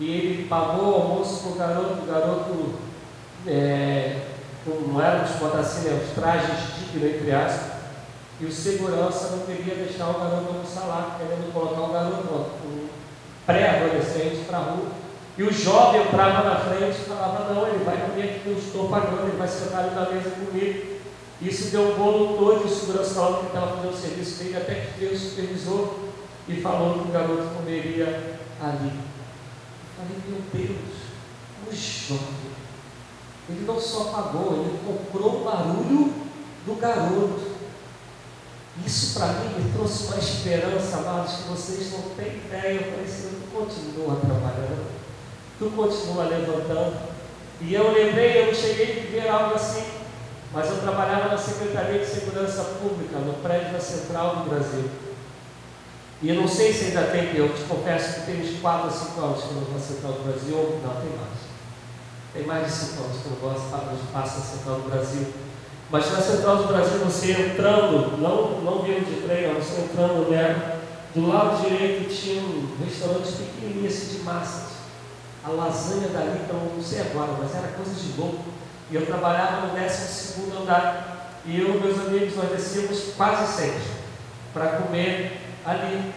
E 0.00 0.10
ele 0.10 0.48
pagou 0.48 0.90
o 0.90 0.94
almoço 0.94 1.42
para 1.42 1.50
o 1.52 1.54
garoto, 1.54 2.02
o 2.02 2.06
garoto, 2.06 2.74
é, 3.46 4.22
não 4.66 5.00
era, 5.00 5.24
botar 5.38 5.58
assim, 5.58 5.88
né, 5.88 6.04
os 6.04 6.14
trajes 6.14 6.74
dignos, 6.78 7.14
entre 7.14 7.32
aspas, 7.32 7.78
e 8.40 8.44
o 8.44 8.52
segurança 8.52 9.36
não 9.36 9.46
queria 9.46 9.76
deixar 9.76 10.10
o 10.10 10.18
garoto 10.18 10.48
almoçar 10.48 10.86
lá, 10.86 11.16
querendo 11.18 11.52
colocar 11.52 11.80
o 11.80 11.92
garoto, 11.92 12.34
um 12.64 12.88
pré-adolescente, 13.46 14.46
para 14.46 14.58
a 14.58 14.62
rua. 14.62 14.88
E 15.38 15.42
o 15.44 15.52
jovem 15.52 16.02
entrava 16.02 16.42
na 16.42 16.56
frente 16.56 16.98
e 17.00 17.04
falava, 17.04 17.54
não, 17.54 17.68
ele 17.68 17.84
vai 17.84 17.96
comer 17.96 18.24
aqui, 18.24 18.42
eu 18.48 18.58
estou 18.58 18.88
pagando, 18.88 19.28
ele 19.28 19.36
vai 19.36 19.46
sentar 19.46 19.84
ali 19.84 19.94
na 19.94 20.10
mesa 20.10 20.30
comigo. 20.30 20.98
Isso 21.40 21.70
deu 21.70 21.92
um 21.92 21.94
bolo 21.94 22.36
todo, 22.36 22.64
o 22.64 22.68
segurança 22.68 23.14
falou 23.14 23.38
que 23.38 23.46
estava 23.46 23.76
fazendo 23.76 23.94
o 23.94 23.96
serviço 23.96 24.42
dele, 24.42 24.56
até 24.56 24.74
que 24.74 24.98
veio 24.98 25.12
o 25.12 25.16
supervisor 25.18 25.94
e 26.48 26.60
falou 26.60 26.94
que 26.94 27.08
o 27.08 27.12
garoto 27.12 27.54
comeria 27.54 28.40
ali. 28.60 28.90
Eu 28.90 29.96
falei, 29.96 30.22
meu 30.26 30.40
Deus, 30.52 30.98
o 31.68 31.72
jovem, 31.72 32.50
ele 33.48 33.64
não 33.64 33.80
só 33.80 34.04
pagou, 34.06 34.54
ele 34.54 34.80
comprou 34.84 35.40
o 35.40 35.44
barulho 35.44 36.14
do 36.66 36.74
garoto. 36.80 37.58
Isso 38.84 39.18
para 39.18 39.34
mim 39.34 39.62
me 39.62 39.72
trouxe 39.72 40.06
uma 40.06 40.18
esperança, 40.18 40.96
amados, 40.96 41.34
que 41.34 41.48
vocês 41.48 41.92
não 41.92 42.02
têm 42.16 42.38
ideia. 42.38 42.80
Eu 42.80 42.90
falei 42.92 43.06
tu 43.06 43.50
continua 43.52 44.16
trabalhando, 44.16 44.97
tu 45.58 45.70
continua 45.70 46.24
levantando. 46.24 46.96
E 47.60 47.74
eu 47.74 47.92
lembrei, 47.92 48.48
eu 48.48 48.54
cheguei 48.54 48.84
a 48.84 49.00
viver 49.00 49.28
algo 49.28 49.54
assim, 49.54 49.84
mas 50.52 50.70
eu 50.70 50.78
trabalhava 50.78 51.28
na 51.28 51.38
Secretaria 51.38 51.98
de 51.98 52.06
Segurança 52.06 52.62
Pública, 52.80 53.18
no 53.18 53.34
prédio 53.34 53.72
da 53.72 53.80
Central 53.80 54.36
do 54.36 54.50
Brasil. 54.50 54.88
E 56.22 56.28
eu 56.28 56.34
não 56.34 56.48
sei 56.48 56.72
se 56.72 56.86
ainda 56.86 57.02
tem, 57.02 57.34
eu 57.36 57.52
te 57.54 57.62
confesso 57.62 58.20
que 58.20 58.26
tem 58.26 58.40
uns 58.40 58.60
4 58.60 58.86
ou 58.86 58.90
5 58.90 59.20
anos 59.20 59.42
que 59.42 59.48
eu 59.48 59.54
não 59.54 59.62
vou 59.62 59.74
na 59.74 59.80
Central 59.80 60.12
do 60.12 60.24
Brasil, 60.24 60.80
não, 60.82 61.00
tem 61.00 61.10
mais. 61.16 61.38
Tem 62.32 62.46
mais 62.46 62.66
de 62.66 62.72
5 62.72 63.04
anos 63.04 63.22
que 63.22 63.26
eu 63.26 63.32
não 63.32 64.12
passo 64.12 64.38
na 64.38 64.44
Central 64.44 64.76
do 64.76 64.90
Brasil. 64.90 65.26
Mas 65.90 66.12
na 66.12 66.20
Central 66.20 66.56
do 66.56 66.68
Brasil, 66.68 66.98
você 66.98 67.32
entrando, 67.32 68.18
não, 68.18 68.60
não 68.60 68.82
vindo 68.82 69.06
de 69.06 69.26
trem, 69.26 69.54
você 69.54 69.80
entrando 69.80 70.28
nela, 70.30 70.80
do 71.14 71.26
lado 71.26 71.62
direito 71.62 72.14
tinha 72.14 72.42
um 72.42 72.76
restaurante 72.84 73.32
pequenininho 73.32 73.88
assim 73.88 74.18
de 74.18 74.22
massas. 74.24 74.67
A 75.48 75.52
lasanha 75.52 76.08
dali, 76.08 76.40
então, 76.44 76.60
não 76.76 76.82
sei 76.82 77.00
agora, 77.00 77.32
mas 77.38 77.54
era 77.54 77.68
coisa 77.68 77.94
de 77.94 78.20
louco. 78.20 78.44
E 78.90 78.94
eu 78.94 79.06
trabalhava 79.06 79.68
no 79.68 79.72
12 79.72 80.52
andar. 80.60 81.40
E 81.46 81.58
eu 81.58 81.76
e 81.76 81.80
meus 81.80 81.98
amigos, 81.98 82.36
nós 82.36 82.50
descíamos 82.50 83.14
quase 83.16 83.56
sempre 83.56 83.82
para 84.52 84.78
comer 84.78 85.40
ali. 85.64 86.12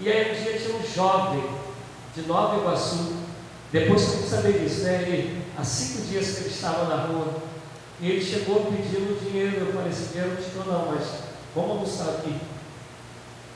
E 0.00 0.10
aí 0.10 0.32
um 0.32 0.42
dia 0.42 0.58
tinha 0.58 0.76
um 0.76 0.82
jovem 0.82 1.44
de 2.14 2.22
Nova 2.22 2.56
Iguaçu, 2.56 3.14
depois 3.70 4.04
que 4.04 4.16
eu 4.16 4.28
saber 4.28 4.58
disso, 4.58 4.82
né? 4.82 5.02
Ele, 5.02 5.44
há 5.56 5.62
cinco 5.62 6.06
dias 6.06 6.30
que 6.30 6.44
ele 6.44 6.50
estava 6.50 6.84
na 6.84 7.04
rua, 7.04 7.34
e 8.00 8.10
ele 8.10 8.24
chegou 8.24 8.64
pedindo 8.64 9.20
dinheiro. 9.20 9.66
Eu 9.66 9.72
falei, 9.72 9.90
esse 9.90 10.12
dinheiro 10.12 10.34
não 10.34 10.42
te 10.42 10.50
dou 10.50 10.64
não, 10.64 10.92
mas 10.92 11.06
vamos 11.54 11.70
almoçar 11.70 12.08
aqui. 12.16 12.36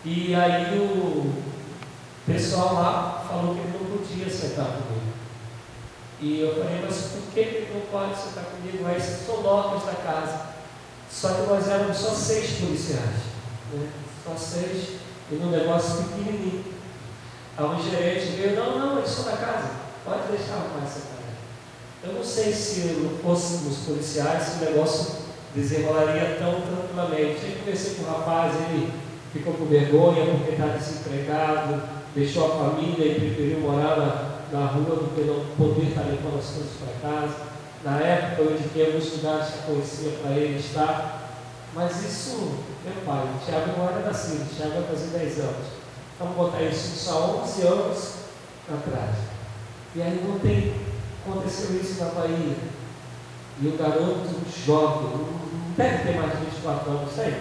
E 0.04 0.34
aí 0.34 0.78
o 0.78 1.32
pessoal 2.26 2.74
lá 2.74 3.24
falou 3.28 3.54
que 3.54 3.60
ele 3.60 3.78
não 3.78 3.79
podia 4.10 4.30
sentar 4.30 4.66
comigo. 4.66 5.12
E 6.20 6.40
eu 6.40 6.54
falei, 6.54 6.80
mas 6.84 6.96
por 6.96 7.32
que 7.32 7.40
ele 7.40 7.72
não 7.72 7.80
pode 7.82 8.16
sentar 8.16 8.44
comigo? 8.44 8.86
Aí 8.86 9.00
são 9.00 9.42
notas 9.42 9.84
da 9.84 9.94
casa. 9.94 10.50
Só 11.10 11.28
que 11.34 11.48
nós 11.48 11.66
éramos 11.68 11.96
só 11.96 12.10
seis 12.10 12.58
policiais. 12.58 13.16
Né? 13.72 13.88
Só 14.24 14.36
seis, 14.36 15.00
e 15.30 15.34
num 15.36 15.50
negócio 15.50 16.04
pequenininho. 16.04 16.64
Aí 17.56 17.64
o 17.64 17.82
gerente 17.82 18.36
veio, 18.36 18.56
não, 18.56 18.78
não, 18.78 18.98
eles 18.98 19.10
são 19.10 19.24
da 19.24 19.36
casa, 19.36 19.70
pode 20.04 20.28
deixar 20.28 20.56
o 20.56 20.78
pai 20.78 20.88
sentar. 20.88 21.20
Eu 22.02 22.14
não 22.14 22.24
sei 22.24 22.50
se 22.50 22.80
não 23.02 23.18
fôssemos 23.18 23.78
policiais, 23.80 24.54
o 24.56 24.64
negócio 24.64 25.16
desenrolaria 25.54 26.38
tão 26.38 26.62
tranquilamente. 26.62 27.44
Eu 27.44 27.58
conversei 27.58 27.94
com 27.94 28.04
o 28.04 28.06
rapaz, 28.06 28.54
ele 28.54 28.90
ficou 29.32 29.52
com 29.52 29.66
vergonha 29.66 30.24
porque 30.24 30.52
está 30.52 30.68
desempregado, 30.68 31.82
deixou 32.14 32.46
a 32.46 32.56
família 32.56 33.06
e 33.06 33.20
preferiu 33.20 33.60
morar 33.60 33.96
na, 33.96 34.58
na 34.58 34.66
rua 34.66 34.96
do 34.96 35.14
que 35.14 35.22
não 35.22 35.44
poder 35.56 35.88
estar 35.88 36.02
levando 36.02 36.38
as 36.38 36.46
coisas 36.46 36.72
para 36.80 37.10
casa. 37.10 37.36
Na 37.84 37.98
época 38.00 38.42
eu 38.42 38.52
indiquei 38.52 38.86
alguns 38.86 39.12
lugares 39.12 39.48
que 39.48 39.66
conhecia 39.66 40.12
para 40.22 40.32
ele 40.32 40.58
estar, 40.58 41.30
mas 41.74 42.02
isso, 42.04 42.58
meu 42.84 42.94
pai, 43.06 43.24
o 43.24 43.44
Tiago 43.44 43.78
não 43.78 43.88
era 43.88 44.00
nascido, 44.00 44.42
o 44.42 44.54
Tiago 44.54 44.72
vai 44.72 44.82
fazer 44.82 45.18
10 45.18 45.38
anos. 45.40 45.66
Vamos 46.18 46.36
botar 46.36 46.62
isso 46.62 46.96
só 46.96 47.42
11 47.42 47.62
anos 47.62 48.14
atrás. 48.68 49.16
E 49.94 50.02
aí 50.02 50.24
não 50.26 50.38
tem 50.38 50.74
Aconteceu 51.26 51.78
isso 51.80 52.02
na 52.02 52.10
Bahia. 52.10 52.56
E 53.60 53.66
o 53.66 53.76
garoto 53.76 54.28
jovem, 54.64 55.18
não 55.18 55.74
deve 55.76 56.04
ter 56.04 56.18
mais 56.18 56.32
de 56.32 56.46
24 56.46 56.90
anos, 56.90 57.12
sei. 57.12 57.36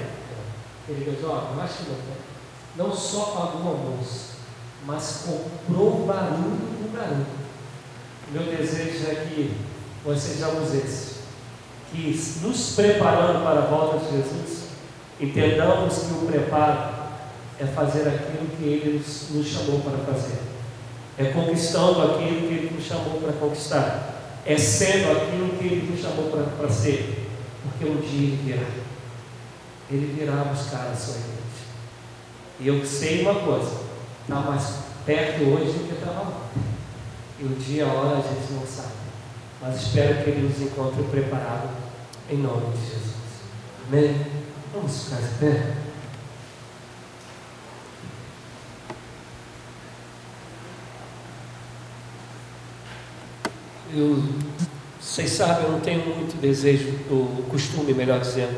Ele 0.89 1.17
é 1.17 1.21
jovem, 1.21 1.63
acho 1.63 1.77
que 1.77 1.91
não. 1.91 2.87
Não 2.87 2.95
só 2.95 3.25
pagou 3.25 3.61
o 3.61 3.67
almoço, 3.67 4.28
mas 4.85 5.25
comprou 5.25 6.05
barulho 6.05 6.57
do 6.79 6.93
garoto. 6.93 7.39
Meu 8.31 8.43
desejo 8.43 9.07
é 9.09 9.15
que 9.15 9.55
nós 10.05 10.19
sejamos 10.19 10.73
esses, 10.73 11.19
que 11.91 12.15
nos 12.41 12.75
preparando 12.75 13.43
para 13.43 13.59
a 13.59 13.65
volta 13.65 14.05
de 14.05 14.17
Jesus, 14.17 14.69
entendamos 15.19 15.97
que 15.97 16.13
o 16.13 16.27
preparo 16.27 16.99
é 17.59 17.65
fazer 17.65 18.07
aquilo 18.07 18.47
que 18.57 18.63
Ele 18.63 19.03
nos, 19.31 19.47
chamou 19.47 19.81
para 19.81 19.97
fazer. 20.13 20.39
É 21.17 21.25
conquistando 21.25 22.01
aquilo 22.01 22.47
que 22.47 22.53
Ele 22.53 22.75
nos 22.75 22.85
chamou 22.85 23.19
para 23.19 23.33
conquistar, 23.33 24.41
é 24.45 24.57
sendo 24.57 25.11
aquilo 25.11 25.57
que 25.57 25.65
Ele 25.65 25.91
nos 25.91 26.01
chamou 26.01 26.31
para 26.57 26.69
ser, 26.69 27.27
porque 27.63 27.85
um 27.85 27.97
dia 27.97 28.29
Ele 28.29 28.41
virá, 28.45 28.67
Ele 29.91 30.15
virá 30.17 30.43
buscar 30.45 30.89
a 30.91 30.95
sua 30.95 31.15
igreja. 31.15 31.39
E 32.59 32.67
eu 32.67 32.85
sei 32.85 33.21
uma 33.23 33.35
coisa, 33.35 33.88
está 34.29 34.41
mais 34.41 34.75
perto 35.07 35.43
hoje 35.43 35.71
do 35.71 35.87
que 35.87 35.95
estava 35.95 36.21
ontem. 36.21 36.61
E 37.39 37.43
o 37.45 37.55
dia, 37.55 37.85
a 37.85 37.93
hora 37.93 38.17
a 38.17 38.21
gente 38.21 38.53
não 38.53 38.65
sabe. 38.65 38.93
Mas 39.59 39.81
espero 39.81 40.23
que 40.23 40.29
Ele 40.29 40.47
nos 40.47 40.61
encontre 40.61 41.01
preparado 41.03 41.69
em 42.29 42.37
nome 42.37 42.77
de 42.77 42.85
Jesus. 42.85 43.15
Amém? 43.87 44.25
Vamos 44.71 45.05
ficar 45.05 45.21
de 45.21 45.29
pé. 45.39 45.73
Eu, 53.91 54.23
vocês 55.01 55.31
sabem, 55.31 55.63
eu 55.63 55.71
não 55.71 55.79
tenho 55.79 56.05
muito 56.05 56.39
desejo, 56.39 56.89
o 57.09 57.43
costume, 57.49 57.95
melhor 57.95 58.19
dizendo, 58.19 58.55